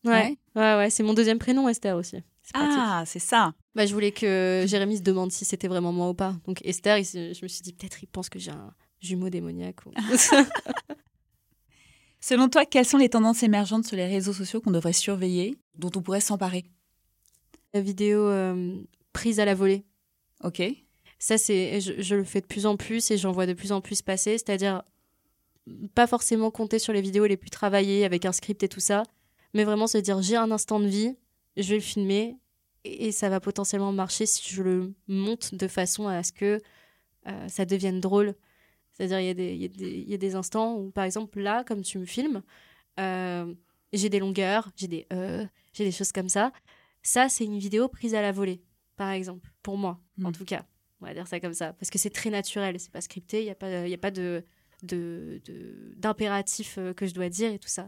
Ouais, 0.04 0.36
ouais, 0.56 0.62
ouais, 0.62 0.71
c'est 0.90 1.02
mon 1.02 1.14
deuxième 1.14 1.38
prénom, 1.38 1.68
Esther 1.68 1.96
aussi. 1.96 2.18
Ah, 2.54 3.04
c'est 3.06 3.18
ça. 3.18 3.54
Bah, 3.74 3.86
je 3.86 3.92
voulais 3.94 4.12
que 4.12 4.64
Jérémy 4.66 4.96
se 4.98 5.02
demande 5.02 5.30
si 5.32 5.44
c'était 5.44 5.68
vraiment 5.68 5.92
moi 5.92 6.08
ou 6.10 6.14
pas. 6.14 6.34
Donc 6.46 6.60
Esther, 6.64 6.98
il 6.98 7.04
je 7.04 7.42
me 7.42 7.48
suis 7.48 7.62
dit 7.62 7.72
peut-être 7.72 8.02
il 8.02 8.06
pense 8.06 8.28
que 8.28 8.38
j'ai 8.38 8.50
un 8.50 8.74
jumeau 9.00 9.30
démoniaque. 9.30 9.86
ou- 9.86 9.92
Selon 12.20 12.48
toi, 12.48 12.64
quelles 12.64 12.84
sont 12.86 12.98
les 12.98 13.08
tendances 13.08 13.42
émergentes 13.42 13.84
sur 13.86 13.96
les 13.96 14.06
réseaux 14.06 14.32
sociaux 14.32 14.60
qu'on 14.60 14.70
devrait 14.70 14.92
surveiller, 14.92 15.56
dont 15.76 15.90
on 15.96 16.02
pourrait 16.02 16.20
s'emparer? 16.20 16.64
La 17.74 17.80
vidéo 17.80 18.20
euh, 18.28 18.76
prise 19.12 19.40
à 19.40 19.44
la 19.44 19.54
volée. 19.54 19.84
Ok. 20.44 20.62
Ça, 21.18 21.38
c'est, 21.38 21.80
je, 21.80 22.00
je 22.00 22.14
le 22.14 22.24
fais 22.24 22.40
de 22.40 22.46
plus 22.46 22.66
en 22.66 22.76
plus 22.76 23.10
et 23.10 23.16
j'en 23.18 23.32
vois 23.32 23.46
de 23.46 23.54
plus 23.54 23.72
en 23.72 23.80
plus 23.80 24.02
passer. 24.02 24.32
C'est-à-dire, 24.38 24.82
pas 25.94 26.06
forcément 26.06 26.50
compter 26.50 26.78
sur 26.78 26.92
les 26.92 27.00
vidéos 27.00 27.26
les 27.26 27.36
plus 27.36 27.50
travaillées 27.50 28.04
avec 28.04 28.24
un 28.24 28.32
script 28.32 28.62
et 28.62 28.68
tout 28.68 28.80
ça, 28.80 29.02
mais 29.54 29.64
vraiment 29.64 29.86
se 29.86 29.98
dire 29.98 30.20
j'ai 30.22 30.36
un 30.36 30.50
instant 30.50 30.80
de 30.80 30.86
vie, 30.86 31.16
je 31.56 31.68
vais 31.68 31.76
le 31.76 31.80
filmer 31.80 32.36
et, 32.84 33.12
ça 33.12 33.28
va 33.28 33.38
potentiellement 33.40 33.92
marcher 33.92 34.26
si 34.26 34.42
je 34.52 34.62
le 34.62 34.92
monte 35.06 35.54
de 35.54 35.68
façon 35.68 36.08
à 36.08 36.22
ce 36.22 36.32
que 36.32 36.60
euh, 37.28 37.48
ça 37.48 37.64
devienne 37.64 38.00
drôle. 38.00 38.34
C'est-à-dire, 38.92 39.20
il 39.20 39.26
y, 39.26 39.30
a 39.30 39.34
des- 39.34 39.54
il 39.54 39.62
y, 40.08 40.10
y 40.10 40.14
a 40.14 40.18
des 40.18 40.34
instants 40.34 40.76
où, 40.76 40.90
par 40.90 41.04
exemple, 41.04 41.40
là, 41.40 41.62
comme 41.64 41.82
tu 41.82 41.98
me 41.98 42.04
filmes, 42.04 42.42
euh, 42.98 43.54
j'ai 43.92 44.08
des 44.08 44.18
longueurs, 44.18 44.70
j'ai 44.76 44.88
des 44.88 45.06
euh, 45.12 45.46
j'ai 45.72 45.84
des 45.84 45.92
choses 45.92 46.12
comme 46.12 46.28
ça. 46.28 46.52
Ça, 47.02 47.28
c'est 47.28 47.44
une 47.44 47.58
vidéo 47.58 47.88
prise 47.88 48.14
à 48.14 48.22
la 48.22 48.32
volée, 48.32 48.62
par 48.96 49.10
exemple, 49.10 49.50
pour 49.62 49.78
moi, 49.78 50.00
en 50.24 50.28
Mm. 50.30 50.32
tout 50.32 50.44
cas. 50.44 50.64
On 51.00 51.06
va 51.06 51.14
dire 51.14 51.26
ça 51.26 51.40
comme 51.40 51.54
ça. 51.54 51.72
Parce 51.74 51.90
que 51.90 51.98
c'est 51.98 52.10
très 52.10 52.30
naturel, 52.30 52.78
c'est 52.78 52.92
pas 52.92 53.00
scripté, 53.00 53.40
il 53.42 53.44
n'y 53.44 53.50
a 53.50 53.54
pas, 53.56 53.86
il 53.86 53.90
y 53.90 53.94
a 53.94 53.98
pas 53.98 54.10
de, 54.12 54.44
de, 54.82 55.40
de- 55.44 55.94
d'impératif 55.96 56.76
euh, 56.78 56.92
que 56.94 57.06
je 57.06 57.14
dois 57.14 57.28
dire 57.28 57.52
et 57.52 57.58
tout 57.58 57.68
ça. 57.68 57.86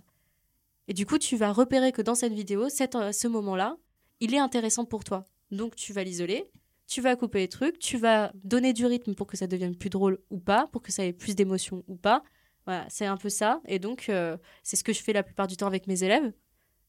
Et 0.89 0.95
du 0.95 1.07
coup, 1.07 1.18
tu 1.18 1.37
vas 1.37 1.53
repérer 1.53 1.93
que 1.93 2.03
dans 2.03 2.14
cette 2.14 2.32
vidéo, 2.32 2.64
euh, 2.64 3.12
ce 3.12 3.28
moment-là, 3.28 3.76
il 4.20 4.35
est 4.35 4.39
intéressant 4.39 4.85
pour 4.85 5.05
toi. 5.05 5.24
Donc, 5.51 5.76
tu 5.76 5.93
vas 5.93 6.05
l'isoler, 6.05 6.51
tu 6.87 7.01
vas 7.01 7.16
couper 7.16 7.41
les 7.41 7.49
trucs, 7.49 7.78
tu 7.78 7.97
vas 7.97 8.32
donner 8.45 8.72
du 8.72 8.87
rythme 8.87 9.14
pour 9.14 9.26
que 9.26 9.37
ça 9.37 9.47
devienne 9.47 9.76
plus 9.76 9.91
drôle 9.91 10.18
ou 10.30 10.39
pas, 10.39 10.68
pour 10.72 10.82
que 10.82 10.93
ça 10.93 11.05
ait 11.05 11.12
plus 11.12 11.35
d'émotion 11.35 11.82
ou 11.89 11.97
pas. 11.97 12.22
Voilà, 12.66 12.87
c'est 12.89 13.07
un 13.07 13.16
peu 13.16 13.28
ça. 13.28 13.61
Et 13.66 13.78
donc, 13.78 14.07
euh, 14.09 14.37
c'est 14.62 14.76
ce 14.76 14.85
que 14.85 14.93
je 14.93 15.03
fais 15.03 15.12
la 15.12 15.22
plupart 15.22 15.47
du 15.47 15.57
temps 15.57 15.66
avec 15.66 15.87
mes 15.87 16.03
élèves. 16.03 16.32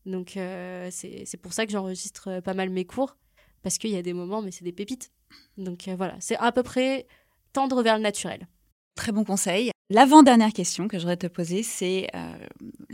Donc, 0.06 0.38
euh, 0.38 0.90
c'est 0.92 1.38
pour 1.42 1.54
ça 1.54 1.66
que 1.66 1.72
j'enregistre 1.72 2.30
euh, 2.30 2.42
pas 2.42 2.54
mal 2.54 2.70
mes 2.70 2.86
cours, 2.86 3.18
parce 3.62 3.78
qu'il 3.78 3.90
y 3.90 3.98
a 3.98 4.02
des 4.02 4.14
moments, 4.14 4.42
mais 4.42 4.52
c'est 4.52 4.64
des 4.64 4.72
pépites. 4.72 5.12
Donc, 5.58 5.90
voilà, 5.98 6.16
c'est 6.20 6.38
à 6.38 6.52
peu 6.52 6.64
près 6.64 7.08
tendre 7.52 7.82
vers 7.82 7.98
le 7.98 8.04
naturel. 8.04 8.48
Très 8.96 9.12
bon 9.12 9.24
conseil. 9.24 9.72
L'avant-dernière 9.90 10.54
question 10.54 10.88
que 10.88 10.98
je 10.98 11.04
voudrais 11.04 11.18
te 11.18 11.28
poser, 11.28 11.64
c'est 11.64 12.08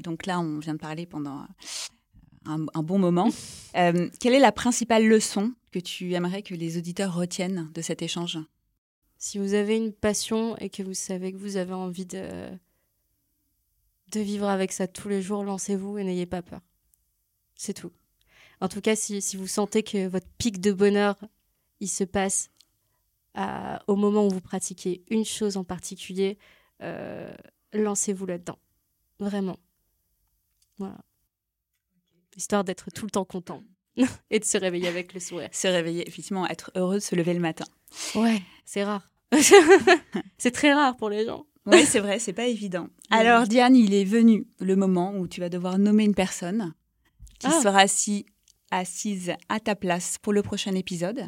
donc 0.02 0.26
là, 0.26 0.40
on 0.40 0.60
vient 0.60 0.74
de 0.74 0.80
parler 0.80 1.06
pendant 1.06 1.46
un, 2.46 2.66
un 2.74 2.84
bon 2.84 3.00
moment. 3.00 3.30
Euh, 3.78 4.10
quelle 4.20 4.34
est 4.34 4.40
la 4.40 4.52
principale 4.52 5.08
leçon 5.08 5.54
que 5.72 5.80
tu 5.80 6.14
aimerais 6.14 6.44
que 6.44 6.54
les 6.54 6.78
auditeurs 6.78 7.16
retiennent 7.16 7.72
de 7.74 7.82
cet 7.82 8.02
échange? 8.02 8.38
Si 9.18 9.38
vous 9.40 9.54
avez 9.54 9.78
une 9.78 9.94
passion 9.94 10.58
et 10.58 10.70
que 10.70 10.84
vous 10.84 10.94
savez 10.94 11.32
que 11.32 11.38
vous 11.38 11.56
avez 11.56 11.72
envie 11.74 12.06
de, 12.06 12.50
de 14.12 14.20
vivre 14.20 14.48
avec 14.50 14.74
ça 14.74 14.88
tous 14.88 15.08
les 15.08 15.22
jours, 15.22 15.46
lancez-vous 15.46 15.98
et 16.00 16.04
n'ayez 16.04 16.26
pas 16.26 16.42
peur. 16.42 16.60
C'est 17.56 17.74
tout. 17.74 17.94
En 18.60 18.68
tout 18.68 18.82
cas, 18.82 18.96
si, 18.98 19.22
si 19.22 19.38
vous 19.38 19.48
sentez 19.48 19.84
que 19.84 20.06
votre 20.08 20.28
pic 20.38 20.60
de 20.60 20.74
bonheur, 20.74 21.16
il 21.80 21.88
se 21.90 22.04
passe 22.04 22.50
à- 23.34 23.82
au 23.88 23.96
moment 23.96 24.26
où 24.28 24.30
vous 24.30 24.42
pratiquez 24.42 25.02
une 25.10 25.24
chose 25.24 25.56
en 25.56 25.64
particulier, 25.64 26.38
euh, 26.82 27.34
lancez-vous 27.72 28.26
là-dedans. 28.26 28.60
Vraiment. 29.20 29.58
Voilà. 30.82 30.98
Histoire 32.36 32.64
d'être 32.64 32.90
tout 32.92 33.06
le 33.06 33.12
temps 33.12 33.26
content 33.26 33.62
et 34.32 34.40
de 34.40 34.46
se 34.46 34.58
réveiller 34.58 34.88
avec 34.88 35.14
le 35.14 35.20
sourire. 35.20 35.50
Se 35.52 35.68
réveiller, 35.68 36.08
effectivement, 36.08 36.48
être 36.48 36.72
heureux 36.76 36.96
de 36.96 37.00
se 37.00 37.16
lever 37.16 37.34
le 37.34 37.40
matin. 37.40 37.66
Ouais, 38.16 38.42
c'est 38.66 38.84
rare. 38.84 39.10
c'est 40.38 40.52
très 40.52 40.74
rare 40.74 40.96
pour 40.98 41.10
les 41.10 41.26
gens. 41.26 41.46
Oui, 41.68 41.86
c'est 41.86 42.00
vrai, 42.00 42.18
c'est 42.20 42.34
pas 42.34 42.48
évident. 42.48 42.88
Alors, 43.12 43.46
Diane, 43.48 43.76
il 43.76 43.94
est 43.94 44.04
venu 44.06 44.48
le 44.60 44.76
moment 44.76 45.14
où 45.16 45.28
tu 45.28 45.40
vas 45.40 45.50
devoir 45.50 45.78
nommer 45.78 46.04
une 46.06 46.16
personne 46.16 46.74
qui 47.40 47.48
Ah. 47.48 47.62
sera 47.62 47.82
assis, 47.82 48.26
assise 48.72 49.34
à 49.50 49.60
ta 49.60 49.76
place 49.76 50.18
pour 50.18 50.34
le 50.34 50.42
prochain 50.42 50.74
épisode. 50.74 51.26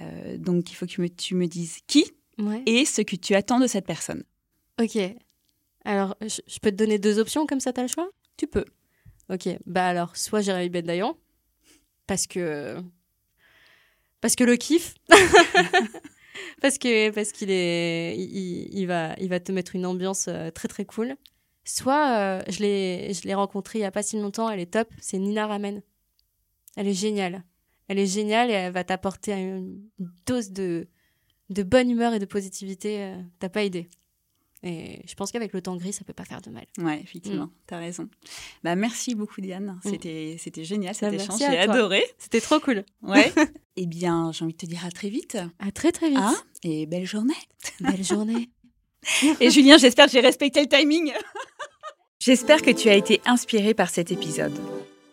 Euh, 0.00 0.38
donc, 0.38 0.72
il 0.72 0.74
faut 0.74 0.86
que 0.86 0.90
tu 0.90 1.00
me, 1.02 1.08
tu 1.08 1.34
me 1.36 1.46
dises 1.46 1.78
qui 1.86 2.04
Ouais. 2.38 2.62
et 2.66 2.84
ce 2.84 3.02
que 3.02 3.14
tu 3.14 3.34
attends 3.36 3.60
de 3.60 3.68
cette 3.68 3.86
personne. 3.86 4.24
Ok. 4.82 4.98
Alors, 5.84 6.16
je, 6.20 6.40
je 6.48 6.58
peux 6.58 6.72
te 6.72 6.76
donner 6.76 6.98
deux 6.98 7.20
options, 7.20 7.46
comme 7.46 7.60
ça 7.60 7.72
t'as 7.72 7.82
le 7.82 7.88
choix? 7.88 8.08
Tu 8.36 8.46
peux. 8.46 8.64
Ok. 9.30 9.48
Bah 9.66 9.86
alors, 9.88 10.16
soit 10.16 10.40
Jérémy 10.42 10.68
Bendayan, 10.70 11.16
parce 12.06 12.26
que... 12.26 12.80
Parce 14.20 14.36
que 14.36 14.44
le 14.44 14.56
kiff. 14.56 14.94
parce 16.60 16.78
que 16.78 17.10
parce 17.10 17.32
qu'il 17.32 17.50
est... 17.50 18.16
Il, 18.18 18.86
va, 18.86 19.14
il 19.20 19.28
va 19.28 19.40
te 19.40 19.52
mettre 19.52 19.74
une 19.76 19.86
ambiance 19.86 20.26
euh, 20.28 20.50
très 20.50 20.68
très 20.68 20.84
cool. 20.84 21.16
Soit, 21.64 22.18
euh, 22.18 22.42
je 22.48 22.60
l'ai 22.60 23.12
je 23.14 23.22
l'ai 23.26 23.34
rencontrée 23.34 23.78
il 23.78 23.82
y 23.82 23.86
a 23.86 23.90
pas 23.90 24.02
si 24.02 24.18
longtemps, 24.18 24.50
elle 24.50 24.60
est 24.60 24.72
top, 24.72 24.88
c'est 25.00 25.18
Nina 25.18 25.46
Ramen. 25.46 25.80
Elle 26.76 26.88
est 26.88 26.94
géniale. 26.94 27.42
Elle 27.88 27.98
est 27.98 28.06
géniale 28.06 28.50
et 28.50 28.54
elle 28.54 28.72
va 28.72 28.84
t'apporter 28.84 29.32
une 29.32 29.82
dose 30.26 30.50
de, 30.50 30.88
de 31.50 31.62
bonne 31.62 31.90
humeur 31.90 32.12
et 32.14 32.18
de 32.18 32.26
positivité. 32.26 33.02
euh, 33.02 33.22
T'as 33.38 33.48
pas 33.48 33.62
idée. 33.64 33.88
Et 34.64 35.02
je 35.06 35.14
pense 35.14 35.30
qu'avec 35.30 35.52
le 35.52 35.60
temps 35.60 35.76
gris, 35.76 35.92
ça 35.92 36.04
peut 36.04 36.12
pas 36.14 36.24
faire 36.24 36.40
de 36.40 36.50
mal. 36.50 36.64
Ouais, 36.78 37.00
effectivement, 37.02 37.50
tu 37.68 37.74
as 37.74 37.78
raison. 37.78 38.08
Bah, 38.62 38.74
merci 38.74 39.14
beaucoup, 39.14 39.40
Diane. 39.40 39.78
Mm. 39.84 39.90
C'était, 39.90 40.36
c'était 40.38 40.64
génial 40.64 40.94
cet 40.94 41.10
Bah, 41.10 41.22
échange. 41.22 41.38
J'ai 41.38 41.58
adoré. 41.58 42.02
C'était 42.18 42.40
trop 42.40 42.58
cool. 42.60 42.84
Ouais. 43.02 43.32
eh 43.76 43.86
bien, 43.86 44.32
j'ai 44.32 44.44
envie 44.44 44.54
de 44.54 44.58
te 44.58 44.66
dire 44.66 44.84
à 44.84 44.90
très 44.90 45.10
vite. 45.10 45.36
À 45.58 45.70
très 45.70 45.92
très 45.92 46.08
vite. 46.08 46.18
Hein 46.18 46.34
et 46.62 46.86
belle 46.86 47.06
journée. 47.06 47.34
Belle 47.80 48.02
journée. 48.02 48.50
Et 49.40 49.50
Julien, 49.50 49.76
j'espère 49.76 50.06
que 50.06 50.12
j'ai 50.12 50.20
respecté 50.20 50.62
le 50.62 50.66
timing. 50.66 51.12
j'espère 52.18 52.62
que 52.62 52.70
tu 52.70 52.88
as 52.88 52.94
été 52.94 53.20
inspiré 53.26 53.74
par 53.74 53.90
cet 53.90 54.10
épisode. 54.10 54.58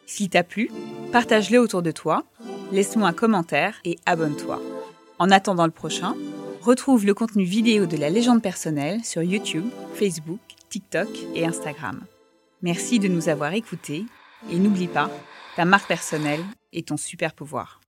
S'il 0.05 0.29
t'a 0.29 0.43
plu, 0.43 0.71
partage-le 1.11 1.59
autour 1.59 1.81
de 1.81 1.91
toi 1.91 2.25
laisse-moi 2.71 3.09
un 3.09 3.13
commentaire 3.13 3.79
et 3.83 3.97
abonne-toi. 4.05 4.61
En 5.19 5.29
attendant 5.29 5.65
le 5.65 5.71
prochain, 5.71 6.15
retrouve 6.61 7.05
le 7.05 7.13
contenu 7.13 7.43
vidéo 7.43 7.85
de 7.85 7.97
la 7.97 8.09
légende 8.09 8.41
personnelle 8.41 9.03
sur 9.03 9.23
YouTube, 9.23 9.65
Facebook, 9.95 10.39
TikTok 10.69 11.09
et 11.35 11.45
Instagram. 11.45 12.01
Merci 12.61 12.99
de 12.99 13.07
nous 13.07 13.29
avoir 13.29 13.53
écoutés 13.53 14.05
et 14.49 14.59
n'oublie 14.59 14.87
pas, 14.87 15.09
ta 15.55 15.65
marque 15.65 15.87
personnelle 15.87 16.43
est 16.71 16.87
ton 16.87 16.97
super 16.97 17.33
pouvoir. 17.33 17.81